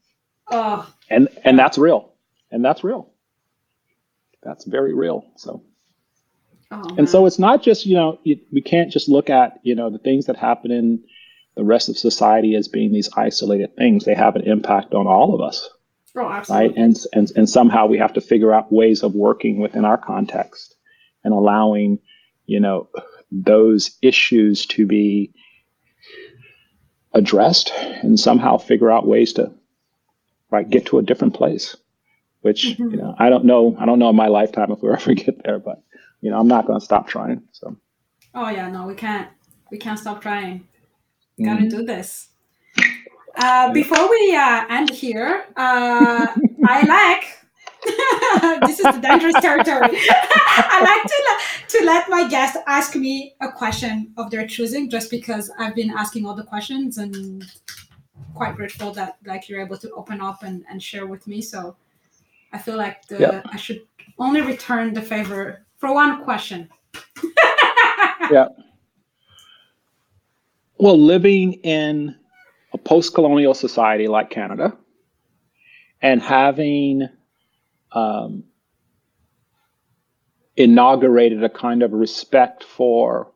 oh. 0.49 0.91
and 1.09 1.27
and 1.43 1.59
that's 1.59 1.77
real, 1.77 2.13
and 2.49 2.63
that's 2.63 2.83
real. 2.83 3.09
That's 4.41 4.65
very 4.65 4.93
real. 4.93 5.25
So. 5.35 5.63
Oh, 6.71 6.95
and 6.97 7.09
so 7.09 7.25
it's 7.25 7.39
not 7.39 7.63
just, 7.63 7.85
you 7.85 7.95
know, 7.95 8.19
it, 8.23 8.41
we 8.51 8.61
can't 8.61 8.91
just 8.91 9.09
look 9.09 9.29
at, 9.29 9.59
you 9.63 9.75
know, 9.75 9.89
the 9.89 9.97
things 9.97 10.27
that 10.27 10.35
happen 10.35 10.71
in 10.71 11.03
the 11.55 11.63
rest 11.63 11.89
of 11.89 11.97
society 11.97 12.55
as 12.55 12.67
being 12.67 12.91
these 12.91 13.09
isolated 13.17 13.75
things. 13.75 14.05
They 14.05 14.13
have 14.13 14.35
an 14.35 14.43
impact 14.43 14.93
on 14.93 15.07
all 15.07 15.33
of 15.33 15.41
us. 15.41 15.69
Oh, 16.15 16.29
absolutely. 16.29 16.67
Right. 16.67 16.77
And, 16.77 16.97
and, 17.13 17.31
and 17.35 17.49
somehow 17.49 17.87
we 17.87 17.97
have 17.97 18.13
to 18.13 18.21
figure 18.21 18.53
out 18.53 18.71
ways 18.71 19.03
of 19.03 19.15
working 19.15 19.59
within 19.59 19.83
our 19.83 19.97
context 19.97 20.75
and 21.23 21.33
allowing, 21.33 21.99
you 22.45 22.59
know, 22.59 22.89
those 23.31 23.97
issues 24.01 24.65
to 24.67 24.85
be 24.85 25.33
addressed 27.13 27.71
and 27.71 28.19
somehow 28.19 28.57
figure 28.57 28.91
out 28.91 29.07
ways 29.07 29.33
to 29.33 29.51
right 30.51 30.69
get 30.69 30.85
to 30.87 30.99
a 30.99 31.03
different 31.03 31.33
place 31.33 31.75
which 32.41 32.65
mm-hmm. 32.65 32.91
you 32.91 32.97
know 32.97 33.15
i 33.17 33.29
don't 33.29 33.45
know 33.45 33.75
i 33.79 33.85
don't 33.85 33.99
know 33.99 34.09
in 34.09 34.15
my 34.15 34.27
lifetime 34.27 34.71
if 34.71 34.81
we 34.81 34.89
ever 34.93 35.13
get 35.13 35.43
there 35.43 35.59
but 35.59 35.81
you 36.21 36.31
know, 36.31 36.39
I'm 36.39 36.47
not 36.47 36.65
going 36.67 36.79
to 36.79 36.85
stop 36.85 37.07
trying. 37.07 37.41
So. 37.51 37.75
Oh 38.35 38.49
yeah, 38.49 38.69
no, 38.69 38.85
we 38.85 38.95
can't. 38.95 39.29
We 39.71 39.77
can't 39.77 39.99
stop 39.99 40.21
trying. 40.21 40.59
Mm-hmm. 40.59 41.45
Got 41.45 41.59
to 41.59 41.69
do 41.69 41.85
this. 41.85 42.29
Uh, 43.35 43.71
before 43.71 44.09
we 44.09 44.35
uh, 44.35 44.65
end 44.69 44.89
here, 44.89 45.45
uh, 45.55 46.27
I 46.65 46.81
like. 46.85 47.35
this 48.67 48.79
is 48.79 48.95
the 48.95 48.99
dangerous 49.01 49.35
territory. 49.35 49.79
I 50.01 50.81
like 50.83 51.03
to 51.69 51.77
to 51.77 51.85
let 51.85 52.09
my 52.09 52.27
guests 52.27 52.57
ask 52.67 52.95
me 52.95 53.35
a 53.39 53.49
question 53.49 54.11
of 54.17 54.29
their 54.31 54.45
choosing, 54.45 54.89
just 54.89 55.09
because 55.09 55.49
I've 55.57 55.75
been 55.75 55.89
asking 55.89 56.25
all 56.25 56.35
the 56.35 56.43
questions 56.43 56.97
and 56.97 57.45
quite 58.33 58.57
grateful 58.57 58.91
that 58.93 59.17
like 59.25 59.47
you're 59.47 59.61
able 59.61 59.77
to 59.77 59.89
open 59.91 60.19
up 60.19 60.43
and, 60.43 60.65
and 60.69 60.83
share 60.83 61.07
with 61.07 61.25
me. 61.25 61.41
So 61.41 61.77
I 62.51 62.57
feel 62.57 62.75
like 62.75 63.05
the 63.07 63.19
yeah. 63.19 63.41
I 63.45 63.55
should 63.55 63.87
only 64.17 64.41
return 64.41 64.93
the 64.93 65.01
favor 65.01 65.65
for 65.79 65.93
one 65.93 66.23
question. 66.23 66.69
yeah. 68.31 68.49
Well, 70.77 70.99
living 70.99 71.53
in 71.53 72.15
a 72.73 72.77
post 72.77 73.13
colonial 73.13 73.53
society 73.53 74.07
like 74.07 74.29
Canada 74.29 74.77
and 76.01 76.21
having 76.21 77.09
um, 77.91 78.43
inaugurated 80.55 81.43
a 81.43 81.49
kind 81.49 81.81
of 81.81 81.93
respect 81.93 82.63
for 82.63 83.31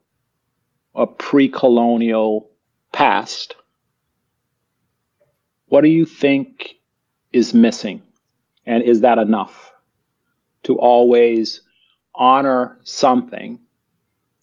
a 0.95 1.07
pre 1.07 1.49
colonial 1.49 2.49
past, 2.91 3.55
what 5.67 5.81
do 5.81 5.89
you 5.89 6.05
think 6.05 6.75
is 7.31 7.53
missing? 7.53 8.01
And 8.65 8.83
is 8.83 9.01
that 9.01 9.17
enough 9.17 9.71
to 10.63 10.77
always 10.77 11.61
honor 12.15 12.77
something 12.83 13.59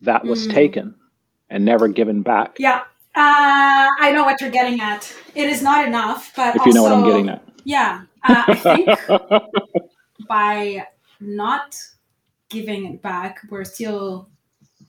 that 0.01 0.25
was 0.25 0.47
mm. 0.47 0.55
taken 0.55 0.95
and 1.49 1.65
never 1.65 1.89
given 1.89 2.23
back. 2.23 2.57
Yeah. 2.59 2.83
Uh, 3.15 3.89
I 3.99 4.13
know 4.15 4.25
what 4.25 4.41
you're 4.41 4.51
getting 4.51 4.81
at. 4.81 5.13
It 5.35 5.51
is 5.51 5.63
not 5.63 5.87
enough, 5.87 6.33
but 6.37 6.55
if 6.57 6.65
you 6.65 6.73
know 6.73 6.85
what 6.85 6.93
I'm 6.93 7.05
getting 7.05 7.29
at, 7.29 7.43
yeah, 7.65 8.03
uh, 8.23 8.45
I 8.47 8.55
think 8.55 8.89
by 10.29 10.87
not 11.19 11.77
giving 12.49 12.87
it 12.87 13.03
back, 13.03 13.41
we're 13.51 13.65
still 13.65 14.29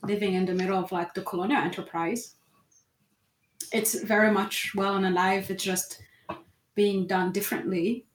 living 0.04 0.34
in 0.34 0.46
the 0.46 0.54
middle 0.54 0.78
of 0.78 0.92
like 0.92 1.16
the 1.16 1.22
colonial 1.22 1.62
enterprise. 1.62 2.36
It's 3.74 4.00
very 4.04 4.32
much 4.32 4.74
well 4.76 4.96
and 4.96 5.06
alive. 5.06 5.50
It's 5.50 5.64
just 5.64 6.02
being 6.76 7.08
done 7.08 7.32
differently, 7.32 8.06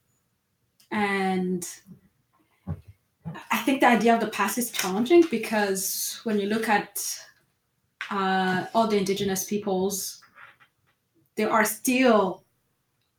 and 0.92 1.66
I 3.51 3.59
think 3.59 3.81
the 3.81 3.89
idea 3.89 4.14
of 4.14 4.20
the 4.20 4.29
past 4.29 4.59
is 4.59 4.70
challenging 4.70 5.24
because 5.31 6.20
when 6.24 6.39
you 6.39 6.47
look 6.47 6.68
at 6.68 6.99
uh, 8.11 8.66
all 8.74 8.87
the 8.87 8.99
indigenous 8.99 9.45
peoples, 9.45 10.22
they 11.37 11.45
are 11.45 11.64
still 11.64 12.45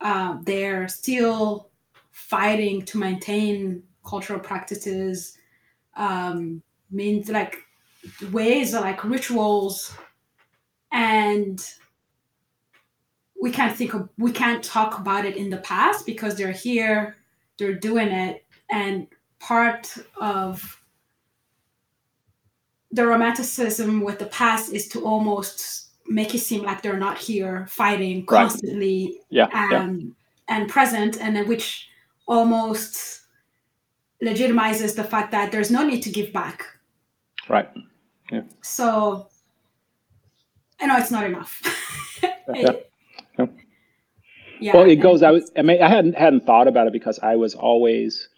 uh, 0.02 0.38
they're 0.44 0.88
still 0.88 1.70
fighting 2.12 2.84
to 2.84 2.98
maintain 2.98 3.84
cultural 4.06 4.40
practices, 4.40 5.38
um, 5.96 6.62
means 6.92 7.30
like 7.30 7.58
ways 8.32 8.74
like 8.74 9.04
rituals, 9.04 9.96
and 10.92 11.68
we 13.42 13.52
can't 13.52 13.76
think 13.76 13.94
of 13.94 14.10
we 14.18 14.32
can't 14.32 14.64
talk 14.64 15.00
about 15.00 15.26
it 15.26 15.36
in 15.36 15.50
the 15.50 15.58
past 15.58 16.06
because 16.06 16.36
they're 16.36 16.52
here, 16.52 17.18
they're 17.58 17.74
doing 17.74 18.10
it, 18.10 18.46
and 18.70 19.08
part 19.40 19.94
of 20.20 20.82
the 22.92 23.06
romanticism 23.06 24.02
with 24.02 24.20
the 24.20 24.26
past 24.28 24.74
is 24.74 24.88
to 24.90 25.04
almost 25.06 25.88
make 26.08 26.34
it 26.34 26.40
seem 26.40 26.64
like 26.64 26.82
they're 26.82 26.98
not 26.98 27.18
here 27.18 27.68
fighting 27.70 28.26
constantly 28.26 29.06
right. 29.06 29.16
yeah, 29.30 29.50
and, 29.54 30.02
yeah. 30.02 30.56
and 30.56 30.70
present 30.70 31.20
and 31.22 31.48
which 31.48 31.90
almost 32.28 33.22
legitimizes 34.24 34.96
the 34.96 35.04
fact 35.04 35.32
that 35.32 35.52
there's 35.52 35.70
no 35.70 35.86
need 35.86 36.02
to 36.02 36.10
give 36.10 36.32
back 36.34 36.66
right 37.50 37.70
yeah 38.32 38.42
so 38.62 39.28
i 40.80 40.86
know 40.86 40.98
it's 40.98 41.12
not 41.12 41.26
enough 41.26 41.62
yeah. 42.56 42.72
yeah. 44.60 44.74
well 44.74 44.90
it 44.90 44.96
goes 44.96 45.22
i 45.22 45.30
was 45.30 45.52
i 45.58 45.62
mean 45.62 45.82
i 45.82 45.90
hadn't 45.90 46.18
hadn't 46.18 46.46
thought 46.46 46.68
about 46.68 46.88
it 46.88 46.94
because 46.94 47.20
i 47.20 47.36
was 47.36 47.54
always 47.54 48.30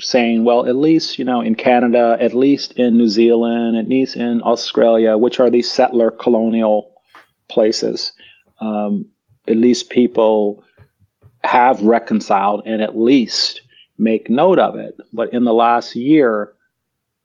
saying, 0.00 0.44
well, 0.44 0.66
at 0.66 0.76
least, 0.76 1.18
you 1.18 1.24
know, 1.24 1.40
in 1.40 1.54
Canada, 1.54 2.16
at 2.20 2.34
least 2.34 2.72
in 2.72 2.96
New 2.96 3.08
Zealand, 3.08 3.76
at 3.76 3.88
least 3.88 4.16
in 4.16 4.42
Australia, 4.42 5.18
which 5.18 5.38
are 5.38 5.50
these 5.50 5.70
settler 5.70 6.10
colonial 6.10 6.94
places, 7.48 8.12
um, 8.60 9.06
at 9.46 9.56
least 9.56 9.90
people 9.90 10.64
have 11.44 11.80
reconciled 11.82 12.62
and 12.66 12.82
at 12.82 12.96
least 12.96 13.60
make 13.98 14.30
note 14.30 14.58
of 14.58 14.76
it. 14.76 14.96
But 15.12 15.32
in 15.32 15.44
the 15.44 15.54
last 15.54 15.94
year, 15.94 16.52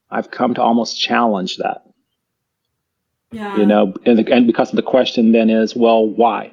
I've 0.09 0.31
come 0.31 0.53
to 0.55 0.61
almost 0.61 0.99
challenge 0.99 1.57
that. 1.57 1.83
Yeah. 3.31 3.55
You 3.55 3.65
know, 3.65 3.93
and, 4.05 4.19
the, 4.19 4.31
and 4.31 4.45
because 4.45 4.71
the 4.71 4.83
question 4.83 5.31
then 5.31 5.49
is, 5.49 5.73
well, 5.73 6.05
why? 6.05 6.51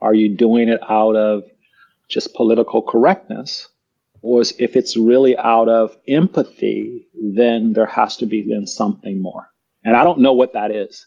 Are 0.00 0.14
you 0.14 0.28
doing 0.28 0.68
it 0.68 0.80
out 0.88 1.16
of 1.16 1.44
just 2.08 2.34
political 2.34 2.82
correctness? 2.82 3.68
Or 4.22 4.40
if 4.40 4.76
it's 4.76 4.96
really 4.96 5.36
out 5.36 5.68
of 5.68 5.96
empathy, 6.06 7.06
then 7.14 7.72
there 7.72 7.86
has 7.86 8.16
to 8.18 8.26
be 8.26 8.42
then 8.48 8.66
something 8.66 9.22
more. 9.22 9.48
And 9.84 9.96
I 9.96 10.04
don't 10.04 10.20
know 10.20 10.32
what 10.32 10.54
that 10.54 10.70
is, 10.70 11.06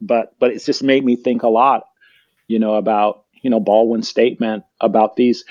but 0.00 0.34
but 0.38 0.50
it's 0.50 0.66
just 0.66 0.82
made 0.82 1.04
me 1.04 1.16
think 1.16 1.42
a 1.42 1.48
lot, 1.48 1.84
you 2.48 2.58
know, 2.58 2.74
about 2.74 3.24
you 3.42 3.50
know 3.50 3.60
Baldwin's 3.60 4.08
statement 4.08 4.64
about 4.80 5.16
these 5.16 5.44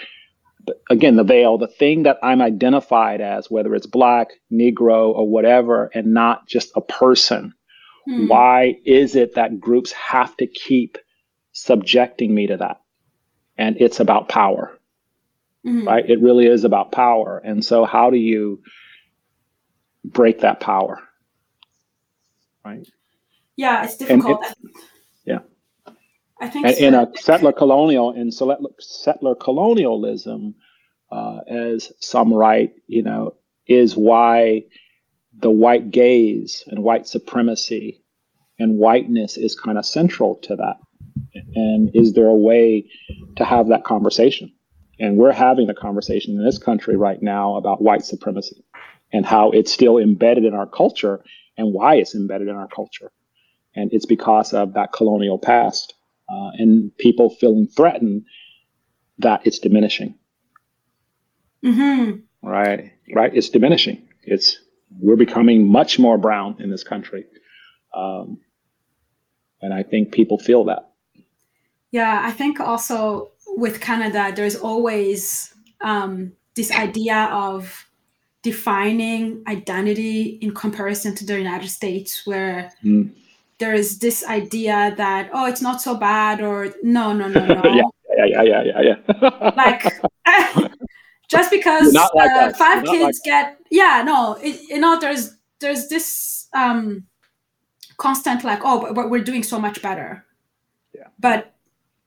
again 0.89 1.15
the 1.15 1.23
veil 1.23 1.57
the 1.57 1.67
thing 1.67 2.03
that 2.03 2.17
i'm 2.21 2.41
identified 2.41 3.21
as 3.21 3.49
whether 3.49 3.73
it's 3.75 3.85
black 3.85 4.29
negro 4.51 5.09
or 5.09 5.27
whatever 5.27 5.89
and 5.93 6.13
not 6.13 6.47
just 6.47 6.71
a 6.75 6.81
person 6.81 7.53
hmm. 8.05 8.27
why 8.27 8.75
is 8.85 9.15
it 9.15 9.35
that 9.35 9.59
groups 9.59 9.91
have 9.91 10.35
to 10.37 10.47
keep 10.47 10.97
subjecting 11.53 12.33
me 12.33 12.47
to 12.47 12.57
that 12.57 12.81
and 13.57 13.77
it's 13.79 13.99
about 13.99 14.29
power 14.29 14.77
mm-hmm. 15.67 15.87
right 15.87 16.09
it 16.09 16.21
really 16.21 16.47
is 16.47 16.63
about 16.63 16.91
power 16.91 17.41
and 17.43 17.63
so 17.63 17.85
how 17.85 18.09
do 18.09 18.17
you 18.17 18.61
break 20.03 20.39
that 20.41 20.59
power 20.59 20.99
right 22.65 22.87
yeah 23.55 23.83
it's 23.83 23.97
difficult 23.97 24.43
it, 24.43 24.57
yeah 25.25 25.39
I 26.39 26.49
think 26.49 26.67
and 26.67 26.75
so. 26.75 26.83
in 26.83 26.93
a 26.93 27.07
settler 27.15 27.51
colonial 27.51 28.11
in 28.11 28.31
settler 28.31 29.35
colonialism, 29.35 30.55
uh, 31.11 31.39
as 31.47 31.91
some 31.99 32.33
write, 32.33 32.73
you 32.87 33.03
know, 33.03 33.35
is 33.65 33.95
why 33.95 34.63
the 35.39 35.49
white 35.49 35.91
gaze 35.91 36.63
and 36.67 36.83
white 36.83 37.07
supremacy 37.07 38.03
and 38.59 38.77
whiteness 38.77 39.37
is 39.37 39.55
kind 39.55 39.77
of 39.77 39.85
central 39.85 40.35
to 40.35 40.55
that. 40.55 40.77
And 41.55 41.91
is 41.95 42.13
there 42.13 42.27
a 42.27 42.35
way 42.35 42.89
to 43.37 43.45
have 43.45 43.67
that 43.67 43.83
conversation? 43.83 44.51
And 44.99 45.17
we're 45.17 45.31
having 45.31 45.67
the 45.67 45.73
conversation 45.73 46.35
in 46.35 46.43
this 46.43 46.57
country 46.57 46.95
right 46.95 47.21
now 47.21 47.55
about 47.55 47.81
white 47.81 48.03
supremacy 48.03 48.63
and 49.13 49.25
how 49.25 49.51
it's 49.51 49.71
still 49.71 49.97
embedded 49.97 50.43
in 50.43 50.53
our 50.53 50.67
culture 50.67 51.23
and 51.57 51.73
why 51.73 51.95
it's 51.95 52.15
embedded 52.15 52.47
in 52.47 52.55
our 52.55 52.67
culture. 52.67 53.11
And 53.75 53.93
it's 53.93 54.05
because 54.05 54.53
of 54.53 54.73
that 54.73 54.91
colonial 54.91 55.37
past 55.37 55.93
uh, 56.29 56.51
and 56.57 56.95
people 56.97 57.29
feeling 57.29 57.67
threatened 57.67 58.25
that 59.19 59.45
it's 59.45 59.59
diminishing. 59.59 60.15
Mm-hmm. 61.63 62.47
Right, 62.47 62.91
right. 63.13 63.35
It's 63.35 63.49
diminishing. 63.49 64.07
It's 64.23 64.59
we're 64.99 65.15
becoming 65.15 65.67
much 65.67 65.99
more 65.99 66.17
brown 66.17 66.57
in 66.59 66.69
this 66.69 66.83
country, 66.83 67.25
um, 67.93 68.39
and 69.61 69.73
I 69.73 69.83
think 69.83 70.11
people 70.11 70.37
feel 70.37 70.65
that. 70.65 70.91
Yeah, 71.91 72.21
I 72.23 72.31
think 72.31 72.59
also 72.59 73.31
with 73.55 73.79
Canada, 73.81 74.31
there's 74.35 74.55
always 74.55 75.53
um, 75.81 76.33
this 76.55 76.71
idea 76.71 77.29
of 77.31 77.85
defining 78.43 79.43
identity 79.47 80.39
in 80.41 80.53
comparison 80.53 81.15
to 81.15 81.25
the 81.25 81.37
United 81.37 81.69
States, 81.69 82.25
where 82.25 82.71
mm. 82.83 83.11
there 83.57 83.73
is 83.73 83.99
this 83.99 84.25
idea 84.25 84.93
that 84.97 85.29
oh 85.33 85.45
it's 85.45 85.61
not 85.61 85.81
so 85.81 85.95
bad 85.95 86.41
or 86.41 86.73
no 86.83 87.13
no 87.13 87.27
no 87.27 87.45
no. 87.45 87.61
Yeah 88.17 88.25
yeah 88.25 88.41
yeah 88.41 88.63
yeah 88.63 88.81
yeah 88.81 89.51
like 89.57 89.83
just 91.27 91.51
because 91.51 91.93
like 91.93 92.31
uh, 92.31 92.53
five 92.53 92.83
kids 92.85 93.03
like 93.03 93.15
get 93.23 93.59
yeah 93.69 94.01
no 94.03 94.37
it, 94.41 94.59
you 94.69 94.79
know 94.79 94.99
there's 94.99 95.35
there's 95.59 95.87
this 95.87 96.47
um 96.53 97.05
constant 97.97 98.43
like 98.43 98.61
oh 98.63 98.93
but 98.93 99.09
we're 99.09 99.23
doing 99.23 99.43
so 99.43 99.59
much 99.59 99.81
better. 99.81 100.25
Yeah. 100.95 101.07
But 101.19 101.56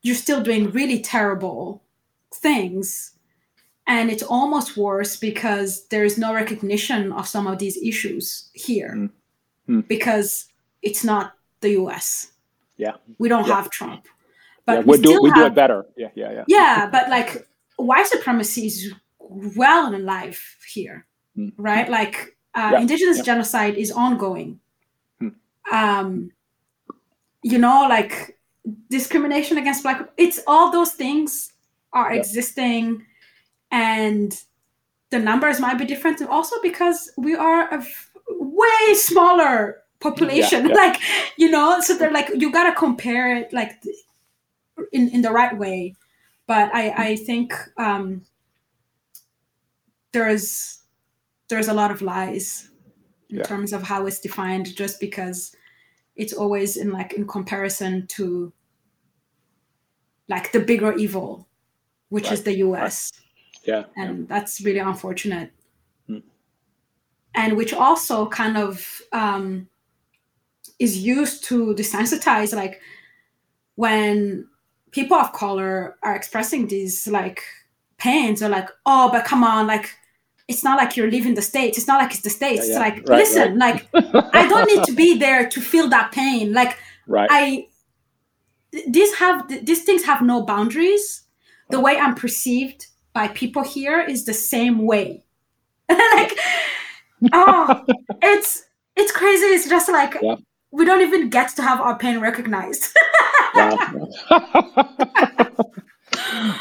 you're 0.01 0.15
still 0.15 0.41
doing 0.41 0.71
really 0.71 0.99
terrible 0.99 1.83
things 2.33 3.13
and 3.87 4.09
it's 4.09 4.23
almost 4.23 4.77
worse 4.77 5.17
because 5.17 5.87
there 5.87 6.03
is 6.03 6.17
no 6.17 6.33
recognition 6.33 7.11
of 7.11 7.27
some 7.27 7.47
of 7.47 7.59
these 7.59 7.77
issues 7.77 8.49
here 8.53 8.93
mm. 8.95 9.09
Mm. 9.67 9.87
because 9.87 10.45
it's 10.81 11.03
not 11.03 11.33
the 11.61 11.71
US. 11.81 12.31
Yeah. 12.77 12.93
We 13.17 13.29
don't 13.29 13.47
yeah. 13.47 13.55
have 13.55 13.69
Trump. 13.69 14.07
But 14.65 14.73
yeah, 14.73 14.79
we, 14.81 14.97
we 14.97 15.03
do 15.03 15.21
we 15.23 15.29
have, 15.29 15.37
do 15.37 15.45
it 15.45 15.55
better. 15.55 15.85
Yeah, 15.97 16.09
yeah, 16.15 16.31
yeah. 16.31 16.43
Yeah, 16.47 16.89
but 16.91 17.09
like 17.09 17.47
white 17.77 18.07
supremacy 18.07 18.67
is 18.67 18.93
well 19.19 19.93
alive 19.93 20.39
here, 20.71 21.05
mm. 21.37 21.51
right? 21.57 21.89
Like 21.89 22.37
uh, 22.53 22.69
yeah. 22.73 22.79
indigenous 22.79 23.21
genocide 23.21 23.75
is 23.75 23.91
ongoing. 23.91 24.59
Mm. 25.21 25.33
Um, 25.71 26.31
you 27.43 27.57
know, 27.57 27.87
like 27.89 28.37
discrimination 28.89 29.57
against 29.57 29.83
black. 29.83 30.09
It's 30.17 30.39
all 30.47 30.71
those 30.71 30.91
things 30.91 31.53
are 31.93 32.11
existing, 32.11 33.05
and 33.71 34.39
the 35.09 35.19
numbers 35.19 35.59
might 35.59 35.77
be 35.77 35.85
different. 35.85 36.21
Also 36.21 36.55
because 36.61 37.11
we 37.17 37.35
are 37.35 37.73
a 37.73 37.85
way 38.29 38.93
smaller 38.93 39.81
population 40.01 40.65
yeah, 40.65 40.69
yeah. 40.69 40.75
like 40.83 41.01
you 41.37 41.49
know 41.49 41.79
so 41.79 41.95
they're 41.95 42.11
like 42.11 42.29
you 42.35 42.51
gotta 42.51 42.73
compare 42.75 43.37
it 43.37 43.53
like 43.53 43.71
in 44.91 45.09
in 45.09 45.21
the 45.21 45.31
right 45.31 45.57
way 45.57 45.95
but 46.47 46.73
i 46.73 46.89
i 46.97 47.15
think 47.15 47.53
um 47.77 48.23
there's 50.11 50.81
there's 51.47 51.67
a 51.67 51.73
lot 51.73 51.91
of 51.91 52.01
lies 52.01 52.69
in 53.29 53.37
yeah. 53.37 53.43
terms 53.43 53.71
of 53.73 53.83
how 53.83 54.05
it's 54.07 54.19
defined 54.19 54.75
just 54.75 54.99
because 54.99 55.55
it's 56.15 56.33
always 56.33 56.77
in 56.77 56.91
like 56.91 57.13
in 57.13 57.27
comparison 57.27 58.05
to 58.07 58.51
like 60.27 60.51
the 60.51 60.59
bigger 60.59 60.93
evil 60.93 61.47
which 62.09 62.25
right. 62.25 62.33
is 62.33 62.43
the 62.43 62.53
us 62.53 63.11
right. 63.67 63.67
yeah 63.67 64.03
and 64.03 64.27
that's 64.27 64.61
really 64.61 64.79
unfortunate 64.79 65.51
hmm. 66.07 66.19
and 67.35 67.57
which 67.57 67.73
also 67.73 68.27
kind 68.27 68.57
of 68.57 69.01
um 69.11 69.67
is 70.79 70.97
used 70.97 71.43
to 71.43 71.73
desensitize 71.75 72.55
like 72.55 72.81
when 73.75 74.47
people 74.91 75.17
of 75.17 75.31
color 75.33 75.95
are 76.03 76.15
expressing 76.15 76.67
these 76.67 77.07
like 77.07 77.41
pains 77.97 78.39
they're 78.39 78.49
like 78.49 78.69
oh 78.85 79.09
but 79.11 79.25
come 79.25 79.43
on 79.43 79.67
like 79.67 79.95
it's 80.51 80.63
not 80.63 80.77
like 80.77 80.97
you're 80.97 81.09
leaving 81.09 81.33
the 81.33 81.41
states. 81.41 81.77
It's 81.77 81.87
not 81.87 82.01
like 82.01 82.11
it's 82.11 82.21
the 82.21 82.29
states. 82.29 82.67
Yeah, 82.67 82.79
yeah. 82.79 82.85
it's 82.85 82.85
like 82.85 83.09
right, 83.09 83.19
listen 83.19 83.57
right. 83.57 83.87
like 83.93 83.93
i 84.33 84.47
don't 84.47 84.67
need 84.67 84.83
to 84.83 84.93
be 84.93 85.17
there 85.17 85.49
to 85.49 85.61
feel 85.61 85.87
that 85.89 86.11
pain. 86.11 86.53
Like 86.53 86.77
right. 87.07 87.29
i 87.31 87.67
these 88.87 89.13
have 89.15 89.47
these 89.65 89.83
things 89.83 90.03
have 90.03 90.21
no 90.21 90.43
boundaries. 90.43 91.23
The 91.69 91.79
way 91.79 91.97
i'm 91.97 92.15
perceived 92.15 92.87
by 93.13 93.29
people 93.29 93.63
here 93.63 94.01
is 94.01 94.25
the 94.25 94.33
same 94.33 94.85
way. 94.85 95.23
Like 95.89 96.37
oh 97.33 97.85
it's 98.21 98.63
it's 98.95 99.11
crazy. 99.11 99.45
It's 99.45 99.69
just 99.69 99.89
like 99.89 100.17
yeah. 100.21 100.35
we 100.71 100.85
don't 100.85 101.01
even 101.01 101.29
get 101.29 101.55
to 101.55 101.61
have 101.61 101.79
our 101.79 101.97
pain 101.97 102.19
recognized. 102.19 102.93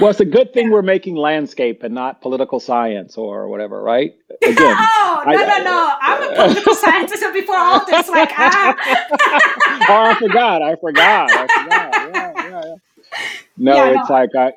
well, 0.00 0.10
it's 0.10 0.20
a 0.20 0.24
good 0.24 0.52
thing 0.52 0.70
we're 0.70 0.82
making 0.82 1.16
landscape 1.16 1.82
and 1.82 1.94
not 1.94 2.20
political 2.20 2.60
science 2.60 3.16
or 3.16 3.48
whatever, 3.48 3.82
right? 3.82 4.14
Again, 4.42 4.56
oh, 4.58 5.22
no, 5.26 5.32
I, 5.32 5.58
no, 5.58 5.64
no. 5.64 5.96
I'm 6.00 6.32
a 6.32 6.34
political 6.34 6.74
scientist 6.74 7.22
before 7.32 7.56
all 7.56 7.84
this. 7.86 8.08
Like, 8.08 8.30
ah. 8.36 8.76
oh, 9.88 10.10
I 10.10 10.14
forgot. 10.18 10.62
I 10.62 10.76
forgot. 10.76 11.30
I 11.30 11.46
forgot. 11.62 11.92
Yeah, 11.92 12.32
yeah, 12.34 12.50
yeah. 12.50 12.74
No, 13.56 13.74
yeah, 13.74 14.00
it's 14.00 14.10
no. 14.10 14.14
like 14.14 14.30
I, 14.36 14.52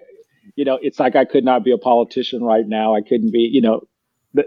you 0.55 0.65
know, 0.65 0.79
it's 0.81 0.99
like 0.99 1.15
I 1.15 1.25
could 1.25 1.43
not 1.43 1.63
be 1.63 1.71
a 1.71 1.77
politician 1.77 2.43
right 2.43 2.67
now. 2.67 2.95
I 2.95 3.01
couldn't 3.01 3.31
be, 3.31 3.49
you 3.51 3.61
know, 3.61 3.87